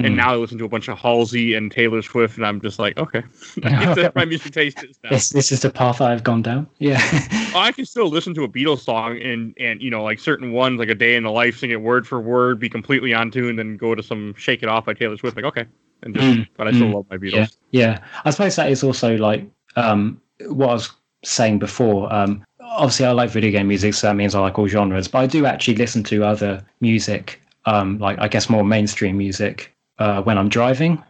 and 0.05 0.15
Mm. 0.15 0.17
now 0.17 0.33
I 0.33 0.37
listen 0.37 0.59
to 0.59 0.65
a 0.65 0.69
bunch 0.69 0.89
of 0.89 0.99
Halsey 0.99 1.55
and 1.55 1.71
Taylor 1.71 2.03
Swift, 2.03 2.37
and 2.37 2.47
I'm 2.47 2.61
just 2.61 2.79
like, 2.79 2.99
okay, 2.99 3.23
my 4.15 4.25
music 4.27 4.53
taste 4.53 4.83
is 4.83 4.99
now. 5.05 5.11
This 5.11 5.31
this 5.31 5.53
is 5.53 5.61
the 5.63 5.71
path 5.71 6.01
I've 6.01 6.25
gone 6.25 6.43
down. 6.43 6.67
Yeah. 6.79 6.99
I 7.55 7.73
can 7.75 7.85
still 7.85 8.09
listen 8.09 8.35
to 8.35 8.45
a 8.45 8.49
Beatles 8.49 8.81
song 8.81 9.21
and 9.21 9.55
and 9.59 9.81
you 9.83 9.91
know 9.91 10.03
like 10.03 10.19
certain 10.19 10.53
ones 10.53 10.79
like 10.79 10.89
a 10.89 10.95
day 10.95 11.17
in 11.17 11.23
the 11.25 11.31
life, 11.31 11.59
sing 11.59 11.71
it 11.71 11.81
word 11.81 12.07
for 12.07 12.21
word, 12.21 12.59
be 12.59 12.69
completely 12.69 13.13
on 13.15 13.31
tune, 13.31 13.57
then 13.57 13.77
go 13.77 13.95
to 13.95 14.03
some 14.03 14.35
Shake 14.35 14.63
It 14.63 14.69
Off 14.69 14.87
by 14.87 14.95
Taylor 14.95 15.17
Swift. 15.17 15.37
Like 15.37 15.45
okay, 15.47 15.67
and 16.03 16.15
just 16.15 16.27
Mm, 16.27 16.47
but 16.57 16.69
I 16.69 16.73
still 16.73 16.89
mm, 16.89 16.95
love 16.95 17.07
my 17.11 17.17
Beatles. 17.17 17.33
Yeah, 17.33 17.47
yeah. 17.71 17.99
I 18.25 18.31
suppose 18.31 18.57
that 18.57 18.71
is 18.71 18.83
also 18.83 19.17
like 19.17 19.45
um, 19.77 20.21
what 20.47 20.71
I 20.71 20.73
was 20.75 20.91
saying 21.25 21.59
before. 21.59 22.13
Um, 22.13 22.45
obviously, 22.61 23.07
I 23.07 23.13
like 23.13 23.31
video 23.31 23.51
game 23.51 23.69
music, 23.69 23.95
so 23.95 24.07
that 24.07 24.17
means 24.17 24.35
I 24.35 24.41
like 24.41 24.59
all 24.59 24.69
genres. 24.69 25.09
But 25.09 25.19
I 25.19 25.27
do 25.27 25.45
actually 25.47 25.77
listen 25.77 26.03
to 26.05 26.25
other 26.25 26.65
music, 26.81 27.41
um, 27.67 27.99
like 27.99 28.19
I 28.19 28.29
guess 28.29 28.49
more 28.49 28.65
mainstream 28.65 29.19
music, 29.19 29.75
uh, 30.01 30.23
when 30.23 30.37
I'm 30.39 30.49
driving. 30.49 31.03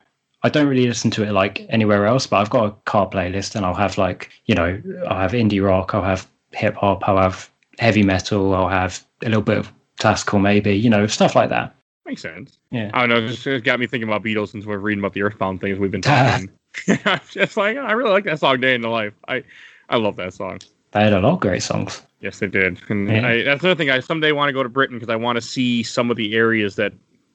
I 0.42 0.48
don't 0.48 0.66
really 0.68 0.86
listen 0.86 1.10
to 1.12 1.22
it 1.22 1.32
like 1.32 1.66
anywhere 1.68 2.06
else, 2.06 2.26
but 2.26 2.38
I've 2.38 2.50
got 2.50 2.64
a 2.66 2.70
car 2.90 3.08
playlist, 3.08 3.54
and 3.54 3.64
I'll 3.64 3.74
have 3.74 3.98
like 3.98 4.30
you 4.46 4.54
know, 4.54 4.80
I'll 5.08 5.18
have 5.20 5.32
indie 5.32 5.64
rock, 5.64 5.94
I'll 5.94 6.02
have 6.02 6.26
hip 6.52 6.74
hop, 6.74 7.06
I'll 7.08 7.18
have 7.18 7.50
heavy 7.78 8.02
metal, 8.02 8.54
I'll 8.54 8.68
have 8.68 9.04
a 9.22 9.26
little 9.26 9.42
bit 9.42 9.58
of 9.58 9.72
classical, 9.98 10.38
maybe 10.38 10.72
you 10.76 10.90
know, 10.90 11.06
stuff 11.06 11.34
like 11.36 11.50
that. 11.50 11.74
Makes 12.06 12.22
sense. 12.22 12.58
Yeah. 12.70 12.90
I 12.94 13.06
don't 13.06 13.10
know. 13.10 13.30
It's 13.30 13.42
just 13.44 13.64
got 13.64 13.78
me 13.78 13.86
thinking 13.86 14.08
about 14.08 14.24
Beatles 14.24 14.48
since 14.48 14.64
we're 14.66 14.78
reading 14.78 15.00
about 15.00 15.12
the 15.12 15.22
Earthbound 15.22 15.60
things 15.60 15.78
we've 15.78 15.90
been 15.90 16.00
talking. 16.02 16.48
I'm 16.88 17.20
just 17.30 17.56
like 17.56 17.76
I 17.76 17.92
really 17.92 18.10
like 18.10 18.24
that 18.24 18.40
song, 18.40 18.60
"Day 18.60 18.74
in 18.74 18.80
the 18.80 18.88
Life." 18.88 19.12
I 19.28 19.44
I 19.90 19.96
love 19.96 20.16
that 20.16 20.32
song. 20.32 20.58
They 20.92 21.02
had 21.04 21.12
a 21.12 21.20
lot 21.20 21.34
of 21.34 21.40
great 21.40 21.62
songs. 21.62 22.02
Yes, 22.20 22.38
they 22.38 22.48
did. 22.48 22.80
And 22.88 23.08
Yeah. 23.08 23.26
I, 23.28 23.42
that's 23.42 23.62
another 23.62 23.76
thing. 23.76 23.90
I 23.90 24.00
someday 24.00 24.32
want 24.32 24.48
to 24.48 24.52
go 24.52 24.62
to 24.62 24.68
Britain 24.68 24.96
because 24.98 25.12
I 25.12 25.16
want 25.16 25.36
to 25.36 25.42
see 25.42 25.82
some 25.82 26.10
of 26.10 26.16
the 26.16 26.34
areas 26.34 26.76
that 26.76 26.92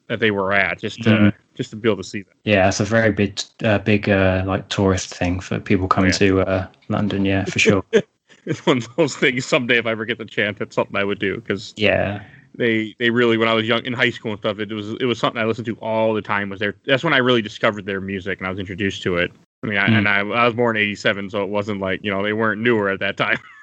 that 0.08 0.20
they 0.20 0.32
were 0.32 0.52
at, 0.54 0.80
just 0.80 1.02
to 1.04 1.10
Mhm. 1.10 1.34
Just 1.56 1.72
to 1.72 1.76
be 1.76 1.89
able 1.89 1.98
to 1.98 2.08
see 2.08 2.22
them. 2.22 2.34
Yeah, 2.44 2.68
it's 2.68 2.80
a 2.80 2.86
very 2.86 3.12
big, 3.12 3.41
uh, 3.63 3.80
big 3.80 4.08
uh, 4.10 4.44
like 4.46 4.70
tourist 4.70 5.13
thing 5.15 5.39
for 5.39 5.60
people 5.60 5.88
coming 5.88 6.12
Yeah. 6.12 6.18
to 6.18 6.41
uh, 6.41 6.68
London. 6.89 7.26
Yeah, 7.26 7.46
for 7.46 7.60
sure. 7.60 7.84
It's 8.48 8.63
one 8.63 8.78
of 8.78 8.96
those 8.96 9.15
things. 9.15 9.44
Someday, 9.44 9.80
if 9.80 9.88
I 9.88 9.91
ever 9.91 10.06
get 10.06 10.20
the 10.20 10.26
chance, 10.26 10.60
that's 10.60 10.76
something 10.76 10.96
I 10.96 11.04
would 11.04 11.18
do 11.18 11.38
because 11.38 11.74
yeah, 11.78 12.22
they 12.54 12.96
they 13.00 13.10
really 13.10 13.38
when 13.38 13.48
I 13.48 13.54
was 13.54 13.68
young 13.68 13.84
in 13.86 13.94
high 13.94 14.12
school 14.12 14.34
and 14.34 14.39
stuff, 14.39 14.60
it 14.60 14.72
was 14.72 14.91
it 15.02 15.06
was 15.06 15.18
something 15.18 15.41
I 15.41 15.46
listened 15.46 15.65
to 15.65 15.76
all 15.78 16.13
the 16.13 16.22
time. 16.22 16.50
Was 16.50 16.60
their 16.60 16.76
that's 16.86 17.04
when 17.04 17.13
I 17.13 17.18
really 17.18 17.41
discovered 17.41 17.88
their 17.88 18.00
music 18.02 18.38
and 18.38 18.46
I 18.46 18.52
was 18.52 18.60
introduced 18.60 19.02
to 19.02 19.18
it. 19.18 19.32
I 19.63 19.68
mean, 19.68 19.80
I, 19.80 19.88
Mm. 19.88 19.98
and 19.98 20.08
I, 20.08 20.20
I 20.20 20.46
was 20.46 20.54
born 20.54 20.78
in 20.78 20.84
'87, 20.84 21.32
so 21.32 21.41
it 21.41 21.50
wasn't 21.50 21.82
like 21.82 22.04
you 22.04 22.12
know 22.12 22.22
they 22.22 22.34
weren't 22.34 22.62
newer 22.62 22.89
at 22.89 23.00
that 23.00 23.18
time. 23.18 23.39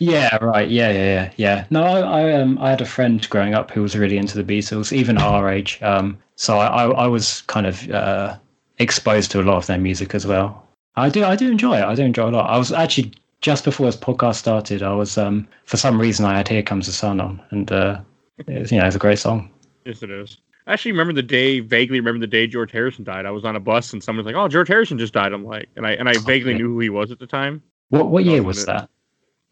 yeah, 0.00 0.36
right. 0.44 0.68
Yeah, 0.68 0.90
yeah, 0.90 1.04
yeah, 1.04 1.32
yeah. 1.36 1.64
No, 1.70 1.82
I, 1.82 2.00
I, 2.00 2.32
um, 2.32 2.58
I 2.58 2.70
had 2.70 2.80
a 2.80 2.86
friend 2.86 3.26
growing 3.30 3.54
up 3.54 3.70
who 3.70 3.82
was 3.82 3.96
really 3.96 4.16
into 4.16 4.40
the 4.40 4.44
Beatles, 4.44 4.92
even 4.92 5.18
our 5.18 5.48
age. 5.50 5.80
Um, 5.82 6.18
so 6.36 6.58
I, 6.58 6.84
I, 6.84 6.90
I 6.90 7.06
was 7.06 7.42
kind 7.42 7.66
of 7.66 7.88
uh, 7.90 8.36
exposed 8.78 9.30
to 9.32 9.40
a 9.40 9.44
lot 9.44 9.56
of 9.56 9.66
their 9.66 9.78
music 9.78 10.14
as 10.14 10.26
well. 10.26 10.66
I 10.96 11.08
do, 11.08 11.24
I 11.24 11.36
do 11.36 11.50
enjoy 11.50 11.78
it. 11.78 11.84
I 11.84 11.94
do 11.94 12.02
enjoy 12.02 12.28
it 12.28 12.34
a 12.34 12.36
lot. 12.36 12.50
I 12.50 12.58
was 12.58 12.72
actually 12.72 13.12
just 13.40 13.64
before 13.64 13.86
this 13.86 13.96
podcast 13.96 14.36
started. 14.36 14.82
I 14.82 14.92
was, 14.92 15.16
um, 15.16 15.46
for 15.64 15.76
some 15.76 16.00
reason, 16.00 16.24
I 16.26 16.36
had 16.36 16.48
"Here 16.48 16.62
Comes 16.62 16.86
the 16.86 16.92
Sun" 16.92 17.20
on, 17.20 17.40
and 17.50 17.70
uh, 17.72 18.00
it's, 18.46 18.70
you 18.72 18.78
know, 18.78 18.86
it's 18.86 18.96
a 18.96 18.98
great 18.98 19.18
song. 19.18 19.50
yes, 19.86 20.02
it 20.02 20.10
is. 20.10 20.36
I 20.66 20.74
actually 20.74 20.92
remember 20.92 21.14
the 21.14 21.22
day. 21.22 21.60
Vaguely 21.60 22.00
remember 22.00 22.20
the 22.20 22.26
day 22.26 22.46
George 22.46 22.70
Harrison 22.70 23.02
died. 23.04 23.24
I 23.26 23.30
was 23.30 23.44
on 23.44 23.56
a 23.56 23.60
bus 23.60 23.92
and 23.92 24.02
someone 24.02 24.24
was 24.24 24.32
like, 24.32 24.40
"Oh, 24.40 24.46
George 24.48 24.68
Harrison 24.68 24.98
just 24.98 25.14
died." 25.14 25.32
I'm 25.32 25.44
like, 25.44 25.68
and 25.76 25.86
I 25.86 25.92
and 25.92 26.08
I 26.08 26.18
vaguely 26.18 26.52
yeah. 26.52 26.58
knew 26.58 26.68
who 26.68 26.80
he 26.80 26.90
was 26.90 27.10
at 27.10 27.18
the 27.18 27.26
time. 27.26 27.62
What, 27.88 28.08
what 28.08 28.24
year 28.24 28.40
Oh, 28.40 28.44
was 28.44 28.66
that? 28.66 28.88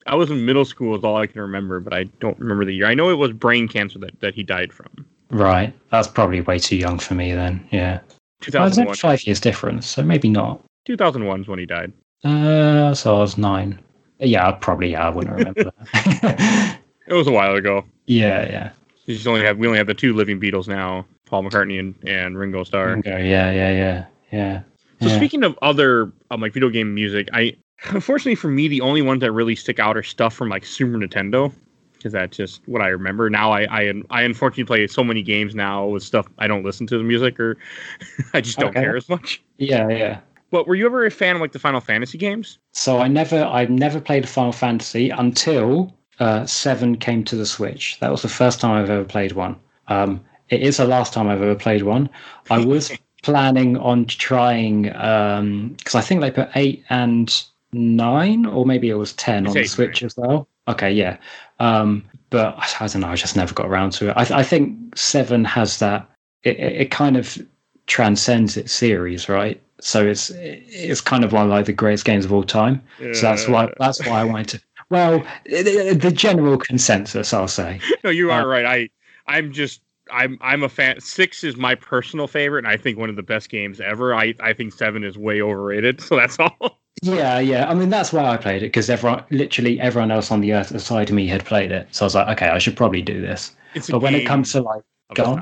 I 0.08 0.14
was 0.14 0.30
in 0.30 0.44
middle 0.44 0.64
school 0.64 0.96
is 0.96 1.04
all 1.04 1.16
I 1.16 1.26
can 1.26 1.40
remember, 1.40 1.80
but 1.80 1.92
I 1.92 2.04
don't 2.20 2.38
remember 2.38 2.64
the 2.64 2.72
year. 2.72 2.86
I 2.86 2.94
know 2.94 3.10
it 3.10 3.14
was 3.14 3.32
brain 3.32 3.68
cancer 3.68 3.98
that, 3.98 4.18
that 4.20 4.34
he 4.34 4.42
died 4.42 4.72
from. 4.72 5.06
Right, 5.30 5.74
that's 5.90 6.08
probably 6.08 6.40
way 6.40 6.58
too 6.58 6.76
young 6.76 6.98
for 6.98 7.14
me 7.14 7.32
then. 7.32 7.66
Yeah, 7.70 8.00
I 8.00 8.64
was 8.64 8.76
2001. 8.76 8.86
only 8.86 8.96
five 8.96 9.26
years 9.26 9.40
difference, 9.40 9.86
so 9.86 10.02
maybe 10.02 10.30
not. 10.30 10.64
2001 10.86 11.42
is 11.42 11.48
when 11.48 11.58
he 11.58 11.66
died. 11.66 11.92
Uh, 12.24 12.94
so 12.94 13.16
I 13.16 13.20
was 13.20 13.36
nine. 13.36 13.78
Yeah, 14.18 14.50
probably. 14.52 14.92
Yeah, 14.92 15.06
I 15.06 15.10
wouldn't 15.10 15.34
remember 15.36 15.64
that. 15.64 16.78
It 17.08 17.14
was 17.14 17.26
a 17.26 17.32
while 17.32 17.54
ago. 17.54 17.84
yeah, 18.06 18.46
yeah. 18.46 18.70
We 19.06 19.14
just 19.14 19.26
only 19.26 19.42
have 19.42 19.56
we 19.56 19.66
only 19.66 19.78
have 19.78 19.86
the 19.86 19.94
two 19.94 20.12
living 20.12 20.38
Beatles 20.38 20.68
now, 20.68 21.06
Paul 21.24 21.44
McCartney 21.44 21.80
and, 21.80 21.94
and 22.06 22.36
Ringo 22.36 22.64
Starr. 22.64 22.98
Okay, 22.98 23.30
yeah, 23.30 23.50
yeah, 23.50 23.70
yeah, 23.70 24.06
yeah. 24.30 24.60
So 25.00 25.08
yeah. 25.08 25.16
speaking 25.16 25.42
of 25.44 25.58
other 25.62 26.12
um, 26.30 26.42
like 26.42 26.52
video 26.52 26.68
game 26.68 26.94
music, 26.94 27.28
I 27.32 27.56
unfortunately 27.84 28.34
for 28.34 28.48
me 28.48 28.68
the 28.68 28.80
only 28.80 29.02
ones 29.02 29.20
that 29.20 29.32
really 29.32 29.56
stick 29.56 29.78
out 29.78 29.96
are 29.96 30.02
stuff 30.02 30.34
from 30.34 30.48
like 30.48 30.64
Super 30.66 30.92
Nintendo 30.98 31.52
because 31.94 32.12
that's 32.12 32.36
just 32.36 32.62
what 32.66 32.80
I 32.82 32.88
remember. 32.88 33.28
Now 33.30 33.50
I, 33.52 33.62
I 33.70 34.02
I 34.10 34.22
unfortunately 34.22 34.64
play 34.64 34.86
so 34.86 35.02
many 35.04 35.22
games 35.22 35.54
now 35.54 35.86
with 35.86 36.02
stuff 36.02 36.26
I 36.38 36.46
don't 36.46 36.64
listen 36.64 36.86
to 36.88 36.98
the 36.98 37.04
music 37.04 37.38
or 37.40 37.56
I 38.34 38.40
just 38.40 38.58
don't 38.58 38.76
Okay. 38.76 38.80
care 38.80 38.96
as 38.96 39.08
much. 39.08 39.42
yeah, 39.58 39.88
yeah. 39.88 40.20
But 40.50 40.66
were 40.66 40.74
you 40.74 40.86
ever 40.86 41.04
a 41.04 41.10
fan 41.10 41.36
of 41.36 41.40
like 41.42 41.52
the 41.52 41.58
Final 41.58 41.80
Fantasy 41.80 42.18
games? 42.18 42.58
So 42.72 42.98
I 42.98 43.08
never, 43.08 43.44
I 43.44 43.66
never 43.66 44.00
played 44.00 44.24
a 44.24 44.26
Final 44.26 44.52
Fantasy 44.52 45.10
until 45.10 45.94
uh, 46.20 46.46
Seven 46.46 46.96
came 46.96 47.24
to 47.24 47.36
the 47.36 47.46
Switch. 47.46 47.98
That 48.00 48.10
was 48.10 48.22
the 48.22 48.28
first 48.28 48.60
time 48.60 48.72
I've 48.72 48.90
ever 48.90 49.04
played 49.04 49.32
one. 49.32 49.56
Um, 49.88 50.24
it 50.48 50.62
is 50.62 50.78
the 50.78 50.86
last 50.86 51.12
time 51.12 51.28
I've 51.28 51.42
ever 51.42 51.54
played 51.54 51.82
one. 51.82 52.08
I 52.50 52.64
was 52.64 52.90
planning 53.22 53.76
on 53.76 54.06
trying 54.06 54.82
because 54.82 55.94
I 55.94 56.00
think 56.00 56.20
they 56.20 56.30
put 56.30 56.48
eight 56.54 56.84
and 56.88 57.44
nine, 57.72 58.46
or 58.46 58.64
maybe 58.66 58.90
it 58.90 58.94
was 58.94 59.12
ten 59.14 59.46
It's 59.46 59.56
on 59.56 59.62
the 59.62 59.68
Switch 59.68 60.02
as 60.02 60.16
well. 60.16 60.48
Okay, 60.68 60.92
yeah. 60.92 61.16
Um, 61.60 62.04
but 62.30 62.56
I, 62.58 62.86
don't 62.86 63.00
know. 63.00 63.08
I 63.08 63.16
just 63.16 63.36
never 63.36 63.54
got 63.54 63.66
around 63.66 63.92
to 63.92 64.10
it. 64.10 64.16
I, 64.16 64.24
th- 64.24 64.38
I 64.38 64.42
think 64.42 64.96
Seven 64.96 65.44
has 65.44 65.78
that. 65.78 66.08
It, 66.42 66.58
it, 66.60 66.90
kind 66.90 67.16
of 67.16 67.38
transcends 67.86 68.56
its 68.56 68.72
series, 68.72 69.28
right? 69.28 69.60
So 69.80 70.06
it's 70.06 70.30
it's 70.30 71.00
kind 71.00 71.24
of 71.24 71.32
one 71.32 71.44
of 71.44 71.50
like 71.50 71.66
the 71.66 71.72
greatest 71.72 72.04
games 72.04 72.24
of 72.24 72.32
all 72.32 72.44
time. 72.44 72.82
So 72.98 73.22
that's 73.22 73.48
why 73.48 73.72
that's 73.78 74.04
why 74.06 74.20
I 74.20 74.24
wanted 74.24 74.48
to. 74.48 74.60
Well, 74.90 75.24
the, 75.44 75.98
the 76.00 76.10
general 76.10 76.56
consensus, 76.56 77.32
I'll 77.32 77.48
say. 77.48 77.80
No, 78.04 78.10
you 78.10 78.30
are 78.30 78.42
Uh, 78.42 78.46
right. 78.46 78.64
I 78.64 78.88
I'm 79.26 79.52
just 79.52 79.82
I'm 80.10 80.38
I'm 80.40 80.62
a 80.62 80.68
fan. 80.68 81.00
Six 81.00 81.44
is 81.44 81.56
my 81.56 81.74
personal 81.74 82.26
favorite, 82.26 82.64
and 82.64 82.68
I 82.68 82.76
think 82.76 82.98
one 82.98 83.10
of 83.10 83.16
the 83.16 83.22
best 83.22 83.48
games 83.50 83.80
ever. 83.80 84.14
I 84.14 84.34
I 84.40 84.52
think 84.52 84.72
seven 84.72 85.04
is 85.04 85.18
way 85.18 85.42
overrated. 85.42 86.00
So 86.08 86.16
that's 86.16 86.38
all. 86.38 86.80
Yeah, 87.02 87.38
yeah. 87.38 87.68
I 87.68 87.74
mean, 87.74 87.90
that's 87.90 88.12
why 88.12 88.24
I 88.24 88.36
played 88.36 88.62
it 88.62 88.66
because 88.66 88.90
everyone, 88.90 89.24
literally 89.30 89.80
everyone 89.80 90.10
else 90.10 90.30
on 90.30 90.40
the 90.40 90.52
earth 90.52 90.70
aside 90.70 91.12
me 91.12 91.26
had 91.26 91.44
played 91.44 91.70
it. 91.70 91.88
So 91.90 92.04
I 92.04 92.06
was 92.06 92.14
like, 92.14 92.28
okay, 92.36 92.48
I 92.48 92.58
should 92.58 92.76
probably 92.76 93.02
do 93.02 93.20
this. 93.20 93.54
It's 93.74 93.90
But 93.90 94.00
when 94.00 94.14
it 94.14 94.26
comes 94.26 94.52
to 94.52 94.62
like, 94.62 94.82
go 95.14 95.40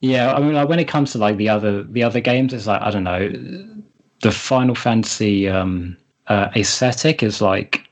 yeah, 0.00 0.34
I 0.34 0.40
mean, 0.40 0.52
like 0.52 0.68
when 0.68 0.78
it 0.78 0.88
comes 0.88 1.12
to 1.12 1.18
like 1.18 1.38
the 1.38 1.48
other 1.48 1.82
the 1.84 2.02
other 2.02 2.20
games, 2.20 2.52
it's 2.52 2.66
like 2.66 2.82
I 2.82 2.90
don't 2.90 3.04
know, 3.04 3.28
the 4.20 4.30
Final 4.30 4.74
Fantasy 4.74 5.48
um, 5.48 5.96
uh, 6.26 6.50
aesthetic 6.56 7.22
is 7.22 7.40
like. 7.40 7.88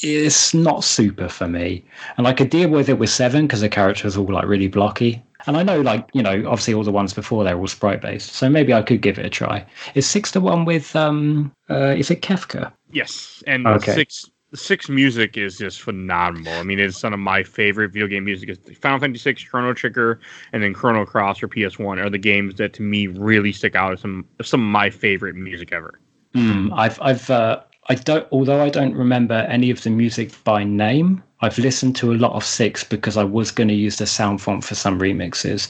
it's 0.00 0.54
not 0.54 0.84
super 0.84 1.28
for 1.28 1.48
me. 1.48 1.84
And 2.16 2.24
like 2.24 2.36
I 2.36 2.38
could 2.38 2.50
deal 2.50 2.70
with 2.70 2.88
it 2.88 2.98
with 2.98 3.10
seven 3.10 3.46
because 3.46 3.60
the 3.60 3.68
characters 3.68 4.16
are 4.16 4.20
all 4.20 4.32
like 4.32 4.46
really 4.46 4.68
blocky. 4.68 5.22
And 5.48 5.56
I 5.56 5.62
know, 5.62 5.80
like, 5.80 6.08
you 6.12 6.22
know, 6.22 6.46
obviously 6.46 6.74
all 6.74 6.84
the 6.84 6.92
ones 6.92 7.14
before 7.14 7.42
they're 7.42 7.58
all 7.58 7.66
sprite 7.66 8.02
based. 8.02 8.34
So 8.34 8.50
maybe 8.50 8.74
I 8.74 8.82
could 8.82 9.00
give 9.00 9.18
it 9.18 9.24
a 9.24 9.30
try. 9.30 9.64
Is 9.94 10.06
six 10.06 10.30
to 10.32 10.40
one 10.40 10.66
with, 10.66 10.94
um, 10.94 11.50
uh, 11.70 11.94
is 11.96 12.10
it 12.10 12.20
Kefka? 12.20 12.70
Yes, 12.92 13.42
and 13.46 13.66
Okay. 13.66 13.92
six 13.94 14.30
six 14.54 14.88
music 14.88 15.36
is 15.36 15.58
just 15.58 15.80
phenomenal. 15.82 16.58
I 16.58 16.62
mean, 16.62 16.78
it's 16.78 16.98
some 16.98 17.12
of 17.14 17.18
my 17.20 17.42
favorite 17.42 17.92
video 17.92 18.06
game 18.06 18.24
music. 18.24 18.48
Is 18.50 18.58
Final 18.78 18.98
Fantasy 18.98 19.20
Six, 19.22 19.44
Chrono 19.44 19.72
Trigger, 19.74 20.20
and 20.52 20.62
then 20.62 20.74
Chrono 20.74 21.04
Cross 21.06 21.42
or 21.42 21.48
PS 21.48 21.78
One 21.78 21.98
are 21.98 22.10
the 22.10 22.18
games 22.18 22.54
that 22.56 22.72
to 22.74 22.82
me 22.82 23.06
really 23.06 23.52
stick 23.52 23.74
out 23.74 23.92
as 23.94 24.00
some 24.00 24.26
some 24.42 24.60
of 24.60 24.66
my 24.70 24.90
favorite 24.90 25.34
music 25.34 25.72
ever. 25.72 26.00
Mm, 26.34 26.72
I've, 26.76 27.00
I've, 27.00 27.28
uh, 27.30 27.62
I 27.88 27.94
don't, 27.94 28.26
although 28.32 28.62
I 28.62 28.68
don't 28.70 28.94
remember 28.94 29.34
any 29.34 29.70
of 29.70 29.82
the 29.82 29.90
music 29.90 30.32
by 30.44 30.64
name, 30.64 31.22
I've 31.40 31.58
listened 31.58 31.96
to 31.96 32.12
a 32.12 32.14
lot 32.14 32.32
of 32.32 32.44
six 32.44 32.82
because 32.84 33.16
I 33.16 33.24
was 33.24 33.50
going 33.50 33.68
to 33.68 33.74
use 33.74 33.96
the 33.96 34.06
sound 34.06 34.40
font 34.42 34.64
for 34.64 34.74
some 34.74 34.98
remixes. 34.98 35.68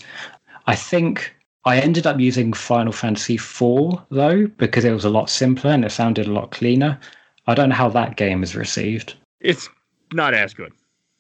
I 0.67 0.75
think 0.75 1.35
I 1.65 1.79
ended 1.79 2.07
up 2.07 2.19
using 2.19 2.53
Final 2.53 2.93
Fantasy 2.93 3.35
IV 3.35 4.01
though, 4.11 4.47
because 4.57 4.85
it 4.85 4.93
was 4.93 5.05
a 5.05 5.11
lot 5.11 5.29
simpler 5.29 5.71
and 5.71 5.85
it 5.85 5.91
sounded 5.93 6.27
a 6.27 6.33
lot 6.33 6.51
cleaner. 6.51 6.99
I 7.47 7.55
don't 7.55 7.71
know 7.71 7.75
how 7.75 7.89
that 7.91 8.17
game 8.17 8.43
is 8.43 8.55
received. 8.57 9.15
It's 9.41 9.69
not 10.13 10.35
as 10.35 10.55
good. 10.55 10.73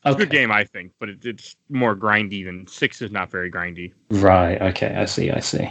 It's 0.05 0.15
Okay. 0.15 0.23
a 0.23 0.27
good 0.27 0.31
game, 0.31 0.53
I 0.53 0.65
think, 0.65 0.93
but 1.01 1.09
it, 1.09 1.25
it's 1.27 1.57
more 1.69 1.97
grindy 1.97 2.45
than 2.45 2.67
six 2.67 3.03
is 3.03 3.11
not 3.11 3.31
very 3.31 3.51
grindy. 3.51 3.93
Right. 4.11 4.61
Okay. 4.61 4.95
I 4.95 5.05
see. 5.05 5.31
I 5.31 5.41
see. 5.41 5.69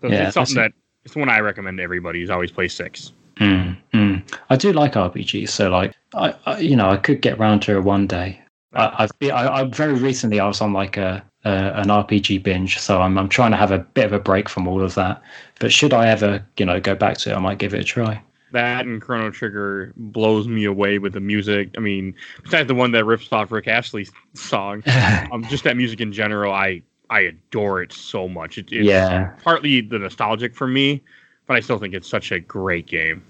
So 0.00 0.08
Yeah, 0.08 0.26
it's 0.26 0.34
something 0.34 0.56
that 0.56 0.72
it's 1.04 1.16
one 1.16 1.28
I 1.28 1.40
recommend 1.40 1.78
to 1.78 1.82
everybody 1.82 2.22
is 2.22 2.30
always 2.30 2.50
play 2.50 2.68
six. 2.68 3.12
Mm, 3.36 3.76
mm. 3.92 4.22
I 4.50 4.56
do 4.56 4.72
like 4.72 4.92
RPGs, 4.92 5.48
so 5.48 5.70
like 5.70 5.94
I, 6.14 6.34
I 6.46 6.58
you 6.58 6.76
know, 6.76 6.90
I 6.90 6.96
could 6.96 7.20
get 7.20 7.38
round 7.38 7.62
to 7.62 7.76
it 7.76 7.84
one 7.84 8.06
day. 8.06 8.40
I, 8.74 9.04
I've 9.04 9.18
been, 9.18 9.32
I, 9.32 9.60
I 9.60 9.64
very 9.64 9.94
recently 9.94 10.40
I 10.40 10.46
was 10.46 10.60
on 10.60 10.72
like 10.72 10.96
a, 10.96 11.24
a 11.44 11.50
an 11.50 11.88
RPG 11.88 12.42
binge, 12.42 12.78
so 12.78 13.00
I'm 13.00 13.18
I'm 13.18 13.28
trying 13.28 13.50
to 13.50 13.56
have 13.56 13.72
a 13.72 13.78
bit 13.78 14.06
of 14.06 14.12
a 14.12 14.20
break 14.20 14.48
from 14.48 14.68
all 14.68 14.82
of 14.82 14.94
that. 14.94 15.22
But 15.58 15.72
should 15.72 15.92
I 15.92 16.08
ever, 16.08 16.44
you 16.56 16.66
know, 16.66 16.80
go 16.80 16.94
back 16.94 17.18
to 17.18 17.30
it, 17.30 17.34
I 17.34 17.38
might 17.40 17.58
give 17.58 17.74
it 17.74 17.80
a 17.80 17.84
try. 17.84 18.22
That 18.52 18.86
and 18.86 19.02
Chrono 19.02 19.30
Trigger 19.30 19.92
blows 19.96 20.46
me 20.46 20.64
away 20.64 20.98
with 20.98 21.14
the 21.14 21.20
music. 21.20 21.70
I 21.76 21.80
mean, 21.80 22.14
besides 22.44 22.68
the 22.68 22.74
one 22.74 22.92
that 22.92 23.04
rips 23.04 23.32
off 23.32 23.50
Rick 23.50 23.66
Astley's 23.66 24.12
song, 24.34 24.84
um, 25.32 25.44
just 25.48 25.64
that 25.64 25.76
music 25.76 26.00
in 26.00 26.12
general, 26.12 26.52
I 26.52 26.82
I 27.10 27.20
adore 27.20 27.82
it 27.82 27.92
so 27.92 28.28
much. 28.28 28.58
It, 28.58 28.66
it's 28.70 28.86
yeah, 28.86 29.32
partly 29.42 29.80
the 29.80 29.98
nostalgic 29.98 30.54
for 30.54 30.68
me, 30.68 31.02
but 31.46 31.56
I 31.56 31.60
still 31.60 31.78
think 31.78 31.94
it's 31.94 32.08
such 32.08 32.32
a 32.32 32.40
great 32.40 32.86
game. 32.86 33.22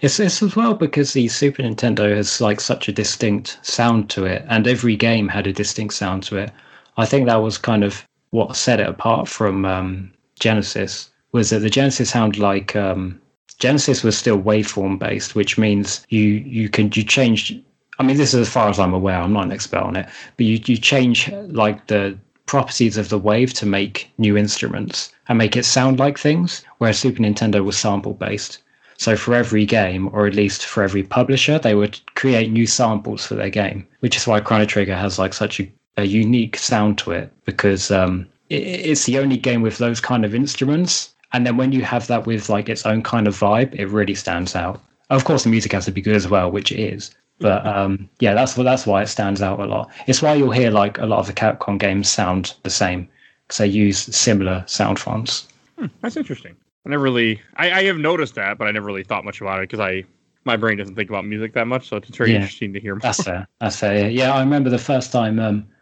it's 0.00 0.18
it's 0.20 0.42
as 0.42 0.56
well 0.56 0.74
because 0.74 1.12
the 1.12 1.28
Super 1.28 1.62
Nintendo 1.62 2.14
has 2.14 2.40
like 2.40 2.60
such 2.60 2.88
a 2.88 2.92
distinct 2.92 3.58
sound 3.62 4.10
to 4.10 4.24
it, 4.24 4.44
and 4.48 4.66
every 4.66 4.96
game 4.96 5.28
had 5.28 5.46
a 5.46 5.52
distinct 5.52 5.94
sound 5.94 6.22
to 6.24 6.36
it. 6.36 6.50
I 6.96 7.06
think 7.06 7.26
that 7.26 7.42
was 7.42 7.58
kind 7.58 7.84
of 7.84 8.06
what 8.30 8.56
set 8.56 8.80
it 8.80 8.88
apart 8.88 9.28
from 9.28 9.64
um, 9.64 10.12
Genesis. 10.38 11.10
Was 11.32 11.50
that 11.50 11.60
the 11.60 11.70
Genesis 11.70 12.10
sound 12.10 12.38
like 12.38 12.76
um, 12.76 13.20
Genesis 13.58 14.02
was 14.02 14.16
still 14.18 14.40
waveform 14.40 14.98
based, 14.98 15.34
which 15.34 15.56
means 15.58 16.06
you 16.08 16.22
you 16.22 16.68
can 16.68 16.90
you 16.94 17.04
change. 17.04 17.58
I 17.98 18.02
mean, 18.02 18.16
this 18.16 18.34
is 18.34 18.40
as 18.40 18.52
far 18.52 18.68
as 18.68 18.78
I'm 18.78 18.94
aware. 18.94 19.18
I'm 19.20 19.32
not 19.32 19.44
an 19.44 19.52
expert 19.52 19.80
on 19.82 19.96
it, 19.96 20.08
but 20.36 20.46
you 20.46 20.58
you 20.66 20.76
change 20.76 21.30
like 21.32 21.86
the 21.86 22.18
properties 22.52 22.98
of 22.98 23.08
the 23.08 23.18
wave 23.30 23.54
to 23.54 23.64
make 23.64 24.10
new 24.18 24.36
instruments 24.36 25.10
and 25.26 25.38
make 25.38 25.56
it 25.56 25.64
sound 25.64 25.98
like 25.98 26.18
things. 26.18 26.62
Whereas 26.76 26.98
Super 26.98 27.22
Nintendo 27.22 27.64
was 27.64 27.78
sample 27.78 28.12
based. 28.12 28.58
So 28.98 29.16
for 29.16 29.34
every 29.34 29.64
game, 29.64 30.10
or 30.12 30.26
at 30.26 30.34
least 30.34 30.66
for 30.66 30.82
every 30.82 31.02
publisher, 31.02 31.58
they 31.58 31.74
would 31.74 31.98
create 32.14 32.52
new 32.52 32.66
samples 32.66 33.26
for 33.26 33.36
their 33.36 33.48
game, 33.48 33.86
which 34.00 34.18
is 34.18 34.26
why 34.26 34.40
Chrono 34.40 34.66
Trigger 34.66 34.94
has 34.94 35.18
like 35.18 35.32
such 35.32 35.60
a 35.60 35.72
a 35.96 36.04
unique 36.04 36.56
sound 36.58 36.98
to 36.98 37.10
it 37.10 37.32
because 37.46 37.90
um, 37.90 38.26
it, 38.50 38.62
it's 38.90 39.06
the 39.06 39.18
only 39.18 39.38
game 39.38 39.62
with 39.62 39.78
those 39.78 40.00
kind 40.10 40.22
of 40.22 40.34
instruments. 40.34 41.14
And 41.32 41.46
then 41.46 41.56
when 41.56 41.72
you 41.72 41.82
have 41.82 42.06
that 42.08 42.26
with 42.26 42.50
like 42.50 42.68
its 42.68 42.84
own 42.84 43.02
kind 43.02 43.26
of 43.26 43.38
vibe, 43.38 43.74
it 43.74 43.86
really 43.86 44.14
stands 44.14 44.54
out. 44.54 44.78
Of 45.08 45.24
course, 45.24 45.44
the 45.44 45.50
music 45.50 45.72
has 45.72 45.86
to 45.86 45.90
be 45.90 46.02
good 46.02 46.16
as 46.16 46.28
well, 46.28 46.50
which 46.50 46.70
it 46.70 46.80
is. 46.80 47.14
But 47.42 47.66
um, 47.66 48.08
yeah, 48.20 48.34
that's 48.34 48.54
that's 48.54 48.86
why 48.86 49.02
it 49.02 49.08
stands 49.08 49.42
out 49.42 49.60
a 49.60 49.66
lot. 49.66 49.90
It's 50.06 50.22
why 50.22 50.34
you'll 50.34 50.52
hear 50.52 50.70
like 50.70 50.98
a 50.98 51.06
lot 51.06 51.18
of 51.18 51.26
the 51.26 51.32
Capcom 51.32 51.78
games 51.78 52.08
sound 52.08 52.54
the 52.62 52.70
same 52.70 53.08
because 53.46 53.58
they 53.58 53.66
use 53.66 53.98
similar 53.98 54.64
sound 54.66 54.98
fonts. 54.98 55.48
Hmm, 55.78 55.86
that's 56.00 56.16
interesting. 56.16 56.56
I 56.86 56.90
never 56.90 57.02
really, 57.02 57.40
I, 57.56 57.70
I 57.70 57.84
have 57.84 57.98
noticed 57.98 58.34
that, 58.34 58.58
but 58.58 58.66
I 58.66 58.72
never 58.72 58.86
really 58.86 59.04
thought 59.04 59.24
much 59.24 59.40
about 59.40 59.60
it 59.60 59.68
because 59.68 59.80
I 59.80 60.04
my 60.44 60.56
brain 60.56 60.78
doesn't 60.78 60.96
think 60.96 61.08
about 61.08 61.24
music 61.24 61.52
that 61.54 61.66
much, 61.66 61.88
so 61.88 61.96
it's 61.96 62.16
very 62.16 62.30
yeah, 62.30 62.36
interesting 62.36 62.72
to 62.72 62.80
hear. 62.80 62.94
More. 62.94 63.00
That's 63.00 63.22
fair. 63.22 63.46
That's 63.60 63.76
fair. 63.76 64.08
Yeah, 64.08 64.34
I 64.34 64.40
remember 64.40 64.70
the 64.70 64.78
first 64.78 65.12
time 65.12 65.36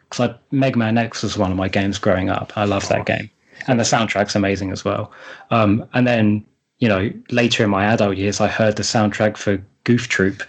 because 0.08 0.28
um, 0.28 0.38
Mega 0.50 0.78
Man 0.78 0.98
X 0.98 1.22
was 1.22 1.38
one 1.38 1.50
of 1.50 1.56
my 1.56 1.68
games 1.68 1.98
growing 1.98 2.28
up. 2.28 2.52
I 2.56 2.64
love 2.64 2.86
that 2.88 3.06
game, 3.06 3.30
and 3.66 3.78
the 3.78 3.84
soundtrack's 3.84 4.34
amazing 4.34 4.72
as 4.72 4.84
well. 4.84 5.12
Um, 5.50 5.86
and 5.94 6.06
then 6.06 6.44
you 6.78 6.88
know 6.88 7.10
later 7.30 7.64
in 7.64 7.70
my 7.70 7.86
adult 7.86 8.16
years, 8.16 8.40
I 8.40 8.48
heard 8.48 8.76
the 8.76 8.82
soundtrack 8.82 9.36
for 9.36 9.62
Goof 9.84 10.08
Troop, 10.08 10.42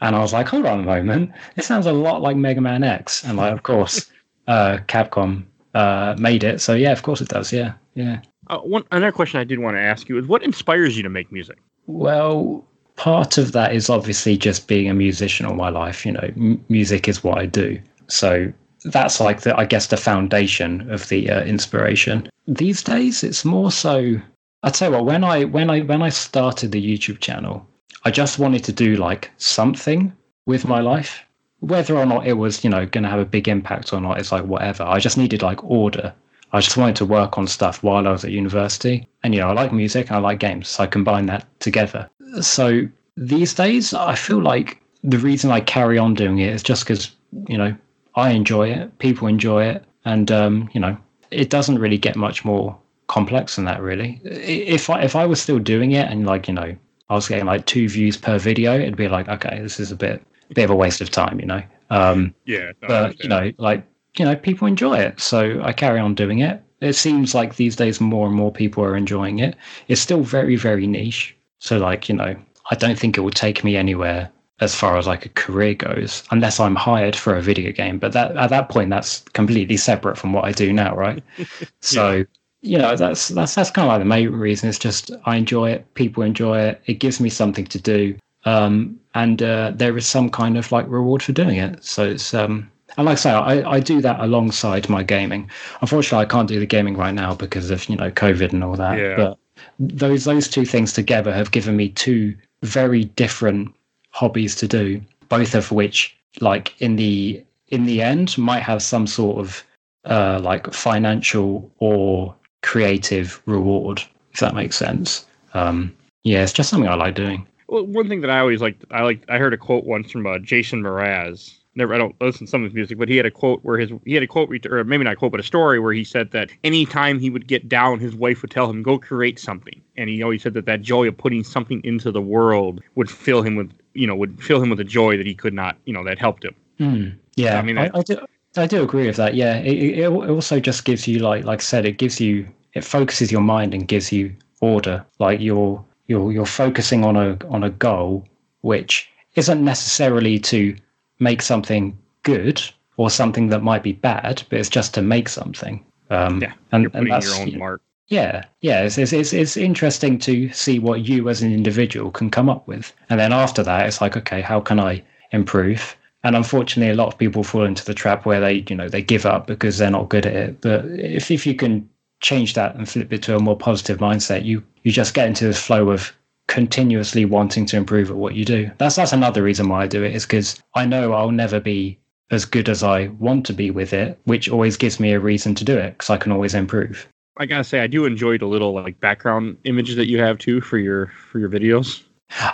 and 0.00 0.14
I 0.14 0.20
was 0.20 0.32
like, 0.32 0.48
hold 0.48 0.66
on 0.66 0.80
a 0.80 0.82
moment, 0.84 1.32
it 1.56 1.64
sounds 1.64 1.86
a 1.86 1.92
lot 1.92 2.22
like 2.22 2.36
Mega 2.36 2.60
Man 2.60 2.84
X, 2.84 3.24
and 3.24 3.36
like 3.36 3.52
of 3.52 3.62
course, 3.62 4.10
uh, 4.46 4.78
Capcom 4.86 5.44
uh, 5.74 6.16
made 6.18 6.44
it, 6.44 6.60
so 6.60 6.74
yeah, 6.74 6.92
of 6.92 7.02
course 7.02 7.20
it 7.20 7.28
does. 7.28 7.52
Yeah, 7.52 7.74
yeah. 7.94 8.20
Uh, 8.48 8.58
one 8.58 8.84
another 8.92 9.12
question 9.12 9.40
I 9.40 9.44
did 9.44 9.58
want 9.58 9.76
to 9.76 9.80
ask 9.80 10.08
you 10.08 10.18
is, 10.18 10.26
what 10.26 10.42
inspires 10.42 10.96
you 10.96 11.02
to 11.02 11.10
make 11.10 11.30
music? 11.30 11.58
Well, 11.86 12.64
part 12.96 13.38
of 13.38 13.52
that 13.52 13.74
is 13.74 13.90
obviously 13.90 14.36
just 14.36 14.66
being 14.68 14.88
a 14.88 14.94
musician 14.94 15.46
all 15.46 15.54
my 15.54 15.68
life. 15.70 16.06
You 16.06 16.12
know, 16.12 16.30
m- 16.36 16.64
music 16.68 17.08
is 17.08 17.22
what 17.22 17.38
I 17.38 17.46
do. 17.46 17.80
So 18.08 18.52
that's 18.84 19.20
like 19.20 19.42
the, 19.42 19.56
I 19.56 19.64
guess, 19.64 19.88
the 19.88 19.96
foundation 19.96 20.90
of 20.90 21.08
the 21.08 21.30
uh, 21.30 21.44
inspiration. 21.44 22.28
These 22.46 22.82
days, 22.82 23.22
it's 23.22 23.44
more 23.44 23.70
so. 23.70 24.20
I'd 24.62 24.76
say, 24.76 24.88
well, 24.88 25.04
when 25.04 25.24
I 25.24 25.44
when 25.44 25.70
I 25.70 25.80
when 25.80 26.02
I 26.02 26.08
started 26.08 26.72
the 26.72 26.82
YouTube 26.82 27.20
channel, 27.20 27.66
I 28.04 28.10
just 28.10 28.38
wanted 28.38 28.64
to 28.64 28.72
do 28.72 28.96
like 28.96 29.30
something 29.38 30.12
with 30.46 30.66
my 30.66 30.80
life, 30.80 31.22
whether 31.60 31.96
or 31.96 32.06
not 32.06 32.26
it 32.26 32.34
was 32.34 32.64
you 32.64 32.70
know 32.70 32.86
going 32.86 33.04
to 33.04 33.10
have 33.10 33.20
a 33.20 33.24
big 33.24 33.48
impact 33.48 33.92
or 33.92 34.00
not. 34.00 34.18
It's 34.18 34.32
like 34.32 34.44
whatever. 34.44 34.84
I 34.84 34.98
just 34.98 35.18
needed 35.18 35.42
like 35.42 35.62
order. 35.64 36.14
I 36.52 36.60
just 36.60 36.78
wanted 36.78 36.96
to 36.96 37.04
work 37.04 37.36
on 37.36 37.46
stuff 37.46 37.82
while 37.82 38.08
I 38.08 38.12
was 38.12 38.24
at 38.24 38.30
university, 38.30 39.06
and 39.22 39.34
you 39.34 39.40
know, 39.40 39.48
I 39.48 39.52
like 39.52 39.72
music 39.72 40.08
and 40.08 40.16
I 40.16 40.20
like 40.20 40.38
games, 40.38 40.68
so 40.68 40.84
I 40.84 40.86
combined 40.86 41.28
that 41.28 41.46
together 41.60 42.08
so 42.40 42.88
these 43.16 43.54
days, 43.54 43.94
I 43.94 44.14
feel 44.14 44.40
like 44.40 44.80
the 45.02 45.18
reason 45.18 45.50
I 45.50 45.60
carry 45.60 45.98
on 45.98 46.14
doing 46.14 46.38
it 46.38 46.52
is 46.52 46.62
just 46.62 46.84
because 46.84 47.14
you 47.48 47.56
know 47.56 47.74
I 48.14 48.30
enjoy 48.30 48.70
it, 48.70 48.98
people 48.98 49.28
enjoy 49.28 49.64
it, 49.64 49.84
and 50.04 50.30
um, 50.30 50.68
you 50.72 50.80
know 50.80 50.96
it 51.30 51.50
doesn't 51.50 51.78
really 51.78 51.98
get 51.98 52.16
much 52.16 52.44
more 52.44 52.76
complex 53.06 53.56
than 53.56 53.64
that. 53.66 53.80
Really, 53.80 54.20
if 54.24 54.90
I 54.90 55.02
if 55.02 55.16
I 55.16 55.26
was 55.26 55.40
still 55.40 55.58
doing 55.58 55.92
it 55.92 56.10
and 56.10 56.26
like 56.26 56.48
you 56.48 56.54
know 56.54 56.76
I 57.10 57.14
was 57.14 57.28
getting 57.28 57.46
like 57.46 57.66
two 57.66 57.88
views 57.88 58.16
per 58.16 58.38
video, 58.38 58.78
it'd 58.78 58.96
be 58.96 59.08
like 59.08 59.28
okay, 59.28 59.60
this 59.62 59.80
is 59.80 59.90
a 59.92 59.96
bit 59.96 60.22
a 60.50 60.54
bit 60.54 60.64
of 60.64 60.70
a 60.70 60.76
waste 60.76 61.00
of 61.00 61.10
time, 61.10 61.40
you 61.40 61.46
know. 61.46 61.62
Um, 61.90 62.34
yeah, 62.44 62.72
no, 62.82 62.88
but 62.88 63.22
you 63.22 63.28
know, 63.28 63.52
like 63.58 63.84
you 64.18 64.24
know, 64.24 64.36
people 64.36 64.68
enjoy 64.68 64.98
it, 64.98 65.20
so 65.20 65.60
I 65.62 65.72
carry 65.72 66.00
on 66.00 66.14
doing 66.14 66.40
it. 66.40 66.62
It 66.80 66.92
seems 66.94 67.34
like 67.34 67.56
these 67.56 67.76
days 67.76 68.00
more 68.00 68.26
and 68.26 68.36
more 68.36 68.52
people 68.52 68.84
are 68.84 68.96
enjoying 68.96 69.38
it. 69.40 69.56
It's 69.88 70.00
still 70.00 70.22
very 70.22 70.56
very 70.56 70.86
niche, 70.86 71.36
so 71.58 71.78
like, 71.78 72.08
you 72.08 72.14
know, 72.14 72.36
I 72.70 72.74
don't 72.74 72.98
think 72.98 73.16
it 73.16 73.22
will 73.22 73.30
take 73.30 73.64
me 73.64 73.76
anywhere 73.76 74.30
as 74.60 74.74
far 74.74 74.98
as 74.98 75.06
like 75.06 75.24
a 75.24 75.30
career 75.30 75.74
goes, 75.74 76.24
unless 76.30 76.58
I'm 76.58 76.74
hired 76.74 77.14
for 77.14 77.36
a 77.36 77.42
video 77.42 77.72
game. 77.72 77.98
But 77.98 78.12
that 78.12 78.36
at 78.36 78.50
that 78.50 78.68
point, 78.68 78.90
that's 78.90 79.20
completely 79.32 79.76
separate 79.76 80.18
from 80.18 80.32
what 80.32 80.44
I 80.44 80.52
do 80.52 80.72
now, 80.72 80.94
right? 80.94 81.22
so. 81.80 82.24
You 82.60 82.78
know, 82.78 82.96
that's 82.96 83.28
that's 83.28 83.54
that's 83.54 83.70
kind 83.70 83.86
of 83.86 83.90
like 83.90 84.00
the 84.00 84.04
main 84.04 84.30
reason. 84.30 84.68
It's 84.68 84.78
just 84.78 85.10
I 85.26 85.36
enjoy 85.36 85.70
it, 85.70 85.94
people 85.94 86.22
enjoy 86.22 86.60
it. 86.60 86.82
It 86.86 86.94
gives 86.94 87.20
me 87.20 87.30
something 87.30 87.66
to 87.66 87.80
do, 87.80 88.16
um, 88.44 88.98
and 89.14 89.42
uh, 89.42 89.72
there 89.74 89.96
is 89.96 90.06
some 90.06 90.28
kind 90.30 90.58
of 90.58 90.72
like 90.72 90.86
reward 90.88 91.22
for 91.22 91.32
doing 91.32 91.56
it. 91.56 91.84
So 91.84 92.04
it's 92.04 92.34
um, 92.34 92.70
and 92.96 93.06
like 93.06 93.12
I 93.12 93.16
say, 93.16 93.30
I, 93.30 93.70
I 93.70 93.80
do 93.80 94.00
that 94.00 94.18
alongside 94.20 94.88
my 94.88 95.02
gaming. 95.02 95.50
Unfortunately, 95.80 96.24
I 96.24 96.28
can't 96.28 96.48
do 96.48 96.58
the 96.58 96.66
gaming 96.66 96.96
right 96.96 97.14
now 97.14 97.34
because 97.34 97.70
of 97.70 97.88
you 97.88 97.96
know 97.96 98.10
COVID 98.10 98.52
and 98.52 98.64
all 98.64 98.76
that. 98.76 98.98
Yeah. 98.98 99.16
But 99.16 99.38
those 99.78 100.24
those 100.24 100.48
two 100.48 100.64
things 100.64 100.92
together 100.92 101.32
have 101.32 101.52
given 101.52 101.76
me 101.76 101.90
two 101.90 102.36
very 102.62 103.04
different 103.04 103.72
hobbies 104.10 104.56
to 104.56 104.66
do, 104.66 105.00
both 105.28 105.54
of 105.54 105.70
which, 105.70 106.16
like 106.40 106.74
in 106.80 106.96
the 106.96 107.44
in 107.68 107.84
the 107.84 108.02
end, 108.02 108.36
might 108.36 108.62
have 108.64 108.82
some 108.82 109.06
sort 109.06 109.38
of 109.38 109.62
uh, 110.04 110.40
like 110.42 110.72
financial 110.72 111.70
or 111.78 112.34
creative 112.62 113.42
reward, 113.46 114.02
if 114.32 114.40
that 114.40 114.54
makes 114.54 114.76
sense. 114.76 115.26
Um, 115.54 115.94
yeah, 116.24 116.42
it's 116.42 116.52
just 116.52 116.70
something 116.70 116.88
I 116.88 116.94
like 116.94 117.14
doing. 117.14 117.46
Well, 117.68 117.84
one 117.84 118.08
thing 118.08 118.20
that 118.22 118.30
I 118.30 118.40
always 118.40 118.60
like, 118.60 118.76
I 118.90 119.02
like, 119.02 119.22
I 119.28 119.38
heard 119.38 119.54
a 119.54 119.58
quote 119.58 119.84
once 119.84 120.10
from 120.10 120.26
uh, 120.26 120.38
Jason 120.38 120.82
Mraz, 120.82 121.58
never 121.78 121.94
I 121.94 121.98
don't 121.98 122.14
listen 122.20 122.46
to 122.46 122.50
some 122.50 122.62
of 122.62 122.66
his 122.66 122.74
music, 122.74 122.98
but 122.98 123.08
he 123.08 123.16
had 123.16 123.24
a 123.24 123.30
quote 123.30 123.60
where 123.62 123.78
his 123.78 123.90
he 124.04 124.12
had 124.12 124.22
a 124.22 124.26
quote 124.26 124.50
or 124.66 124.84
maybe 124.84 125.04
not 125.04 125.14
a 125.14 125.16
quote, 125.16 125.30
but 125.30 125.40
a 125.40 125.44
story 125.44 125.78
where 125.78 125.92
he 125.92 126.04
said 126.04 126.32
that 126.32 126.50
anytime 126.64 127.18
he 127.18 127.30
would 127.30 127.46
get 127.46 127.68
down, 127.68 128.00
his 128.00 128.14
wife 128.14 128.42
would 128.42 128.50
tell 128.50 128.68
him 128.68 128.82
go 128.82 128.98
create 128.98 129.38
something, 129.38 129.80
and 129.96 130.10
he 130.10 130.22
always 130.22 130.42
said 130.42 130.52
that 130.54 130.66
that 130.66 130.82
joy 130.82 131.08
of 131.08 131.16
putting 131.16 131.44
something 131.44 131.80
into 131.84 132.10
the 132.10 132.20
world 132.20 132.82
would 132.96 133.10
fill 133.10 133.42
him 133.42 133.54
with 133.54 133.72
you 133.94 134.06
know 134.06 134.14
would 134.14 134.42
fill 134.42 134.62
him 134.62 134.68
with 134.68 134.80
a 134.80 134.84
joy 134.84 135.16
that 135.16 135.26
he 135.26 135.34
could 135.34 135.54
not 135.54 135.78
you 135.86 135.92
know 135.92 136.04
that 136.04 136.18
helped 136.18 136.44
him. 136.44 136.54
Mm, 136.80 137.16
yeah, 137.36 137.58
I 137.58 137.62
mean 137.62 137.78
I, 137.78 137.90
I, 137.94 138.02
do 138.02 138.18
I 138.58 138.66
do 138.66 138.82
agree 138.82 139.06
with 139.06 139.16
that. 139.16 139.34
Yeah, 139.34 139.58
it, 139.58 139.98
it 139.98 140.08
also 140.08 140.60
just 140.60 140.84
gives 140.84 141.06
you 141.06 141.20
like 141.20 141.44
like 141.44 141.60
I 141.60 141.62
said, 141.62 141.86
it 141.86 141.98
gives 141.98 142.20
you 142.20 142.48
it 142.74 142.84
focuses 142.84 143.32
your 143.32 143.40
mind 143.40 143.74
and 143.74 143.86
gives 143.88 144.12
you 144.12 144.34
order. 144.60 145.04
Like 145.18 145.40
you're 145.40 145.84
you're 146.06 146.32
you're 146.32 146.46
focusing 146.46 147.04
on 147.04 147.16
a 147.16 147.38
on 147.48 147.64
a 147.64 147.70
goal 147.70 148.26
which 148.62 149.08
isn't 149.36 149.64
necessarily 149.64 150.38
to 150.38 150.76
make 151.20 151.42
something 151.42 151.96
good 152.22 152.60
or 152.96 153.10
something 153.10 153.48
that 153.48 153.62
might 153.62 153.82
be 153.82 153.92
bad, 153.92 154.42
but 154.50 154.58
it's 154.58 154.68
just 154.68 154.94
to 154.94 155.02
make 155.02 155.28
something. 155.28 155.84
Um, 156.10 156.42
yeah, 156.42 156.52
and, 156.72 156.92
and 156.94 157.10
that's, 157.10 157.26
your 157.26 157.46
own 157.46 157.58
mark. 157.58 157.82
Yeah, 158.08 158.44
yeah, 158.62 158.82
it's, 158.82 158.98
it's, 158.98 159.12
it's 159.12 159.32
it's 159.32 159.56
interesting 159.56 160.18
to 160.20 160.50
see 160.50 160.78
what 160.78 161.06
you 161.06 161.28
as 161.28 161.42
an 161.42 161.52
individual 161.52 162.10
can 162.10 162.30
come 162.30 162.48
up 162.48 162.66
with, 162.66 162.92
and 163.10 163.20
then 163.20 163.32
after 163.32 163.62
that, 163.62 163.86
it's 163.86 164.00
like, 164.00 164.16
okay, 164.16 164.40
how 164.40 164.60
can 164.60 164.80
I 164.80 165.02
improve? 165.32 165.94
And 166.24 166.34
unfortunately, 166.34 166.92
a 166.92 166.96
lot 166.96 167.08
of 167.08 167.18
people 167.18 167.44
fall 167.44 167.64
into 167.64 167.84
the 167.84 167.94
trap 167.94 168.26
where 168.26 168.40
they, 168.40 168.64
you 168.68 168.76
know, 168.76 168.88
they 168.88 169.02
give 169.02 169.24
up 169.24 169.46
because 169.46 169.78
they're 169.78 169.90
not 169.90 170.08
good 170.08 170.26
at 170.26 170.34
it. 170.34 170.60
But 170.60 170.84
if 170.86 171.30
if 171.30 171.46
you 171.46 171.54
can 171.54 171.88
change 172.20 172.54
that 172.54 172.74
and 172.74 172.88
flip 172.88 173.12
it 173.12 173.22
to 173.22 173.36
a 173.36 173.40
more 173.40 173.56
positive 173.56 173.98
mindset, 173.98 174.44
you 174.44 174.62
you 174.82 174.90
just 174.90 175.14
get 175.14 175.28
into 175.28 175.44
this 175.44 175.64
flow 175.64 175.90
of 175.90 176.12
continuously 176.48 177.24
wanting 177.24 177.66
to 177.66 177.76
improve 177.76 178.10
at 178.10 178.16
what 178.16 178.34
you 178.34 178.44
do. 178.44 178.70
That's 178.78 178.96
that's 178.96 179.12
another 179.12 179.42
reason 179.42 179.68
why 179.68 179.84
I 179.84 179.86
do 179.86 180.02
it 180.02 180.14
is 180.14 180.26
because 180.26 180.60
I 180.74 180.86
know 180.86 181.12
I'll 181.12 181.30
never 181.30 181.60
be 181.60 181.98
as 182.30 182.44
good 182.44 182.68
as 182.68 182.82
I 182.82 183.08
want 183.18 183.46
to 183.46 183.52
be 183.52 183.70
with 183.70 183.92
it, 183.92 184.18
which 184.24 184.48
always 184.48 184.76
gives 184.76 185.00
me 185.00 185.12
a 185.12 185.20
reason 185.20 185.54
to 185.54 185.64
do 185.64 185.78
it 185.78 185.92
because 185.92 186.10
I 186.10 186.16
can 186.16 186.32
always 186.32 186.54
improve. 186.54 187.08
I 187.38 187.46
gotta 187.46 187.64
say, 187.64 187.80
I 187.80 187.86
do 187.86 188.04
enjoy 188.04 188.38
the 188.38 188.46
little 188.46 188.74
like 188.74 188.98
background 189.00 189.58
images 189.64 189.94
that 189.96 190.08
you 190.08 190.18
have 190.18 190.38
too 190.38 190.60
for 190.60 190.78
your 190.78 191.12
for 191.30 191.38
your 191.38 191.48
videos. 191.48 192.02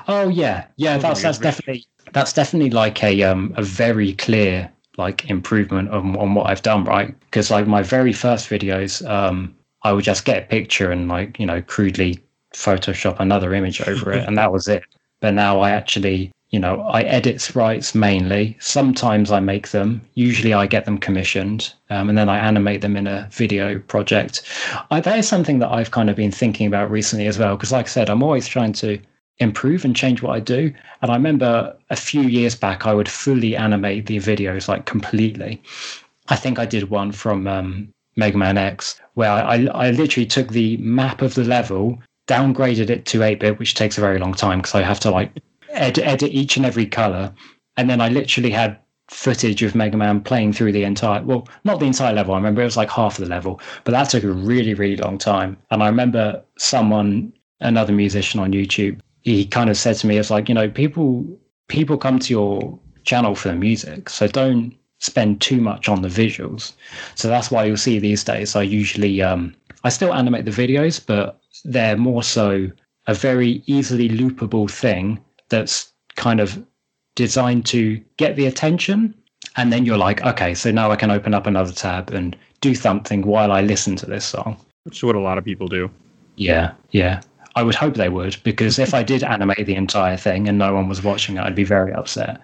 Oh 0.07 0.29
yeah, 0.29 0.67
yeah. 0.77 0.99
That's 0.99 1.23
that's 1.23 1.39
definitely 1.39 1.87
that's 2.15 2.33
definitely 2.33 2.71
like 2.71 3.03
a 3.05 3.23
um 3.25 3.53
a 3.57 3.62
very 3.62 4.15
clear 4.15 4.71
like 4.97 5.29
improvement 5.29 5.91
on 5.91 6.17
on 6.17 6.35
what 6.35 6.49
I've 6.49 6.62
done, 6.62 6.85
right? 6.85 7.15
Because 7.21 7.51
like 7.51 7.67
my 7.67 7.83
very 7.83 8.12
first 8.12 8.49
videos, 8.49 9.07
um, 9.09 9.55
I 9.83 9.93
would 9.93 10.05
just 10.05 10.25
get 10.25 10.45
a 10.45 10.47
picture 10.47 10.91
and 10.91 11.09
like 11.09 11.39
you 11.39 11.45
know 11.45 11.61
crudely 11.61 12.21
Photoshop 12.55 13.19
another 13.19 13.53
image 13.53 13.81
over 13.83 14.12
it, 14.12 14.27
and 14.27 14.39
that 14.39 14.53
was 14.53 14.69
it. 14.69 14.85
But 15.21 15.35
now 15.35 15.61
I 15.61 15.71
actually, 15.71 16.31
you 16.51 16.61
know, 16.61 16.83
I 16.83 17.03
edit 17.03 17.41
sprites 17.41 17.95
mainly. 17.95 18.57
Sometimes 18.61 19.33
I 19.33 19.41
make 19.41 19.71
them. 19.71 20.01
Usually 20.15 20.55
I 20.55 20.67
get 20.67 20.85
them 20.85 20.99
commissioned, 20.99 21.75
um, 21.91 22.09
and 22.09 22.17
then 22.17 22.29
I 22.29 22.39
animate 22.39 22.81
them 22.81 22.97
in 22.97 23.09
a 23.09 23.29
video 23.33 23.81
project. 23.81 24.43
I, 24.93 25.01
that 25.01 25.19
is 25.19 25.27
something 25.27 25.59
that 25.59 25.73
I've 25.73 25.91
kind 25.91 26.09
of 26.09 26.17
been 26.17 26.31
thinking 26.31 26.69
about 26.69 26.91
recently 26.91 27.27
as 27.27 27.39
well, 27.39 27.57
because 27.57 27.73
like 27.73 27.87
I 27.87 27.89
said, 27.89 28.09
I'm 28.09 28.23
always 28.23 28.47
trying 28.47 28.75
to 28.75 29.01
improve 29.39 29.85
and 29.85 29.97
change 29.97 30.22
what 30.22 30.35
I 30.35 30.41
do. 30.41 30.72
And 31.03 31.11
I 31.11 31.14
remember 31.14 31.76
a 31.91 31.97
few 31.97 32.22
years 32.22 32.55
back, 32.55 32.87
I 32.87 32.95
would 32.95 33.09
fully 33.09 33.57
animate 33.57 34.07
the 34.07 34.18
videos 34.18 34.68
like 34.68 34.87
completely. 34.87 35.62
I 36.28 36.37
think 36.37 36.59
I 36.59 36.66
did 36.66 36.91
one 36.91 37.12
from 37.12 37.47
um, 37.47 37.89
Mega 38.16 38.39
Man 38.39 38.57
X 38.59 39.01
where 39.14 39.30
I, 39.30 39.66
I 39.66 39.91
literally 39.91 40.26
took 40.26 40.49
the 40.49 40.76
map 40.78 41.22
of 41.22 41.35
the 41.35 41.45
level 41.45 42.01
downgraded 42.26 42.91
it 42.91 43.05
to 43.07 43.22
8 43.22 43.41
bit, 43.41 43.59
which 43.59 43.74
takes 43.74 43.99
a 43.99 44.01
very 44.01 44.18
long 44.18 44.35
time 44.35 44.59
because 44.59 44.74
I 44.74 44.82
have 44.82 45.01
to 45.01 45.11
like 45.11 45.30
ed- 45.70 45.99
edit 45.99 46.32
each 46.32 46.57
and 46.57 46.64
every 46.64 46.87
color. 46.87 47.32
And 47.76 47.91
then 47.91 48.01
I 48.01 48.09
literally 48.09 48.51
had 48.51 48.78
footage 49.09 49.62
of 49.62 49.74
Mega 49.74 49.97
Man 49.97 50.20
playing 50.20 50.53
through 50.53 50.72
the 50.72 50.85
entire, 50.85 51.22
well, 51.22 51.47
not 51.64 51.80
the 51.80 51.87
entire 51.87 52.14
level. 52.14 52.35
I 52.35 52.39
remember 52.39 52.62
it 52.62 52.66
was 52.66 52.76
like 52.76 52.91
half 52.91 53.18
of 53.18 53.24
the 53.24 53.30
level, 53.30 53.61
but 53.85 53.93
that 53.93 54.09
took 54.09 54.24
a 54.24 54.32
really, 54.32 54.74
really 54.74 54.97
long 54.97 55.18
time. 55.18 55.57
And 55.70 55.82
I 55.82 55.87
remember 55.87 56.43
someone, 56.57 57.32
another 57.61 57.93
musician 57.93 58.41
on 58.41 58.53
YouTube, 58.53 59.01
he 59.25 59.45
kind 59.45 59.68
of 59.68 59.77
said 59.77 59.97
to 59.97 60.07
me, 60.07 60.18
it's 60.18 60.31
like, 60.31 60.49
you 60.49 60.55
know, 60.55 60.68
people, 60.68 61.27
people 61.68 61.97
come 61.97 62.18
to 62.20 62.33
your 62.33 62.79
channel 63.05 63.35
for 63.35 63.49
the 63.49 63.55
music. 63.55 64.09
So 64.09 64.29
don't 64.29 64.75
spend 64.99 65.41
too 65.41 65.61
much 65.61 65.89
on 65.89 66.03
the 66.03 66.09
visuals. 66.09 66.72
So 67.14 67.29
that's 67.29 67.51
why 67.51 67.64
you'll 67.64 67.77
see 67.77 67.99
these 67.99 68.22
days. 68.22 68.55
I 68.55 68.62
usually 68.62 69.22
um, 69.22 69.55
I 69.83 69.91
still 69.91 70.14
animate 70.14 70.47
the 70.47 70.51
videos, 70.51 71.05
but 71.05 71.41
they're 71.64 71.97
more 71.97 72.22
so 72.22 72.70
a 73.07 73.14
very 73.14 73.62
easily 73.66 74.09
loopable 74.09 74.70
thing 74.70 75.22
that's 75.51 75.93
kind 76.16 76.41
of 76.41 76.64
designed 77.14 77.66
to 77.66 78.01
get 78.16 78.37
the 78.37 78.47
attention. 78.47 79.14
And 79.57 79.72
then 79.72 79.85
you're 79.85 79.99
like, 79.99 80.25
okay, 80.25 80.55
so 80.55 80.70
now 80.70 80.91
I 80.91 80.97
can 80.97 81.11
open 81.11 81.35
up 81.35 81.47
another 81.47 81.72
tab 81.72 82.11
and 82.11 82.37
do 82.61 82.75
something 82.75 83.22
while 83.22 83.53
I 83.53 83.61
listen 83.61 83.95
to 83.97 84.07
this 84.07 84.25
song. 84.25 84.57
Which 84.85 84.99
is 84.99 85.03
what 85.05 85.16
a 85.16 85.20
lot 85.20 85.39
of 85.39 85.45
people 85.45 85.68
do. 85.68 85.91
Yeah, 86.37 86.72
yeah. 86.91 87.20
I 87.57 87.63
would 87.63 87.75
hope 87.75 87.95
they 87.95 88.09
would, 88.09 88.37
because 88.43 88.79
if 88.79 88.95
I 88.95 89.03
did 89.03 89.23
animate 89.23 89.67
the 89.67 89.77
entire 89.77 90.17
thing 90.17 90.49
and 90.49 90.59
no 90.59 90.75
one 90.75 90.89
was 90.89 91.03
watching 91.03 91.37
it, 91.37 91.43
I'd 91.43 91.55
be 91.55 91.65
very 91.65 91.93
upset. 91.93 92.41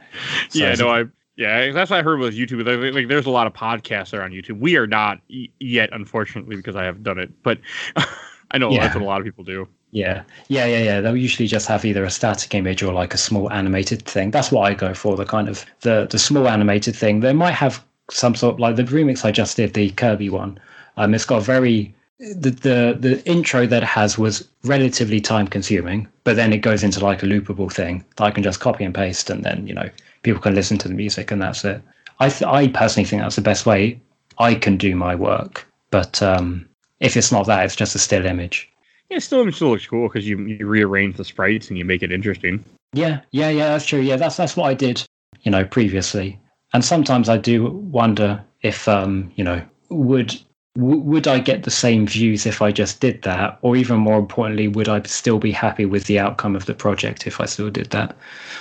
So 0.50 0.58
yeah, 0.58 0.74
no, 0.74 0.88
I 0.88 1.04
yeah, 1.36 1.72
that's 1.72 1.90
what 1.90 1.98
I 1.98 2.02
heard 2.02 2.20
with 2.20 2.36
YouTube. 2.36 2.66
Like, 2.66 2.94
like, 2.94 3.08
there's 3.08 3.24
a 3.24 3.30
lot 3.30 3.46
of 3.46 3.54
podcasts 3.54 4.10
there 4.10 4.22
on 4.22 4.30
YouTube. 4.30 4.60
We 4.60 4.76
are 4.76 4.86
not 4.86 5.20
yet, 5.58 5.88
unfortunately, 5.90 6.54
because 6.54 6.76
I 6.76 6.84
have 6.84 7.02
done 7.02 7.18
it. 7.18 7.30
But 7.42 7.60
I 8.50 8.58
know 8.58 8.70
yeah. 8.70 8.80
that's 8.80 8.94
what 8.94 9.02
a 9.02 9.06
lot 9.06 9.20
of 9.20 9.24
people 9.24 9.44
do. 9.44 9.66
Yeah, 9.90 10.22
yeah, 10.48 10.66
yeah, 10.66 10.82
yeah. 10.82 11.00
They'll 11.00 11.16
usually 11.16 11.48
just 11.48 11.66
have 11.66 11.84
either 11.84 12.04
a 12.04 12.10
static 12.10 12.54
image 12.54 12.82
or 12.82 12.92
like 12.92 13.14
a 13.14 13.18
small 13.18 13.50
animated 13.50 14.04
thing. 14.04 14.30
That's 14.30 14.52
what 14.52 14.70
I 14.70 14.74
go 14.74 14.92
for. 14.92 15.16
The 15.16 15.24
kind 15.24 15.48
of 15.48 15.64
the 15.80 16.06
the 16.10 16.18
small 16.18 16.46
animated 16.46 16.94
thing. 16.94 17.20
They 17.20 17.32
might 17.32 17.52
have 17.54 17.82
some 18.10 18.34
sort 18.34 18.54
of, 18.54 18.60
like 18.60 18.76
the 18.76 18.84
remix 18.84 19.24
I 19.24 19.32
just 19.32 19.56
did, 19.56 19.72
the 19.72 19.90
Kirby 19.90 20.28
one. 20.28 20.60
Um, 20.98 21.14
it's 21.14 21.24
got 21.24 21.42
very 21.42 21.94
the, 22.20 22.50
the 22.50 22.96
the 22.98 23.22
intro 23.26 23.66
that 23.66 23.82
it 23.82 23.86
has 23.86 24.18
was 24.18 24.46
relatively 24.64 25.20
time 25.20 25.48
consuming, 25.48 26.06
but 26.24 26.36
then 26.36 26.52
it 26.52 26.58
goes 26.58 26.84
into 26.84 27.00
like 27.00 27.22
a 27.22 27.26
loopable 27.26 27.72
thing 27.72 28.04
that 28.16 28.24
I 28.24 28.30
can 28.30 28.42
just 28.42 28.60
copy 28.60 28.84
and 28.84 28.94
paste, 28.94 29.30
and 29.30 29.42
then 29.42 29.66
you 29.66 29.74
know 29.74 29.88
people 30.22 30.40
can 30.40 30.54
listen 30.54 30.76
to 30.78 30.88
the 30.88 30.94
music, 30.94 31.30
and 31.30 31.40
that's 31.40 31.64
it. 31.64 31.82
I 32.18 32.28
th- 32.28 32.42
I 32.42 32.68
personally 32.68 33.06
think 33.06 33.22
that's 33.22 33.36
the 33.36 33.42
best 33.42 33.64
way 33.64 34.00
I 34.38 34.54
can 34.54 34.76
do 34.76 34.94
my 34.94 35.14
work. 35.14 35.66
But 35.90 36.22
um, 36.22 36.68
if 37.00 37.16
it's 37.16 37.32
not 37.32 37.46
that, 37.46 37.64
it's 37.64 37.76
just 37.76 37.94
a 37.94 37.98
still 37.98 38.26
image. 38.26 38.68
Yeah, 39.08 39.18
still 39.18 39.40
image 39.40 39.56
still 39.56 39.70
looks 39.70 39.86
cool 39.86 40.08
because 40.08 40.28
you 40.28 40.38
you 40.40 40.66
rearrange 40.66 41.16
the 41.16 41.24
sprites 41.24 41.68
and 41.68 41.78
you 41.78 41.86
make 41.86 42.02
it 42.02 42.12
interesting. 42.12 42.62
Yeah, 42.92 43.20
yeah, 43.30 43.48
yeah. 43.48 43.68
That's 43.68 43.86
true. 43.86 44.00
Yeah, 44.00 44.16
that's 44.16 44.36
that's 44.36 44.56
what 44.56 44.66
I 44.66 44.74
did. 44.74 45.02
You 45.42 45.50
know, 45.50 45.64
previously, 45.64 46.38
and 46.74 46.84
sometimes 46.84 47.30
I 47.30 47.38
do 47.38 47.64
wonder 47.64 48.44
if 48.60 48.86
um, 48.88 49.32
you 49.36 49.44
know 49.44 49.62
would 49.88 50.38
w- 50.76 51.00
would 51.00 51.26
I 51.28 51.38
get 51.38 51.62
the 51.62 51.70
same 51.70 52.06
views 52.06 52.46
if 52.46 52.62
I 52.62 52.72
just 52.72 53.00
did 53.00 53.22
that? 53.22 53.58
Or 53.62 53.76
even 53.76 53.98
more 53.98 54.18
importantly, 54.18 54.68
would 54.68 54.88
I 54.88 55.02
still 55.02 55.38
be 55.38 55.52
happy 55.52 55.84
with 55.84 56.04
the 56.04 56.18
outcome 56.18 56.56
of 56.56 56.66
the 56.66 56.74
project 56.74 57.26
if 57.26 57.40
I 57.40 57.46
still 57.46 57.70
did 57.70 57.90
that? 57.90 58.16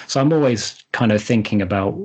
So 0.07 0.19
I'm 0.19 0.33
always 0.33 0.83
kind 0.91 1.11
of 1.11 1.21
thinking 1.21 1.61
about 1.61 1.97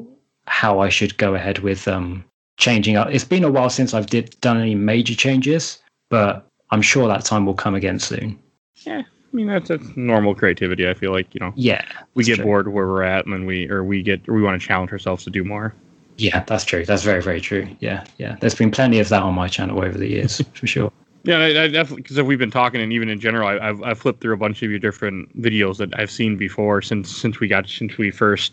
how 0.47 0.81
I 0.81 0.89
should 0.89 1.17
go 1.17 1.35
ahead 1.35 1.61
with 1.61 1.89
um, 1.89 2.25
changing 2.59 2.97
up. 2.97 3.09
It's 3.11 3.25
been 3.25 3.45
a 3.45 3.51
while 3.51 3.71
since 3.71 3.95
I've 3.95 4.07
did 4.07 4.37
done 4.41 4.61
any 4.61 4.75
major 4.75 5.15
changes, 5.15 5.83
but 6.11 6.47
I'm 6.71 6.83
sure 6.83 7.09
that 7.09 7.25
time 7.25 7.47
will 7.47 7.55
come 7.55 7.75
again 7.75 7.99
soon. 7.99 8.39
Yeah, 8.77 9.03
I 9.03 9.37
mean 9.37 9.47
that's, 9.47 9.69
that's 9.69 9.97
normal 9.97 10.35
creativity. 10.35 10.89
I 10.89 10.95
feel 10.95 11.13
like 11.13 11.35
you 11.35 11.41
know. 11.41 11.53
Yeah, 11.57 11.85
we 12.15 12.25
get 12.25 12.37
true. 12.37 12.45
bored 12.45 12.69
where 12.69 12.87
we're 12.87 13.03
at, 13.03 13.25
and 13.25 13.33
then 13.33 13.47
we 13.47 13.69
or 13.71 13.83
we 13.85 14.03
get 14.03 14.29
or 14.29 14.35
we 14.35 14.43
want 14.43 14.61
to 14.61 14.67
challenge 14.67 14.93
ourselves 14.93 15.25
to 15.25 15.31
do 15.31 15.45
more. 15.45 15.75
Yeah, 16.17 16.45
that's 16.45 16.65
true. 16.65 16.85
That's 16.85 17.03
very, 17.03 17.23
very 17.23 17.41
true. 17.41 17.69
Yeah, 17.81 18.05
yeah. 18.19 18.37
There's 18.41 18.55
been 18.55 18.71
plenty 18.71 19.01
of 19.01 19.09
that 19.09 19.23
on 19.23 19.35
my 19.35 19.49
channel 19.49 19.79
over 19.79 19.99
the 19.99 20.09
years, 20.09 20.41
for 20.55 20.67
sure. 20.67 20.93
Yeah, 21.25 21.39
I, 21.39 21.63
I 21.63 21.69
definitely 21.69 22.03
because 22.03 22.21
we've 22.23 22.39
been 22.39 22.51
talking, 22.51 22.81
and 22.81 22.93
even 22.93 23.09
in 23.09 23.19
general, 23.19 23.49
I, 23.49 23.65
have 23.65 23.83
I've 23.83 23.99
flipped 23.99 24.21
through 24.21 24.35
a 24.35 24.37
bunch 24.37 24.63
of 24.63 24.71
your 24.71 24.79
different 24.79 25.35
videos 25.41 25.79
that 25.79 25.99
I've 25.99 26.11
seen 26.11 26.37
before 26.37 26.83
since 26.83 27.15
since 27.15 27.41
we 27.41 27.49
got 27.49 27.69
since 27.69 27.97
we 27.97 28.11
first, 28.11 28.53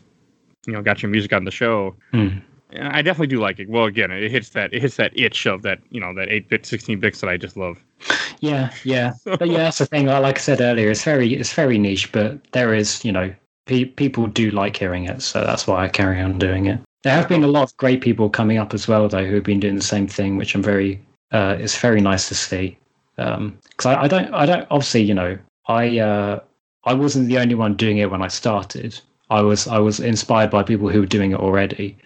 you 0.65 0.73
know, 0.73 0.81
got 0.81 1.03
your 1.03 1.11
music 1.11 1.33
on 1.33 1.43
the 1.43 1.51
show. 1.51 1.95
Mm. 2.13 2.41
I 2.79 3.01
definitely 3.01 3.27
do 3.27 3.41
like 3.41 3.59
it. 3.59 3.69
Well, 3.69 3.85
again, 3.85 4.11
it 4.11 4.31
hits 4.31 4.49
that 4.49 4.73
it 4.73 4.81
hits 4.81 4.95
that 4.95 5.11
itch 5.17 5.45
of 5.45 5.63
that 5.63 5.79
you 5.89 5.99
know 5.99 6.13
that 6.13 6.29
eight 6.29 6.47
bit, 6.47 6.65
sixteen 6.65 6.99
bits 6.99 7.19
that 7.19 7.29
I 7.29 7.37
just 7.37 7.57
love. 7.57 7.77
Yeah, 8.39 8.73
yeah, 8.83 9.13
but 9.23 9.47
yeah, 9.49 9.57
that's 9.57 9.77
the 9.77 9.85
thing. 9.85 10.07
Like 10.07 10.37
I 10.37 10.41
said 10.41 10.61
earlier, 10.61 10.89
it's 10.89 11.03
very 11.03 11.35
it's 11.35 11.53
very 11.53 11.77
niche, 11.77 12.11
but 12.11 12.39
there 12.53 12.73
is 12.73 13.05
you 13.05 13.11
know 13.11 13.31
pe- 13.67 13.85
people 13.85 14.25
do 14.25 14.49
like 14.49 14.75
hearing 14.75 15.05
it, 15.05 15.21
so 15.21 15.45
that's 15.45 15.67
why 15.67 15.83
I 15.83 15.89
carry 15.89 16.19
on 16.19 16.39
doing 16.39 16.65
it. 16.65 16.79
There 17.03 17.13
have 17.13 17.27
been 17.27 17.43
a 17.43 17.47
lot 17.47 17.63
of 17.63 17.77
great 17.77 18.01
people 18.01 18.29
coming 18.29 18.57
up 18.57 18.73
as 18.73 18.87
well, 18.87 19.07
though, 19.07 19.25
who 19.25 19.35
have 19.35 19.43
been 19.43 19.59
doing 19.59 19.75
the 19.75 19.81
same 19.81 20.07
thing, 20.07 20.37
which 20.37 20.53
I'm 20.55 20.63
very. 20.63 21.01
Uh, 21.31 21.55
it's 21.59 21.77
very 21.77 22.01
nice 22.01 22.27
to 22.27 22.35
see. 22.35 22.77
Because 23.15 23.37
um, 23.37 23.57
I, 23.85 24.03
I, 24.03 24.07
don't, 24.07 24.33
I 24.33 24.45
don't. 24.45 24.67
Obviously, 24.69 25.01
you 25.01 25.13
know, 25.13 25.37
I, 25.67 25.99
uh, 25.99 26.39
I 26.83 26.93
wasn't 26.93 27.27
the 27.27 27.39
only 27.39 27.55
one 27.55 27.75
doing 27.75 27.97
it 27.97 28.11
when 28.11 28.21
I 28.21 28.27
started. 28.27 28.99
I 29.29 29.41
was, 29.41 29.67
I 29.67 29.79
was 29.79 29.99
inspired 29.99 30.51
by 30.51 30.63
people 30.63 30.89
who 30.89 30.99
were 30.99 31.05
doing 31.05 31.31
it 31.31 31.39
already, 31.39 31.97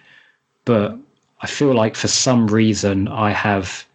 but 0.64 0.98
I 1.41 1.48
feel 1.48 1.74
like 1.74 1.96
for 1.96 2.08
some 2.08 2.48
reason 2.48 3.08
I 3.08 3.32
have, 3.32 3.86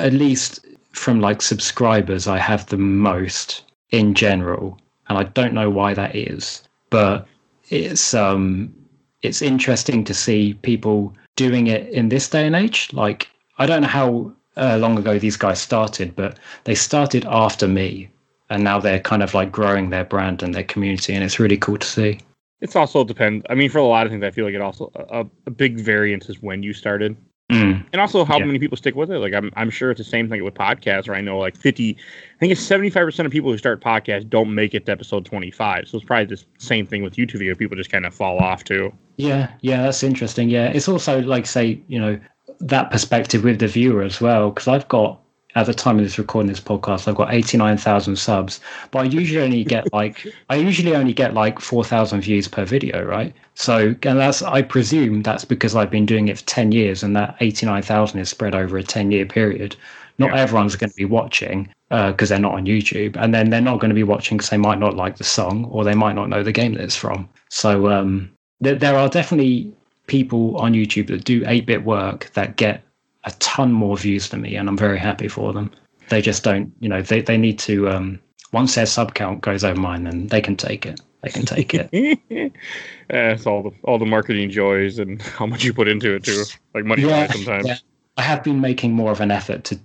at 0.00 0.12
least 0.12 0.66
from 0.92 1.20
like 1.20 1.40
subscribers, 1.40 2.26
I 2.26 2.38
have 2.38 2.66
the 2.66 2.76
most 2.76 3.64
in 3.90 4.14
general, 4.14 4.78
and 5.08 5.18
I 5.18 5.24
don't 5.24 5.54
know 5.54 5.70
why 5.70 5.94
that 5.94 6.14
is, 6.14 6.62
but 6.90 7.26
it's 7.70 8.14
um 8.14 8.74
it's 9.22 9.42
interesting 9.42 10.04
to 10.04 10.14
see 10.14 10.54
people 10.54 11.14
doing 11.36 11.66
it 11.66 11.88
in 11.88 12.08
this 12.08 12.28
day 12.28 12.46
and 12.46 12.56
age. 12.56 12.92
Like, 12.92 13.28
I 13.58 13.66
don't 13.66 13.82
know 13.82 13.88
how 13.88 14.32
uh, 14.56 14.78
long 14.78 14.98
ago 14.98 15.18
these 15.18 15.36
guys 15.36 15.60
started, 15.60 16.16
but 16.16 16.38
they 16.64 16.74
started 16.74 17.24
after 17.26 17.68
me, 17.68 18.10
and 18.48 18.64
now 18.64 18.80
they're 18.80 19.00
kind 19.00 19.22
of 19.22 19.34
like 19.34 19.52
growing 19.52 19.90
their 19.90 20.04
brand 20.04 20.42
and 20.42 20.54
their 20.54 20.64
community, 20.64 21.14
and 21.14 21.24
it's 21.24 21.38
really 21.38 21.56
cool 21.56 21.78
to 21.78 21.86
see. 21.86 22.20
It's 22.60 22.76
also 22.76 23.04
depend. 23.04 23.46
I 23.48 23.54
mean, 23.54 23.70
for 23.70 23.78
a 23.78 23.84
lot 23.84 24.06
of 24.06 24.12
things, 24.12 24.22
I 24.24 24.30
feel 24.30 24.44
like 24.44 24.54
it 24.54 24.60
also 24.60 24.90
a, 24.94 25.24
a 25.46 25.50
big 25.50 25.80
variance 25.80 26.28
is 26.28 26.42
when 26.42 26.62
you 26.62 26.72
started. 26.72 27.16
Mm. 27.50 27.84
And 27.92 28.00
also 28.00 28.24
how 28.24 28.38
yeah. 28.38 28.44
many 28.44 28.58
people 28.58 28.76
stick 28.76 28.94
with 28.94 29.10
it. 29.10 29.18
Like 29.18 29.34
I'm 29.34 29.50
I'm 29.56 29.70
sure 29.70 29.90
it's 29.90 29.98
the 29.98 30.04
same 30.04 30.28
thing 30.28 30.44
with 30.44 30.54
podcasts 30.54 31.08
where 31.08 31.16
I 31.16 31.20
know 31.20 31.38
like 31.38 31.56
50 31.56 31.96
I 31.96 32.38
think 32.38 32.52
it's 32.52 32.66
75% 32.66 33.26
of 33.26 33.32
people 33.32 33.50
who 33.50 33.58
start 33.58 33.82
podcasts 33.82 34.28
don't 34.28 34.54
make 34.54 34.72
it 34.72 34.86
to 34.86 34.92
episode 34.92 35.24
25. 35.24 35.88
So 35.88 35.96
it's 35.98 36.06
probably 36.06 36.36
the 36.36 36.42
same 36.58 36.86
thing 36.86 37.02
with 37.02 37.14
YouTube 37.14 37.38
video 37.38 37.54
people 37.54 37.76
just 37.76 37.90
kind 37.90 38.06
of 38.06 38.14
fall 38.14 38.38
off 38.38 38.64
too. 38.64 38.92
Yeah, 39.16 39.52
yeah, 39.60 39.82
that's 39.82 40.02
interesting. 40.02 40.48
Yeah. 40.48 40.68
It's 40.68 40.88
also 40.88 41.20
like 41.22 41.46
say, 41.46 41.82
you 41.88 41.98
know, 41.98 42.20
that 42.60 42.90
perspective 42.90 43.42
with 43.44 43.58
the 43.58 43.68
viewer 43.68 44.02
as 44.02 44.20
well 44.20 44.50
because 44.50 44.68
I've 44.68 44.86
got 44.88 45.20
at 45.54 45.66
the 45.66 45.74
time 45.74 45.98
of 45.98 46.04
this 46.04 46.18
recording 46.18 46.48
this 46.48 46.60
podcast, 46.60 47.08
I've 47.08 47.16
got 47.16 47.32
89,000 47.32 48.16
subs, 48.16 48.60
but 48.90 49.00
I 49.00 49.04
usually 49.04 49.42
only 49.42 49.64
get 49.64 49.92
like, 49.92 50.26
I 50.48 50.56
usually 50.56 50.94
only 50.94 51.12
get 51.12 51.34
like 51.34 51.60
4,000 51.60 52.20
views 52.20 52.48
per 52.48 52.64
video, 52.64 53.04
right? 53.04 53.34
So, 53.54 53.94
and 54.02 54.18
that's, 54.18 54.42
I 54.42 54.62
presume 54.62 55.22
that's 55.22 55.44
because 55.44 55.74
I've 55.74 55.90
been 55.90 56.06
doing 56.06 56.28
it 56.28 56.38
for 56.38 56.46
10 56.46 56.72
years 56.72 57.02
and 57.02 57.16
that 57.16 57.36
89,000 57.40 58.20
is 58.20 58.28
spread 58.28 58.54
over 58.54 58.78
a 58.78 58.82
10 58.82 59.10
year 59.10 59.26
period. 59.26 59.76
Not 60.18 60.34
yeah. 60.34 60.42
everyone's 60.42 60.76
going 60.76 60.90
to 60.90 60.96
be 60.96 61.06
watching 61.06 61.68
because 61.88 62.30
uh, 62.30 62.34
they're 62.34 62.42
not 62.42 62.54
on 62.54 62.66
YouTube, 62.66 63.16
and 63.16 63.34
then 63.34 63.50
they're 63.50 63.60
not 63.60 63.80
going 63.80 63.88
to 63.88 63.94
be 63.94 64.02
watching 64.02 64.36
because 64.36 64.50
they 64.50 64.58
might 64.58 64.78
not 64.78 64.94
like 64.94 65.16
the 65.16 65.24
song 65.24 65.64
or 65.66 65.82
they 65.82 65.94
might 65.94 66.12
not 66.12 66.28
know 66.28 66.42
the 66.42 66.52
game 66.52 66.74
that 66.74 66.84
it's 66.84 66.94
from. 66.94 67.28
So, 67.48 67.90
um, 67.90 68.30
there, 68.60 68.74
there 68.74 68.96
are 68.96 69.08
definitely 69.08 69.72
people 70.06 70.56
on 70.58 70.74
YouTube 70.74 71.06
that 71.06 71.24
do 71.24 71.42
8 71.46 71.66
bit 71.66 71.84
work 71.84 72.30
that 72.34 72.56
get 72.56 72.82
a 73.24 73.30
ton 73.32 73.72
more 73.72 73.96
views 73.96 74.28
than 74.28 74.42
me, 74.42 74.56
and 74.56 74.68
I'm 74.68 74.76
very 74.76 74.98
happy 74.98 75.28
for 75.28 75.52
them. 75.52 75.70
They 76.08 76.22
just 76.22 76.42
don't, 76.42 76.72
you 76.80 76.88
know, 76.88 77.02
they, 77.02 77.20
they 77.20 77.36
need 77.36 77.58
to, 77.60 77.88
um, 77.88 78.20
once 78.52 78.74
their 78.74 78.86
sub 78.86 79.14
count 79.14 79.42
goes 79.42 79.62
over 79.62 79.80
mine, 79.80 80.04
then 80.04 80.26
they 80.26 80.40
can 80.40 80.56
take 80.56 80.86
it. 80.86 81.00
They 81.22 81.30
can 81.30 81.44
take 81.44 81.74
it. 81.74 81.90
yeah, 82.30 83.32
it's 83.32 83.46
all 83.46 83.62
the 83.62 83.70
all 83.82 83.98
the 83.98 84.06
marketing 84.06 84.50
joys 84.50 84.98
and 84.98 85.20
how 85.38 85.46
much 85.46 85.64
you 85.64 85.74
put 85.74 85.88
into 85.88 86.14
it 86.14 86.24
too, 86.24 86.44
like 86.74 86.84
money 86.84 87.02
yeah, 87.02 87.30
sometimes. 87.30 87.66
Yeah. 87.66 87.76
I 88.16 88.22
have 88.22 88.42
been 88.42 88.60
making 88.60 88.92
more 88.92 89.12
of 89.12 89.20
an 89.20 89.30
effort 89.30 89.64
to. 89.64 89.78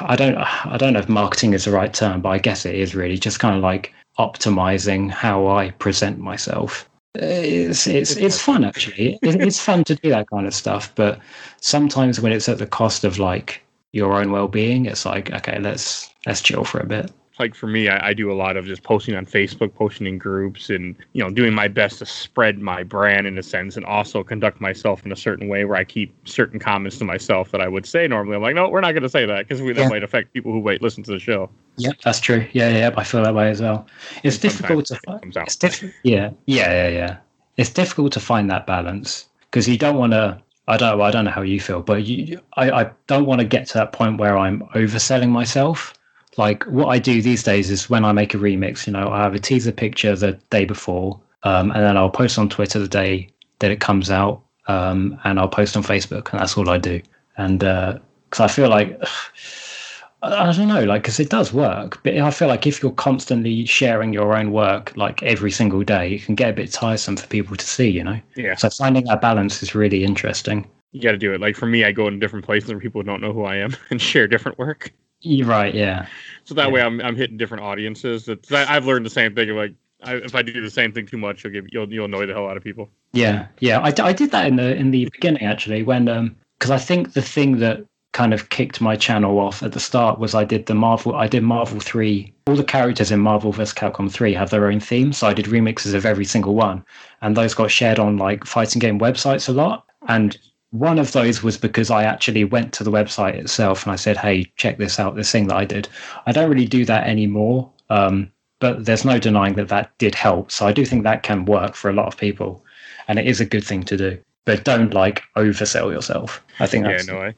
I 0.00 0.16
don't. 0.16 0.36
I 0.36 0.76
don't 0.78 0.94
know 0.94 1.00
if 1.00 1.08
marketing 1.08 1.52
is 1.52 1.66
the 1.66 1.72
right 1.72 1.92
term, 1.92 2.22
but 2.22 2.30
I 2.30 2.38
guess 2.38 2.64
it 2.64 2.74
is 2.74 2.94
really 2.94 3.18
just 3.18 3.38
kind 3.38 3.54
of 3.54 3.62
like 3.62 3.92
optimizing 4.18 5.10
how 5.10 5.46
I 5.46 5.70
present 5.72 6.18
myself 6.18 6.88
it's 7.14 7.86
it's 7.86 8.16
it's 8.16 8.40
fun 8.40 8.64
actually. 8.64 9.18
it's 9.22 9.60
fun 9.60 9.84
to 9.84 9.94
do 9.94 10.10
that 10.10 10.30
kind 10.30 10.46
of 10.46 10.54
stuff, 10.54 10.92
but 10.94 11.20
sometimes 11.60 12.20
when 12.20 12.32
it's 12.32 12.48
at 12.48 12.58
the 12.58 12.66
cost 12.66 13.04
of 13.04 13.18
like 13.18 13.62
your 13.92 14.14
own 14.14 14.32
well-being, 14.32 14.86
it's 14.86 15.04
like 15.04 15.30
okay, 15.32 15.58
let's 15.58 16.10
let's 16.26 16.40
chill 16.40 16.64
for 16.64 16.80
a 16.80 16.86
bit 16.86 17.10
like 17.42 17.56
for 17.56 17.66
me, 17.66 17.88
I, 17.88 18.10
I, 18.10 18.14
do 18.14 18.30
a 18.30 18.34
lot 18.34 18.56
of 18.56 18.66
just 18.66 18.84
posting 18.84 19.16
on 19.16 19.26
Facebook, 19.26 19.74
posting 19.74 20.06
in 20.06 20.16
groups, 20.16 20.70
and 20.70 20.94
you 21.12 21.22
know, 21.22 21.28
doing 21.28 21.52
my 21.52 21.66
best 21.66 21.98
to 21.98 22.06
spread 22.06 22.60
my 22.60 22.84
brand 22.84 23.26
in 23.26 23.36
a 23.36 23.42
sense, 23.42 23.76
and 23.76 23.84
also 23.84 24.22
conduct 24.22 24.60
myself 24.60 25.04
in 25.04 25.10
a 25.10 25.16
certain 25.16 25.48
way 25.48 25.64
where 25.64 25.76
I 25.76 25.82
keep 25.82 26.14
certain 26.28 26.60
comments 26.60 26.98
to 26.98 27.04
myself 27.04 27.50
that 27.50 27.60
I 27.60 27.66
would 27.66 27.84
say 27.84 28.06
normally. 28.06 28.36
I'm 28.36 28.42
like, 28.42 28.54
no, 28.54 28.68
we're 28.68 28.80
not 28.80 28.92
going 28.92 29.02
to 29.02 29.08
say 29.08 29.26
that 29.26 29.48
because 29.48 29.58
that 29.58 29.76
yeah. 29.76 29.88
might 29.88 30.04
affect 30.04 30.32
people 30.32 30.52
who 30.52 30.62
might 30.62 30.82
listen 30.82 31.02
to 31.02 31.10
the 31.10 31.18
show. 31.18 31.50
Yep, 31.78 31.96
that's 32.04 32.20
true. 32.20 32.46
Yeah, 32.52 32.68
yeah, 32.68 32.90
I 32.96 33.02
feel 33.02 33.24
that 33.24 33.34
way 33.34 33.50
as 33.50 33.60
well. 33.60 33.86
It's 34.22 34.38
difficult 34.38 34.86
to 34.86 34.96
find. 35.04 35.36
It 35.36 35.42
it's 35.42 35.56
diff- 35.56 35.82
yeah, 36.04 36.30
yeah, 36.46 36.70
yeah, 36.70 36.88
yeah. 36.88 37.16
It's 37.56 37.70
difficult 37.70 38.12
to 38.12 38.20
find 38.20 38.48
that 38.50 38.68
balance 38.68 39.28
because 39.50 39.68
you 39.68 39.76
don't 39.76 39.96
want 39.96 40.12
to. 40.12 40.40
I 40.68 40.76
don't. 40.76 41.00
I 41.00 41.10
don't 41.10 41.24
know 41.24 41.32
how 41.32 41.42
you 41.42 41.58
feel, 41.58 41.82
but 41.82 42.04
you, 42.06 42.40
I, 42.54 42.70
I 42.70 42.90
don't 43.08 43.26
want 43.26 43.40
to 43.40 43.44
get 43.44 43.66
to 43.68 43.74
that 43.74 43.92
point 43.92 44.18
where 44.20 44.38
I'm 44.38 44.62
overselling 44.76 45.30
myself 45.30 45.92
like 46.36 46.64
what 46.64 46.86
I 46.86 46.98
do 46.98 47.20
these 47.20 47.42
days 47.42 47.70
is 47.70 47.90
when 47.90 48.04
I 48.04 48.12
make 48.12 48.34
a 48.34 48.38
remix, 48.38 48.86
you 48.86 48.92
know, 48.92 49.08
I 49.08 49.22
have 49.22 49.34
a 49.34 49.38
teaser 49.38 49.72
picture 49.72 50.14
the 50.16 50.32
day 50.50 50.64
before, 50.64 51.20
um, 51.42 51.70
and 51.72 51.82
then 51.82 51.96
I'll 51.96 52.10
post 52.10 52.38
on 52.38 52.48
Twitter 52.48 52.78
the 52.78 52.88
day 52.88 53.28
that 53.58 53.70
it 53.70 53.80
comes 53.80 54.10
out, 54.10 54.42
um, 54.66 55.18
and 55.24 55.38
I'll 55.38 55.48
post 55.48 55.76
on 55.76 55.82
Facebook, 55.82 56.30
and 56.30 56.40
that's 56.40 56.56
all 56.56 56.70
I 56.70 56.78
do. 56.78 57.00
And 57.36 57.60
because 57.60 58.40
uh, 58.40 58.44
I 58.44 58.48
feel 58.48 58.68
like 58.68 58.98
I 60.22 60.52
don't 60.52 60.68
know, 60.68 60.84
like 60.84 61.02
because 61.02 61.18
it 61.18 61.30
does 61.30 61.52
work, 61.52 62.00
but 62.04 62.16
I 62.16 62.30
feel 62.30 62.46
like 62.46 62.66
if 62.66 62.80
you're 62.80 62.92
constantly 62.92 63.66
sharing 63.66 64.12
your 64.12 64.36
own 64.36 64.52
work 64.52 64.96
like 64.96 65.20
every 65.24 65.50
single 65.50 65.82
day, 65.82 66.14
it 66.14 66.24
can 66.24 66.36
get 66.36 66.50
a 66.50 66.52
bit 66.52 66.70
tiresome 66.70 67.16
for 67.16 67.26
people 67.26 67.56
to 67.56 67.66
see. 67.66 67.90
You 67.90 68.04
know. 68.04 68.20
Yeah. 68.36 68.54
So 68.54 68.70
finding 68.70 69.04
that 69.04 69.20
balance 69.20 69.62
is 69.62 69.74
really 69.74 70.04
interesting. 70.04 70.68
You 70.92 71.00
got 71.00 71.12
to 71.12 71.18
do 71.18 71.32
it. 71.34 71.40
Like 71.40 71.56
for 71.56 71.66
me, 71.66 71.84
I 71.84 71.92
go 71.92 72.06
in 72.06 72.20
different 72.20 72.44
places 72.44 72.70
where 72.70 72.78
people 72.78 73.02
don't 73.02 73.20
know 73.20 73.32
who 73.32 73.44
I 73.44 73.56
am 73.56 73.76
and 73.90 74.00
share 74.00 74.28
different 74.28 74.58
work. 74.58 74.92
You're 75.22 75.46
right. 75.46 75.74
Yeah. 75.74 76.06
So 76.44 76.54
that 76.54 76.66
Yeah. 76.68 76.72
way, 76.72 76.82
I'm 76.82 77.00
I'm 77.00 77.16
hitting 77.16 77.36
different 77.36 77.62
audiences. 77.64 78.26
That 78.26 78.50
I've 78.52 78.86
learned 78.86 79.06
the 79.06 79.10
same 79.10 79.34
thing. 79.34 79.48
Like 79.50 79.74
I, 80.02 80.16
if 80.16 80.34
I 80.34 80.42
do 80.42 80.60
the 80.60 80.70
same 80.70 80.92
thing 80.92 81.06
too 81.06 81.18
much, 81.18 81.44
you'll 81.44 81.52
give 81.52 81.66
you'll 81.70 81.92
you'll 81.92 82.04
annoy 82.06 82.26
the 82.26 82.34
hell 82.34 82.48
out 82.48 82.56
of 82.56 82.64
people. 82.64 82.90
Yeah, 83.12 83.46
yeah. 83.60 83.78
I, 83.80 83.92
I 84.02 84.12
did 84.12 84.30
that 84.32 84.46
in 84.46 84.56
the 84.56 84.74
in 84.74 84.90
the 84.90 85.04
beginning 85.12 85.44
actually 85.44 85.82
when 85.82 86.08
um 86.08 86.36
because 86.58 86.70
I 86.70 86.78
think 86.78 87.12
the 87.12 87.22
thing 87.22 87.58
that 87.58 87.84
kind 88.12 88.34
of 88.34 88.50
kicked 88.50 88.80
my 88.80 88.94
channel 88.94 89.38
off 89.38 89.62
at 89.62 89.72
the 89.72 89.80
start 89.80 90.18
was 90.18 90.34
I 90.34 90.44
did 90.44 90.66
the 90.66 90.74
Marvel 90.74 91.14
I 91.14 91.28
did 91.28 91.42
Marvel 91.44 91.80
three. 91.80 92.32
All 92.46 92.56
the 92.56 92.64
characters 92.64 93.10
in 93.12 93.20
Marvel 93.20 93.52
vs 93.52 93.72
Capcom 93.72 94.10
three 94.10 94.34
have 94.34 94.50
their 94.50 94.66
own 94.66 94.80
theme, 94.80 95.12
so 95.12 95.28
I 95.28 95.34
did 95.34 95.46
remixes 95.46 95.94
of 95.94 96.04
every 96.04 96.24
single 96.24 96.54
one, 96.54 96.84
and 97.20 97.36
those 97.36 97.54
got 97.54 97.70
shared 97.70 97.98
on 98.00 98.16
like 98.16 98.44
fighting 98.44 98.80
game 98.80 98.98
websites 98.98 99.48
a 99.48 99.52
lot. 99.52 99.86
And 100.08 100.36
one 100.72 100.98
of 100.98 101.12
those 101.12 101.42
was 101.42 101.58
because 101.58 101.90
I 101.90 102.04
actually 102.04 102.44
went 102.44 102.72
to 102.74 102.84
the 102.84 102.90
website 102.90 103.34
itself 103.34 103.84
and 103.84 103.92
I 103.92 103.96
said, 103.96 104.16
"Hey, 104.16 104.50
check 104.56 104.78
this 104.78 104.98
out! 104.98 105.14
This 105.14 105.30
thing 105.30 105.46
that 105.48 105.56
I 105.56 105.64
did." 105.64 105.88
I 106.26 106.32
don't 106.32 106.50
really 106.50 106.66
do 106.66 106.84
that 106.86 107.06
anymore, 107.06 107.70
um, 107.90 108.32
but 108.58 108.84
there's 108.84 109.04
no 109.04 109.18
denying 109.18 109.54
that 109.54 109.68
that 109.68 109.96
did 109.98 110.14
help. 110.14 110.50
So 110.50 110.66
I 110.66 110.72
do 110.72 110.84
think 110.84 111.04
that 111.04 111.22
can 111.22 111.44
work 111.44 111.74
for 111.74 111.90
a 111.90 111.92
lot 111.92 112.06
of 112.06 112.16
people, 112.16 112.64
and 113.06 113.18
it 113.18 113.26
is 113.26 113.40
a 113.40 113.44
good 113.44 113.64
thing 113.64 113.82
to 113.84 113.96
do. 113.96 114.18
But 114.44 114.64
don't 114.64 114.92
like 114.92 115.22
oversell 115.36 115.92
yourself. 115.92 116.42
I 116.58 116.66
think 116.66 116.86
Yeah, 116.86 116.92
that's 116.92 117.06
no, 117.06 117.18
I, 117.18 117.34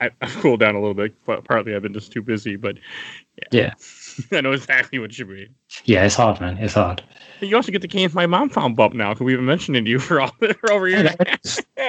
I 0.00 0.10
I've 0.20 0.34
cooled 0.36 0.60
down 0.60 0.74
a 0.74 0.80
little 0.80 0.94
bit. 0.94 1.14
But 1.24 1.44
partly 1.44 1.74
I've 1.74 1.82
been 1.82 1.94
just 1.94 2.12
too 2.12 2.22
busy. 2.22 2.56
But 2.56 2.76
yeah, 3.38 3.48
I 4.32 4.40
know 4.40 4.52
exactly 4.52 4.98
what 4.98 5.18
you 5.18 5.26
mean. 5.26 5.54
yeah. 5.84 6.04
It's 6.04 6.14
hard, 6.16 6.40
man. 6.40 6.58
It's 6.58 6.74
hard. 6.74 7.02
You 7.40 7.56
also 7.56 7.72
get 7.72 7.82
the 7.82 7.88
games 7.88 8.14
my 8.14 8.26
mom 8.26 8.48
found 8.48 8.76
bump 8.76 8.94
now 8.94 9.12
because 9.12 9.24
we've 9.24 9.36
been 9.36 9.44
mentioning 9.46 9.86
you 9.86 9.98
for 9.98 10.20
all 10.20 10.30
for 10.60 10.72
over 10.72 10.88
Yeah, 10.88 11.14
there. 11.14 11.36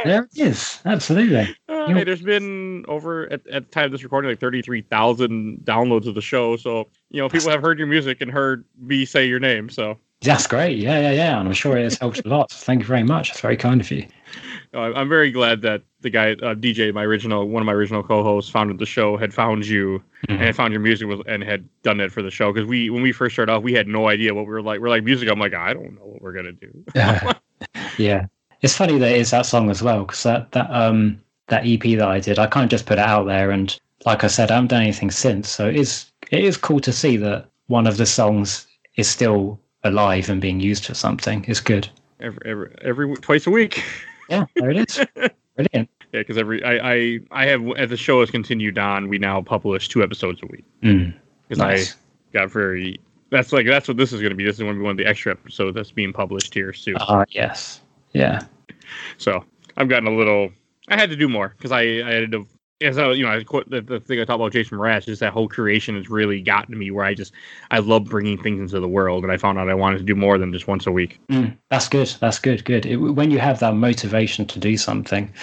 There 0.03 0.23
it 0.35 0.39
is. 0.39 0.79
Absolutely. 0.85 1.55
Uh, 1.75 1.93
hey, 1.93 2.03
there's 2.03 2.21
been 2.21 2.83
over 2.87 3.31
at, 3.31 3.45
at 3.47 3.65
the 3.65 3.69
time 3.71 3.85
of 3.85 3.91
this 3.91 4.01
recording 4.01 4.29
like 4.31 4.39
33,000 4.39 5.59
downloads 5.65 6.07
of 6.07 6.15
the 6.15 6.21
show. 6.21 6.55
So, 6.57 6.87
you 7.11 7.21
know, 7.21 7.29
people 7.29 7.51
have 7.51 7.61
heard 7.61 7.77
your 7.77 7.87
music 7.87 8.21
and 8.21 8.31
heard 8.31 8.65
me 8.79 9.05
say 9.05 9.27
your 9.27 9.39
name. 9.39 9.69
So, 9.69 9.99
That's 10.21 10.47
great. 10.47 10.77
Yeah, 10.79 10.99
yeah, 11.01 11.11
yeah. 11.11 11.39
And 11.39 11.47
I'm 11.47 11.53
sure 11.53 11.77
it 11.77 11.83
has 11.83 11.99
helped 11.99 12.25
a 12.25 12.27
lot. 12.27 12.49
Thank 12.49 12.79
you 12.79 12.87
very 12.87 13.03
much. 13.03 13.29
It's 13.29 13.41
very 13.41 13.57
kind 13.57 13.81
of 13.81 13.91
you. 13.91 14.07
I'm 14.73 15.07
very 15.09 15.31
glad 15.31 15.61
that 15.61 15.83
the 16.05 16.09
guy, 16.09 16.31
uh, 16.31 16.55
DJ, 16.55 16.93
my 16.93 17.03
original, 17.03 17.49
one 17.49 17.61
of 17.61 17.65
my 17.65 17.73
original 17.73 18.01
co 18.01 18.23
hosts, 18.23 18.49
founded 18.49 18.79
the 18.79 18.85
show, 18.85 19.17
had 19.17 19.33
found 19.33 19.65
you 19.65 20.01
Mhm. 20.27 20.35
and 20.35 20.41
had 20.41 20.55
found 20.55 20.71
your 20.71 20.81
music 20.81 21.07
was, 21.07 21.19
and 21.27 21.43
had 21.43 21.67
done 21.83 21.99
it 21.99 22.11
for 22.11 22.21
the 22.21 22.31
show. 22.31 22.53
Because 22.53 22.67
we, 22.67 22.89
when 22.89 23.01
we 23.01 23.11
first 23.11 23.35
started 23.35 23.51
off, 23.51 23.63
we 23.63 23.73
had 23.73 23.87
no 23.87 24.07
idea 24.07 24.33
what 24.33 24.45
we 24.45 24.51
were 24.51 24.61
like. 24.61 24.79
We're 24.79 24.89
like, 24.89 25.03
music. 25.03 25.27
I'm 25.29 25.39
like, 25.39 25.53
I 25.53 25.73
don't 25.73 25.95
know 25.95 26.05
what 26.05 26.21
we're 26.21 26.31
going 26.33 26.45
to 26.45 26.53
do. 26.53 26.85
yeah. 27.97 28.25
It's 28.61 28.75
funny 28.75 28.97
that 28.97 29.11
it's 29.11 29.31
that 29.31 29.45
song 29.45 29.69
as 29.69 29.83
well 29.83 30.05
because 30.05 30.23
that 30.23 30.51
that 30.53 30.69
um 30.71 31.19
that 31.47 31.65
EP 31.67 31.81
that 31.97 32.07
I 32.07 32.19
did, 32.19 32.39
I 32.39 32.47
kind 32.47 32.63
of 32.63 32.69
just 32.69 32.85
put 32.85 32.97
it 32.97 33.05
out 33.05 33.25
there, 33.27 33.51
and 33.51 33.77
like 34.05 34.23
I 34.23 34.27
said, 34.27 34.49
I 34.49 34.55
haven't 34.55 34.69
done 34.69 34.81
anything 34.81 35.11
since. 35.11 35.49
So 35.49 35.67
it 35.67 35.75
is 35.75 36.11
it 36.31 36.43
is 36.43 36.57
cool 36.57 36.79
to 36.79 36.91
see 36.91 37.17
that 37.17 37.45
one 37.67 37.85
of 37.85 37.97
the 37.97 38.05
songs 38.05 38.65
is 38.95 39.07
still 39.07 39.59
alive 39.83 40.29
and 40.29 40.41
being 40.41 40.59
used 40.59 40.85
for 40.85 40.93
something. 40.95 41.45
It's 41.47 41.59
good. 41.59 41.87
Every, 42.19 42.39
every, 42.45 42.75
every, 42.81 43.15
twice 43.17 43.45
a 43.45 43.51
week. 43.51 43.83
Yeah, 44.29 44.45
there 44.55 44.71
it 44.71 44.77
is. 44.89 45.05
Brilliant. 45.55 45.89
Yeah, 46.15 46.21
because 46.21 46.37
every, 46.37 46.63
I, 46.63 46.93
I, 46.93 47.19
I 47.31 47.45
have, 47.47 47.61
as 47.75 47.89
the 47.89 47.97
show 47.97 48.21
has 48.21 48.31
continued 48.31 48.77
on, 48.77 49.09
we 49.09 49.17
now 49.17 49.41
publish 49.41 49.89
two 49.89 50.01
episodes 50.01 50.41
a 50.41 50.45
week. 50.45 50.63
Mm, 50.81 51.13
Because 51.49 51.57
nice. 51.57 51.93
I 51.93 51.97
got 52.31 52.51
very, 52.51 53.01
that's 53.31 53.51
like, 53.51 53.65
that's 53.65 53.89
what 53.89 53.97
this 53.97 54.13
is 54.13 54.21
going 54.21 54.29
to 54.29 54.35
be. 54.37 54.45
This 54.45 54.55
is 54.55 54.61
going 54.61 54.75
to 54.75 54.79
be 54.79 54.83
one 54.83 54.91
of 54.91 54.97
the 54.97 55.05
extra 55.05 55.33
episodes 55.33 55.75
that's 55.75 55.91
being 55.91 56.13
published 56.13 56.53
here 56.53 56.71
soon. 56.71 56.95
Ah, 57.01 57.25
yes. 57.31 57.81
Yeah. 58.13 58.43
So 59.17 59.43
I've 59.75 59.89
gotten 59.89 60.07
a 60.07 60.15
little. 60.15 60.51
I 60.87 60.95
had 60.95 61.09
to 61.09 61.17
do 61.17 61.27
more 61.27 61.53
because 61.57 61.73
I 61.73 61.81
I 61.81 62.13
had 62.13 62.31
to. 62.31 62.47
As 62.81 62.97
I, 62.97 63.11
you 63.13 63.23
know, 63.25 63.31
I 63.31 63.41
quote 63.43 63.69
the, 63.69 63.81
the 63.81 64.01
thing 64.01 64.19
I 64.19 64.25
talked 64.25 64.35
about 64.35 64.51
Jason 64.51 64.77
Mraz, 64.77 65.05
just 65.05 65.21
that 65.21 65.31
whole 65.31 65.47
creation 65.47 65.95
has 65.95 66.09
really 66.09 66.41
gotten 66.41 66.71
to 66.73 66.77
me 66.77 66.91
where 66.91 67.05
I 67.05 67.13
just 67.13 67.31
I 67.71 67.79
love 67.79 68.05
bringing 68.05 68.37
things 68.37 68.59
into 68.59 68.79
the 68.81 68.87
world, 68.87 69.23
and 69.23 69.31
I 69.31 69.37
found 69.37 69.57
out 69.57 69.69
I 69.69 69.73
wanted 69.73 69.97
to 69.99 70.03
do 70.03 70.13
more 70.13 70.37
than 70.37 70.51
just 70.51 70.67
once 70.67 70.85
a 70.85 70.91
week. 70.91 71.19
Mm, 71.29 71.57
that's 71.69 71.87
good. 71.87 72.13
That's 72.19 72.37
good. 72.37 72.63
Good. 72.65 72.85
It, 72.85 72.97
when 72.97 73.31
you 73.31 73.39
have 73.39 73.59
that 73.61 73.75
motivation 73.75 74.45
to 74.47 74.59
do 74.59 74.75
something, 74.77 75.33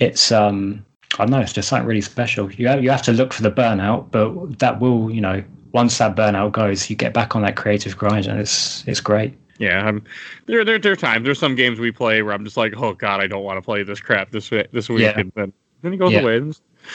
it's 0.00 0.32
um, 0.32 0.84
I 1.18 1.24
don't 1.24 1.30
know. 1.30 1.40
It's 1.40 1.52
just 1.52 1.68
something 1.68 1.86
really 1.86 2.00
special. 2.00 2.50
You 2.52 2.68
have, 2.68 2.82
you 2.82 2.90
have 2.90 3.02
to 3.02 3.12
look 3.12 3.32
for 3.32 3.42
the 3.42 3.50
burnout, 3.50 4.10
but 4.10 4.58
that 4.58 4.80
will, 4.80 5.10
you 5.10 5.20
know, 5.20 5.42
once 5.72 5.98
that 5.98 6.16
burnout 6.16 6.52
goes, 6.52 6.90
you 6.90 6.96
get 6.96 7.14
back 7.14 7.36
on 7.36 7.42
that 7.42 7.56
creative 7.56 7.96
grind, 7.96 8.26
and 8.26 8.40
it's 8.40 8.86
it's 8.88 9.00
great. 9.00 9.34
Yeah, 9.58 9.86
I'm, 9.86 10.02
there 10.46 10.64
there 10.64 10.78
there 10.78 10.92
are 10.92 10.96
times 10.96 11.24
there's 11.24 11.38
some 11.38 11.54
games 11.54 11.78
we 11.78 11.92
play 11.92 12.22
where 12.22 12.32
I'm 12.32 12.44
just 12.44 12.56
like, 12.56 12.72
oh 12.76 12.94
god, 12.94 13.20
I 13.20 13.26
don't 13.26 13.44
want 13.44 13.58
to 13.58 13.62
play 13.62 13.82
this 13.82 14.00
crap 14.00 14.30
this 14.30 14.50
week 14.50 14.72
this 14.72 14.88
week, 14.88 15.02
Yeah. 15.02 15.18
and 15.20 15.30
then 15.36 15.52
then 15.82 15.92
it 15.92 15.98
goes 15.98 16.12
Yeah. 16.12 16.20
away. 16.20 16.50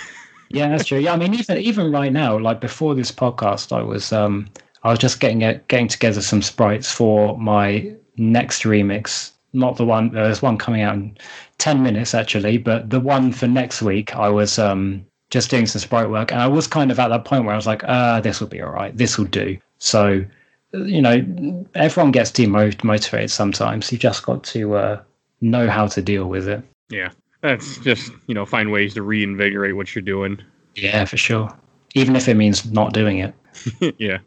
Yeah, 0.54 0.68
that's 0.68 0.86
true. 0.86 1.00
Yeah, 1.00 1.14
I 1.14 1.18
mean, 1.18 1.34
even 1.34 1.58
even 1.60 1.92
right 1.94 2.12
now, 2.12 2.38
like 2.38 2.60
before 2.60 2.94
this 2.94 3.10
podcast, 3.12 3.72
I 3.72 3.82
was 3.82 4.12
um, 4.12 4.50
I 4.84 4.90
was 4.90 5.00
just 5.00 5.20
getting 5.22 5.44
it, 5.44 5.66
getting 5.70 5.88
together 5.88 6.22
some 6.22 6.42
sprites 6.42 6.92
for 6.92 7.38
my 7.38 7.96
next 8.18 8.64
remix. 8.64 9.32
Not 9.54 9.78
the 9.78 9.86
one. 9.86 10.12
There's 10.12 10.42
one 10.42 10.58
coming 10.58 10.82
out 10.82 10.96
in 10.96 11.18
ten 11.62 11.84
minutes 11.84 12.16
actually, 12.16 12.58
but 12.58 12.90
the 12.90 13.00
one 13.00 13.32
for 13.32 13.48
next 13.48 13.82
week, 13.84 14.16
I 14.16 14.30
was 14.30 14.58
um 14.58 15.06
just 15.30 15.50
doing 15.50 15.68
some 15.68 15.80
sprite 15.80 16.10
work, 16.10 16.32
and 16.32 16.42
I 16.42 16.48
was 16.48 16.68
kind 16.68 16.92
of 16.92 17.00
at 17.00 17.10
that 17.10 17.24
point 17.24 17.46
where 17.46 17.54
I 17.54 17.56
was 17.56 17.68
like, 17.68 17.84
ah, 17.88 18.20
this 18.20 18.42
will 18.42 18.48
be 18.48 18.62
all 18.62 18.72
right. 18.72 18.96
This 18.98 19.18
will 19.18 19.26
do. 19.26 19.58
So, 19.78 20.26
you 20.74 21.02
know, 21.02 21.66
everyone 21.76 22.12
gets 22.12 22.32
demotivated 22.32 23.30
sometimes. 23.30 23.92
You 23.92 23.98
just 24.00 24.24
got 24.24 24.44
to 24.46 24.76
uh, 24.76 25.02
know 25.40 25.70
how 25.70 25.88
to 25.88 26.02
deal 26.02 26.26
with 26.26 26.48
it. 26.50 26.64
Yeah, 26.90 27.12
that's 27.42 27.78
just 27.78 28.12
you 28.28 28.34
know 28.34 28.46
find 28.46 28.72
ways 28.72 28.96
to 28.96 29.04
reinvigorate 29.04 29.76
what 29.76 29.94
you're 29.96 30.02
doing. 30.02 30.42
Yeah, 30.76 31.06
for 31.06 31.18
sure. 31.18 31.56
Even 31.94 32.16
if 32.16 32.28
it 32.28 32.36
means 32.36 32.72
not 32.72 32.94
doing 32.94 33.20
it. 33.20 33.36
yeah. 34.00 34.18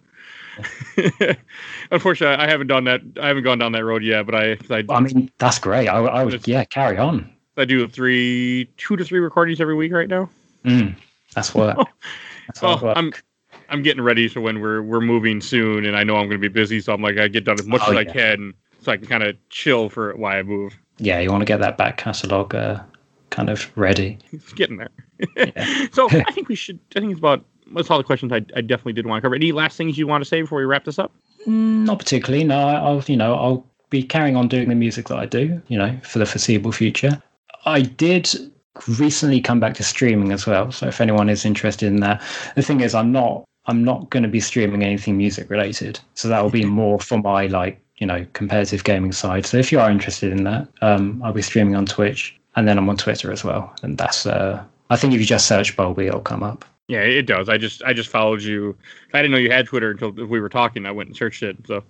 Unfortunately, 1.91 2.37
I 2.45 2.49
haven't 2.49 2.67
done 2.69 2.85
that. 2.85 3.01
I 3.21 3.29
haven't 3.29 3.45
gone 3.45 3.59
down 3.59 3.73
that 3.73 3.85
road 3.85 4.03
yet, 4.03 4.27
but 4.27 4.35
I 4.35 4.57
I 4.71 4.85
I 4.89 5.01
mean, 5.01 5.31
that's 5.39 5.59
great. 5.59 5.89
I, 5.89 5.99
I 5.99 6.25
would, 6.25 6.47
yeah, 6.47 6.65
carry 6.65 6.97
on. 6.99 7.31
I 7.57 7.65
do 7.65 7.87
three, 7.87 8.69
two 8.77 8.97
to 8.97 9.05
three 9.05 9.21
recordings 9.21 9.61
every 9.61 9.75
week 9.75 9.93
right 9.93 10.09
now. 10.09 10.29
Mm, 10.65 10.97
that's 11.35 11.55
work. 11.55 11.77
That's 12.47 12.61
Well, 12.61 12.79
work. 12.81 12.97
I'm 12.97 13.13
I'm 13.71 13.83
getting 13.83 14.03
ready 14.03 14.29
for 14.29 14.41
when 14.41 14.61
we're 14.61 14.83
we're 14.83 15.01
moving 15.01 15.41
soon, 15.41 15.85
and 15.87 15.97
I 15.97 16.05
know 16.05 16.17
I'm 16.17 16.27
going 16.29 16.41
to 16.41 16.49
be 16.49 16.49
busy, 16.49 16.81
so 16.81 16.93
I'm 16.93 17.01
like 17.01 17.17
I 17.17 17.29
get 17.29 17.45
done 17.45 17.59
as 17.59 17.67
much 17.67 17.81
Oh, 17.87 17.93
as 17.93 17.97
I 17.99 18.05
can, 18.05 18.53
so 18.81 18.93
I 18.93 18.97
can 18.99 19.07
kind 19.07 19.23
of 19.23 19.37
chill 19.49 19.89
for 19.89 20.15
while 20.17 20.37
I 20.39 20.43
move. 20.43 20.77
yeah, 20.99 21.21
you 21.21 21.31
want 21.31 21.41
to 21.41 21.47
get 21.47 21.61
that 21.61 21.79
back 21.79 21.97
catalog 21.97 22.55
uh, 22.55 22.81
kind 23.31 23.49
of 23.51 23.71
ready. 23.77 24.19
It's 24.33 24.53
getting 24.53 24.77
there. 24.77 24.91
Yeah. 25.37 25.87
so 25.93 26.09
I 26.11 26.33
think 26.33 26.49
we 26.49 26.55
should. 26.55 26.79
I 26.97 27.01
think 27.01 27.13
it's 27.13 27.19
about. 27.19 27.45
That's 27.73 27.91
all 27.91 27.99
the 27.99 28.05
questions 28.05 28.33
I, 28.33 28.45
I 28.57 28.61
definitely 28.61 28.93
did 28.95 29.07
want 29.07 29.21
to 29.21 29.23
cover. 29.23 29.35
Any 29.35 29.53
last 29.53 29.77
things 29.77 29.97
you 29.97 30.07
want 30.07 30.23
to 30.23 30.29
say 30.29 30.43
before 30.43 30.59
we 30.59 30.65
wrap 30.65 30.85
this 30.85 30.99
up? 30.99 31.13
Mm, 31.47 31.85
Not 31.87 31.99
particularly. 31.99 32.45
No, 32.45 32.59
I- 32.59 32.75
I'll 32.81 33.03
you 33.07 33.17
know 33.17 33.35
I'll 33.35 33.67
be 33.91 34.03
carrying 34.03 34.37
on 34.37 34.49
doing 34.49 34.69
the 34.69 34.75
music 34.75 35.09
that 35.09 35.19
I 35.19 35.27
do. 35.27 35.61
You 35.69 35.79
know, 35.79 35.99
for 36.03 36.19
the 36.19 36.27
foreseeable 36.27 36.73
future. 36.73 37.23
I 37.67 37.83
did 37.83 38.29
recently 38.99 39.41
come 39.41 39.61
back 39.61 39.75
to 39.75 39.83
streaming 39.85 40.33
as 40.33 40.47
well. 40.47 40.71
So 40.73 40.89
if 40.89 41.01
anyone 41.01 41.29
is 41.29 41.45
interested 41.45 41.87
in 41.87 42.01
that, 42.01 42.21
the 42.57 42.63
thing 42.63 42.81
is, 42.81 42.95
I'm 42.95 43.13
not. 43.13 43.45
I'm 43.67 43.83
not 43.83 44.11
going 44.11 44.25
to 44.25 44.29
be 44.29 44.41
streaming 44.41 44.83
anything 44.83 45.17
music 45.17 45.49
related. 45.49 45.99
So 46.13 46.29
that 46.29 46.43
will 46.43 46.51
be 46.51 46.67
more 46.67 46.99
for 47.01 47.17
my 47.19 47.47
like 47.47 47.81
you 47.97 48.07
know 48.07 48.27
competitive 48.35 48.85
gaming 48.85 49.13
side. 49.13 49.47
So 49.47 49.57
if 49.57 49.73
you 49.73 49.81
are 49.81 49.91
interested 49.91 50.33
in 50.33 50.45
that, 50.45 50.69
um, 50.83 51.23
I'll 51.25 51.33
be 51.33 51.41
streaming 51.41 51.75
on 51.75 51.87
Twitch 51.87 52.37
and 52.57 52.69
then 52.69 52.77
I'm 52.77 52.89
on 52.91 52.99
Twitter 52.99 53.33
as 53.33 53.43
well. 53.43 53.75
And 53.83 53.97
that's 53.97 54.27
uh, 54.27 54.63
I 54.91 54.97
think 54.97 55.15
if 55.15 55.21
you 55.21 55.25
just 55.27 55.47
search 55.47 55.77
Bulby, 55.79 56.09
it'll 56.09 56.21
come 56.21 56.43
up. 56.43 56.67
Yeah, 56.89 57.01
it 57.01 57.23
does. 57.27 57.49
I 57.49 57.57
just 57.57 57.83
I 57.83 57.93
just 57.93 58.11
followed 58.11 58.43
you. 58.43 58.77
I 59.15 59.23
didn't 59.23 59.33
know 59.33 59.39
you 59.39 59.51
had 59.51 59.67
Twitter 59.67 59.91
until 59.91 60.11
we 60.11 60.41
were 60.41 60.51
talking. 60.51 60.85
I 60.85 60.91
went 60.91 61.09
and 61.09 61.17
searched 61.17 61.43
it. 61.43 61.57
So 61.67 61.83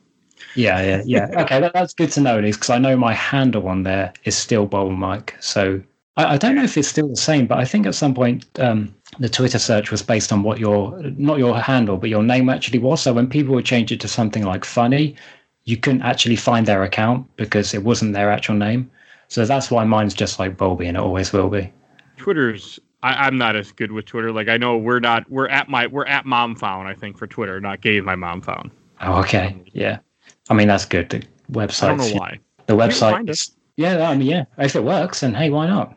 Yeah, 0.54 0.80
yeah, 0.82 1.02
yeah. 1.04 1.26
Okay, 1.42 1.60
that, 1.60 1.72
that's 1.72 1.94
good 1.94 2.12
to 2.12 2.20
know, 2.20 2.40
because 2.40 2.70
I 2.70 2.78
know 2.78 2.96
my 2.96 3.12
handle 3.12 3.66
on 3.68 3.82
there 3.82 4.12
is 4.24 4.36
still 4.36 4.66
Bowl 4.66 4.90
Mike. 4.90 5.36
So 5.40 5.82
I, 6.16 6.34
I 6.34 6.36
don't 6.36 6.54
know 6.54 6.62
if 6.62 6.76
it's 6.76 6.88
still 6.88 7.08
the 7.08 7.16
same, 7.16 7.46
but 7.46 7.58
I 7.58 7.64
think 7.64 7.86
at 7.86 7.94
some 7.94 8.14
point 8.14 8.46
um, 8.60 8.94
the 9.18 9.28
Twitter 9.28 9.58
search 9.58 9.90
was 9.90 10.02
based 10.02 10.32
on 10.32 10.42
what 10.44 10.60
your 10.60 11.00
not 11.02 11.38
your 11.38 11.58
handle, 11.58 11.96
but 11.96 12.10
your 12.10 12.22
name 12.22 12.48
actually 12.48 12.78
was. 12.78 13.02
So 13.02 13.12
when 13.12 13.28
people 13.28 13.54
would 13.54 13.64
change 13.64 13.90
it 13.90 14.00
to 14.00 14.08
something 14.08 14.44
like 14.44 14.64
funny, 14.64 15.16
you 15.64 15.76
couldn't 15.76 16.02
actually 16.02 16.36
find 16.36 16.66
their 16.66 16.84
account 16.84 17.26
because 17.36 17.74
it 17.74 17.82
wasn't 17.82 18.12
their 18.12 18.30
actual 18.30 18.54
name. 18.54 18.90
So 19.28 19.44
that's 19.44 19.70
why 19.70 19.84
mine's 19.84 20.14
just 20.14 20.38
like 20.38 20.56
Bulby, 20.56 20.86
and 20.86 20.96
it 20.96 21.02
always 21.02 21.32
will 21.32 21.48
be. 21.48 21.72
Twitter's. 22.16 22.78
I, 23.04 23.26
I'm 23.26 23.36
not 23.36 23.54
as 23.54 23.70
good 23.70 23.92
with 23.92 24.06
Twitter. 24.06 24.32
Like 24.32 24.48
I 24.48 24.56
know 24.56 24.78
we're 24.78 24.98
not. 24.98 25.30
We're 25.30 25.48
at 25.48 25.68
my. 25.68 25.86
We're 25.86 26.06
at 26.06 26.24
mom 26.24 26.56
found. 26.56 26.88
I 26.88 26.94
think 26.94 27.18
for 27.18 27.26
Twitter, 27.26 27.60
not 27.60 27.82
gave 27.82 28.02
my 28.02 28.16
mom 28.16 28.40
found. 28.40 28.70
Oh, 29.02 29.20
okay, 29.20 29.54
yeah. 29.74 29.98
I 30.48 30.54
mean 30.54 30.68
that's 30.68 30.86
good. 30.86 31.10
The 31.10 31.18
I 31.18 31.66
don't 31.66 31.98
know 31.98 32.04
website, 32.04 32.18
why. 32.18 32.38
the 32.64 32.74
website 32.74 33.24
it. 33.24 33.30
is 33.30 33.52
Yeah, 33.76 34.08
I 34.08 34.16
mean, 34.16 34.26
yeah. 34.26 34.44
If 34.56 34.74
it 34.74 34.84
works, 34.84 35.20
then 35.20 35.34
hey, 35.34 35.50
why 35.50 35.66
not? 35.66 35.94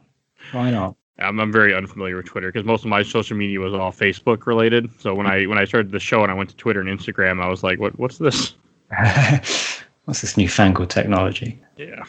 Why 0.52 0.70
not? 0.70 0.98
I'm, 1.20 1.40
I'm 1.40 1.52
very 1.52 1.74
unfamiliar 1.74 2.18
with 2.18 2.26
Twitter 2.26 2.52
because 2.52 2.66
most 2.66 2.84
of 2.84 2.90
my 2.90 3.04
social 3.04 3.38
media 3.38 3.62
was 3.62 3.74
all 3.74 3.94
Facebook 3.94 4.46
related. 4.46 4.90
So 5.00 5.16
when 5.16 5.28
I 5.28 5.46
when 5.46 5.58
I 5.58 5.64
started 5.64 5.94
the 5.94 6.00
show 6.00 6.24
and 6.24 6.32
I 6.32 6.36
went 6.36 6.50
to 6.50 6.58
Twitter 6.58 6.82
and 6.82 6.90
Instagram, 6.90 7.42
I 7.42 7.48
was 7.48 7.64
like, 7.64 7.80
"What? 7.80 7.98
What's 7.98 8.18
this? 8.18 8.54
what's 10.04 10.20
this 10.20 10.36
newfangled 10.36 10.90
technology?" 10.90 11.62
Yeah, 11.78 12.04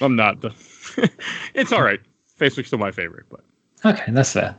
I'm 0.00 0.16
not. 0.16 0.40
The 0.40 0.54
it's 1.54 1.70
all 1.70 1.82
right. 1.82 2.00
Facebook's 2.40 2.68
still 2.68 2.78
my 2.78 2.92
favorite, 2.92 3.26
but 3.28 3.40
okay, 3.84 4.10
that's 4.12 4.32
fair. 4.32 4.56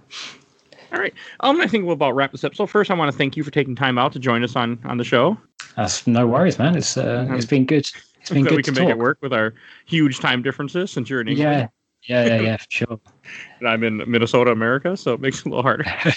All 0.92 1.00
right. 1.00 1.14
Um, 1.42 1.62
I 1.62 1.68
think 1.68 1.86
we'll 1.86 1.94
about 1.94 2.16
wrap 2.16 2.32
this 2.32 2.44
up. 2.44 2.56
So 2.56 2.66
first, 2.66 2.90
I 2.90 2.96
want 2.96 3.12
to 3.12 3.18
thank 3.18 3.38
you 3.38 3.44
for 3.44 3.52
taking 3.52 3.76
time 3.76 3.98
out 3.98 4.12
to 4.14 4.20
join 4.20 4.44
us 4.44 4.56
on 4.56 4.80
on 4.86 4.98
the 4.98 5.04
show. 5.04 5.38
That's 5.76 6.08
no 6.08 6.28
worries, 6.28 6.58
man. 6.58 6.76
It's 6.76 6.98
uh, 6.98 7.28
it's 7.30 7.46
been 7.46 7.66
good. 7.66 7.90
It's 8.22 8.30
been 8.30 8.44
good. 8.44 8.58
We 8.58 8.64
can 8.64 8.74
make 8.74 8.84
talk. 8.84 8.92
it 8.92 8.98
work 8.98 9.20
with 9.22 9.34
our 9.34 9.54
huge 9.86 10.20
time 10.20 10.42
differences 10.42 10.92
since 10.92 11.10
you're 11.10 11.22
in 11.22 11.28
England. 11.28 11.70
Yeah, 12.04 12.26
yeah, 12.26 12.36
yeah, 12.36 12.42
yeah, 12.42 12.58
sure. 12.70 13.00
and 13.60 13.68
I'm 13.68 13.84
in 13.84 14.04
Minnesota, 14.10 14.52
America, 14.52 14.98
so 14.98 15.14
it 15.14 15.20
makes 15.20 15.40
it 15.40 15.46
a 15.46 15.50
little 15.50 15.64
harder. 15.64 15.86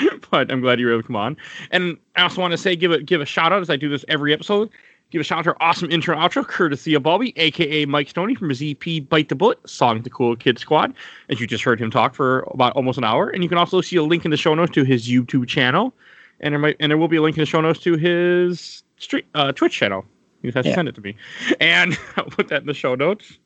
but 0.30 0.50
I'm 0.50 0.60
glad 0.60 0.80
you 0.80 0.86
were 0.86 0.92
able 0.92 1.02
to 1.02 1.06
come 1.06 1.16
on. 1.16 1.36
And 1.70 1.96
I 2.16 2.22
also 2.22 2.40
want 2.40 2.52
to 2.52 2.58
say, 2.58 2.76
give 2.76 2.92
a 2.92 3.02
give 3.02 3.20
a 3.20 3.26
shout 3.26 3.52
out 3.52 3.60
as 3.60 3.70
I 3.70 3.76
do 3.76 3.88
this 3.88 4.04
every 4.08 4.32
episode. 4.32 4.70
Give 5.12 5.20
a 5.20 5.24
shout 5.24 5.40
out 5.40 5.44
to 5.44 5.50
our 5.50 5.56
awesome 5.60 5.90
intro 5.90 6.16
outro, 6.16 6.42
courtesy 6.46 6.94
of 6.94 7.02
Bulby, 7.02 7.34
aka 7.36 7.84
Mike 7.84 8.08
Stoney 8.08 8.34
from 8.34 8.48
his 8.48 8.62
EP 8.62 9.06
Bite 9.06 9.28
the 9.28 9.34
Bullet, 9.34 9.58
song 9.68 10.00
The 10.00 10.08
Cool 10.08 10.36
Kid 10.36 10.58
Squad. 10.58 10.94
As 11.28 11.38
you 11.38 11.46
just 11.46 11.62
heard 11.62 11.78
him 11.78 11.90
talk 11.90 12.14
for 12.14 12.48
about 12.50 12.72
almost 12.76 12.96
an 12.96 13.04
hour. 13.04 13.28
And 13.28 13.42
you 13.42 13.48
can 13.50 13.58
also 13.58 13.82
see 13.82 13.96
a 13.96 14.02
link 14.02 14.24
in 14.24 14.30
the 14.30 14.38
show 14.38 14.54
notes 14.54 14.72
to 14.72 14.84
his 14.84 15.06
YouTube 15.06 15.46
channel. 15.46 15.92
And 16.40 16.52
there 16.52 16.58
might 16.58 16.76
and 16.80 16.90
there 16.90 16.96
will 16.96 17.08
be 17.08 17.16
a 17.16 17.22
link 17.22 17.36
in 17.36 17.42
the 17.42 17.46
show 17.46 17.60
notes 17.60 17.80
to 17.80 17.98
his 17.98 18.84
street 18.96 19.26
uh, 19.34 19.52
Twitch 19.52 19.74
channel. 19.74 20.06
You 20.40 20.48
just 20.48 20.56
have 20.56 20.64
to 20.64 20.70
yeah. 20.70 20.76
send 20.76 20.88
it 20.88 20.94
to 20.94 21.02
me. 21.02 21.14
And 21.60 21.98
I'll 22.16 22.24
put 22.24 22.48
that 22.48 22.62
in 22.62 22.66
the 22.66 22.72
show 22.72 22.94
notes. 22.94 23.38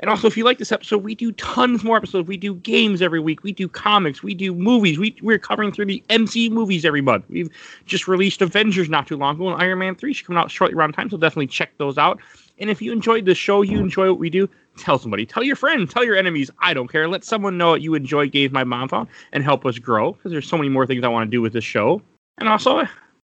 And 0.00 0.10
also, 0.10 0.26
if 0.26 0.36
you 0.36 0.44
like 0.44 0.58
this 0.58 0.72
episode, 0.72 1.02
we 1.02 1.14
do 1.14 1.32
tons 1.32 1.82
more 1.82 1.96
episodes. 1.96 2.28
We 2.28 2.36
do 2.36 2.54
games 2.56 3.00
every 3.00 3.20
week. 3.20 3.42
We 3.42 3.52
do 3.52 3.68
comics. 3.68 4.22
We 4.22 4.34
do 4.34 4.54
movies. 4.54 4.98
We, 4.98 5.16
we're 5.22 5.38
covering 5.38 5.72
through 5.72 5.86
the 5.86 6.02
MCU 6.10 6.50
movies 6.50 6.84
every 6.84 7.00
month. 7.00 7.24
We've 7.28 7.50
just 7.86 8.06
released 8.06 8.42
Avengers 8.42 8.88
not 8.88 9.06
too 9.06 9.16
long 9.16 9.36
ago, 9.36 9.48
and 9.48 9.62
Iron 9.62 9.78
Man 9.78 9.94
3 9.94 10.12
should 10.12 10.26
come 10.26 10.36
out 10.36 10.50
shortly 10.50 10.76
around 10.76 10.92
time, 10.92 11.08
so 11.08 11.16
definitely 11.16 11.46
check 11.46 11.76
those 11.78 11.98
out. 11.98 12.20
And 12.58 12.70
if 12.70 12.80
you 12.80 12.92
enjoyed 12.92 13.26
the 13.26 13.34
show, 13.34 13.62
you 13.62 13.78
enjoy 13.78 14.08
what 14.08 14.18
we 14.18 14.30
do, 14.30 14.48
tell 14.78 14.98
somebody. 14.98 15.26
Tell 15.26 15.42
your 15.42 15.56
friends. 15.56 15.92
Tell 15.92 16.04
your 16.04 16.16
enemies. 16.16 16.50
I 16.60 16.74
don't 16.74 16.88
care. 16.88 17.08
Let 17.08 17.24
someone 17.24 17.58
know 17.58 17.72
that 17.72 17.80
you 17.80 17.94
enjoy 17.94 18.28
Games 18.28 18.52
My 18.52 18.64
Mom 18.64 18.88
Found 18.88 19.08
and 19.32 19.44
help 19.44 19.66
us 19.66 19.78
grow, 19.78 20.12
because 20.12 20.32
there's 20.32 20.48
so 20.48 20.56
many 20.56 20.68
more 20.68 20.86
things 20.86 21.04
I 21.04 21.08
want 21.08 21.26
to 21.26 21.30
do 21.30 21.42
with 21.42 21.52
this 21.52 21.64
show. 21.64 22.02
And 22.38 22.48
also, 22.48 22.86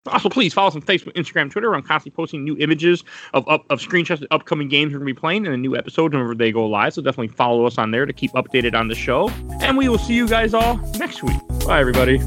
also, 0.07 0.29
please 0.29 0.53
follow 0.53 0.67
us 0.67 0.75
on 0.75 0.81
Facebook, 0.81 1.13
Instagram, 1.13 1.49
Twitter. 1.49 1.73
I'm 1.73 1.81
constantly 1.81 2.15
posting 2.15 2.43
new 2.43 2.57
images 2.57 3.03
of, 3.33 3.47
of, 3.47 3.61
of 3.69 3.79
screenshots 3.79 4.21
of 4.21 4.27
upcoming 4.31 4.67
games 4.67 4.91
we're 4.91 4.99
going 4.99 5.07
to 5.07 5.13
be 5.13 5.19
playing 5.19 5.45
and 5.45 5.55
a 5.55 5.57
new 5.57 5.77
episode 5.77 6.13
whenever 6.13 6.35
they 6.35 6.51
go 6.51 6.65
live. 6.65 6.93
So 6.93 7.01
definitely 7.01 7.29
follow 7.29 7.65
us 7.65 7.77
on 7.77 7.91
there 7.91 8.05
to 8.05 8.13
keep 8.13 8.31
updated 8.31 8.75
on 8.75 8.89
the 8.89 8.95
show. 8.95 9.29
And 9.61 9.77
we 9.77 9.87
will 9.87 9.97
see 9.97 10.13
you 10.13 10.27
guys 10.27 10.53
all 10.53 10.77
next 10.97 11.23
week. 11.23 11.39
Bye, 11.65 11.79
everybody. 11.79 12.19